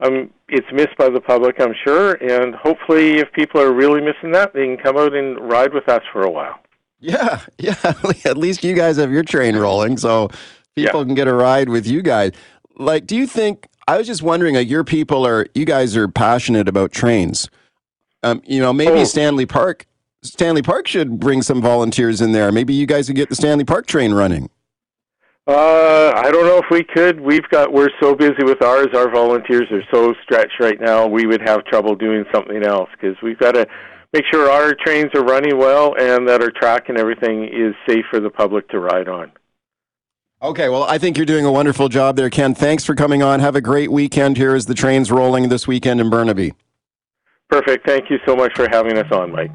um, 0.00 0.30
it's 0.48 0.66
missed 0.72 0.96
by 0.98 1.08
the 1.08 1.20
public, 1.20 1.60
I'm 1.60 1.74
sure. 1.84 2.12
And 2.14 2.54
hopefully, 2.54 3.18
if 3.18 3.32
people 3.32 3.60
are 3.60 3.72
really 3.72 4.00
missing 4.00 4.32
that, 4.32 4.52
they 4.52 4.64
can 4.64 4.76
come 4.76 4.96
out 4.96 5.14
and 5.14 5.38
ride 5.40 5.72
with 5.72 5.88
us 5.88 6.02
for 6.12 6.22
a 6.22 6.30
while. 6.30 6.58
Yeah, 7.00 7.40
yeah. 7.58 7.76
At 8.24 8.36
least 8.36 8.64
you 8.64 8.74
guys 8.74 8.96
have 8.96 9.12
your 9.12 9.22
train 9.22 9.56
rolling, 9.56 9.96
so 9.96 10.28
people 10.74 11.00
yeah. 11.00 11.06
can 11.06 11.14
get 11.14 11.28
a 11.28 11.34
ride 11.34 11.68
with 11.68 11.86
you 11.86 12.02
guys. 12.02 12.32
Like, 12.76 13.06
do 13.06 13.16
you 13.16 13.26
think? 13.26 13.68
I 13.86 13.98
was 13.98 14.06
just 14.06 14.22
wondering, 14.22 14.54
like, 14.54 14.68
your 14.68 14.82
people 14.82 15.26
are, 15.26 15.46
you 15.54 15.66
guys 15.66 15.94
are 15.94 16.08
passionate 16.08 16.68
about 16.68 16.90
trains. 16.90 17.50
Um, 18.22 18.40
you 18.46 18.60
know, 18.60 18.72
maybe 18.72 19.00
oh. 19.00 19.04
Stanley 19.04 19.44
Park. 19.44 19.86
Stanley 20.22 20.62
Park 20.62 20.88
should 20.88 21.20
bring 21.20 21.42
some 21.42 21.60
volunteers 21.60 22.22
in 22.22 22.32
there. 22.32 22.50
Maybe 22.50 22.72
you 22.72 22.86
guys 22.86 23.08
could 23.08 23.16
get 23.16 23.28
the 23.28 23.36
Stanley 23.36 23.64
Park 23.64 23.86
train 23.86 24.14
running. 24.14 24.48
Uh, 25.46 26.12
I 26.16 26.30
don't 26.30 26.46
know 26.46 26.56
if 26.56 26.64
we 26.70 26.82
could. 26.82 27.20
We've 27.20 27.46
got 27.50 27.70
we're 27.70 27.90
so 28.00 28.14
busy 28.14 28.44
with 28.44 28.62
ours. 28.62 28.88
Our 28.94 29.10
volunteers 29.10 29.70
are 29.70 29.82
so 29.92 30.14
stretched 30.22 30.58
right 30.58 30.80
now. 30.80 31.06
We 31.06 31.26
would 31.26 31.42
have 31.46 31.64
trouble 31.66 31.94
doing 31.94 32.24
something 32.34 32.64
else 32.64 32.88
because 32.92 33.16
we've 33.22 33.38
got 33.38 33.52
to 33.52 33.66
make 34.14 34.24
sure 34.32 34.50
our 34.50 34.74
trains 34.74 35.10
are 35.14 35.22
running 35.22 35.58
well 35.58 35.94
and 35.98 36.26
that 36.28 36.40
our 36.40 36.50
track 36.50 36.88
and 36.88 36.96
everything 36.96 37.44
is 37.44 37.74
safe 37.86 38.06
for 38.10 38.20
the 38.20 38.30
public 38.30 38.68
to 38.70 38.80
ride 38.80 39.08
on. 39.08 39.32
Okay, 40.40 40.68
well, 40.70 40.84
I 40.84 40.96
think 40.98 41.16
you're 41.16 41.26
doing 41.26 41.44
a 41.44 41.52
wonderful 41.52 41.88
job 41.88 42.16
there, 42.16 42.30
Ken. 42.30 42.54
Thanks 42.54 42.84
for 42.84 42.94
coming 42.94 43.22
on. 43.22 43.40
Have 43.40 43.56
a 43.56 43.60
great 43.60 43.90
weekend 43.90 44.36
here 44.38 44.54
as 44.54 44.66
the 44.66 44.74
train's 44.74 45.10
rolling 45.10 45.48
this 45.48 45.66
weekend 45.66 46.00
in 46.00 46.08
Burnaby. 46.08 46.54
Perfect. 47.50 47.86
Thank 47.86 48.10
you 48.10 48.18
so 48.26 48.34
much 48.34 48.52
for 48.54 48.66
having 48.70 48.96
us 48.96 49.10
on, 49.12 49.30
Mike. 49.32 49.54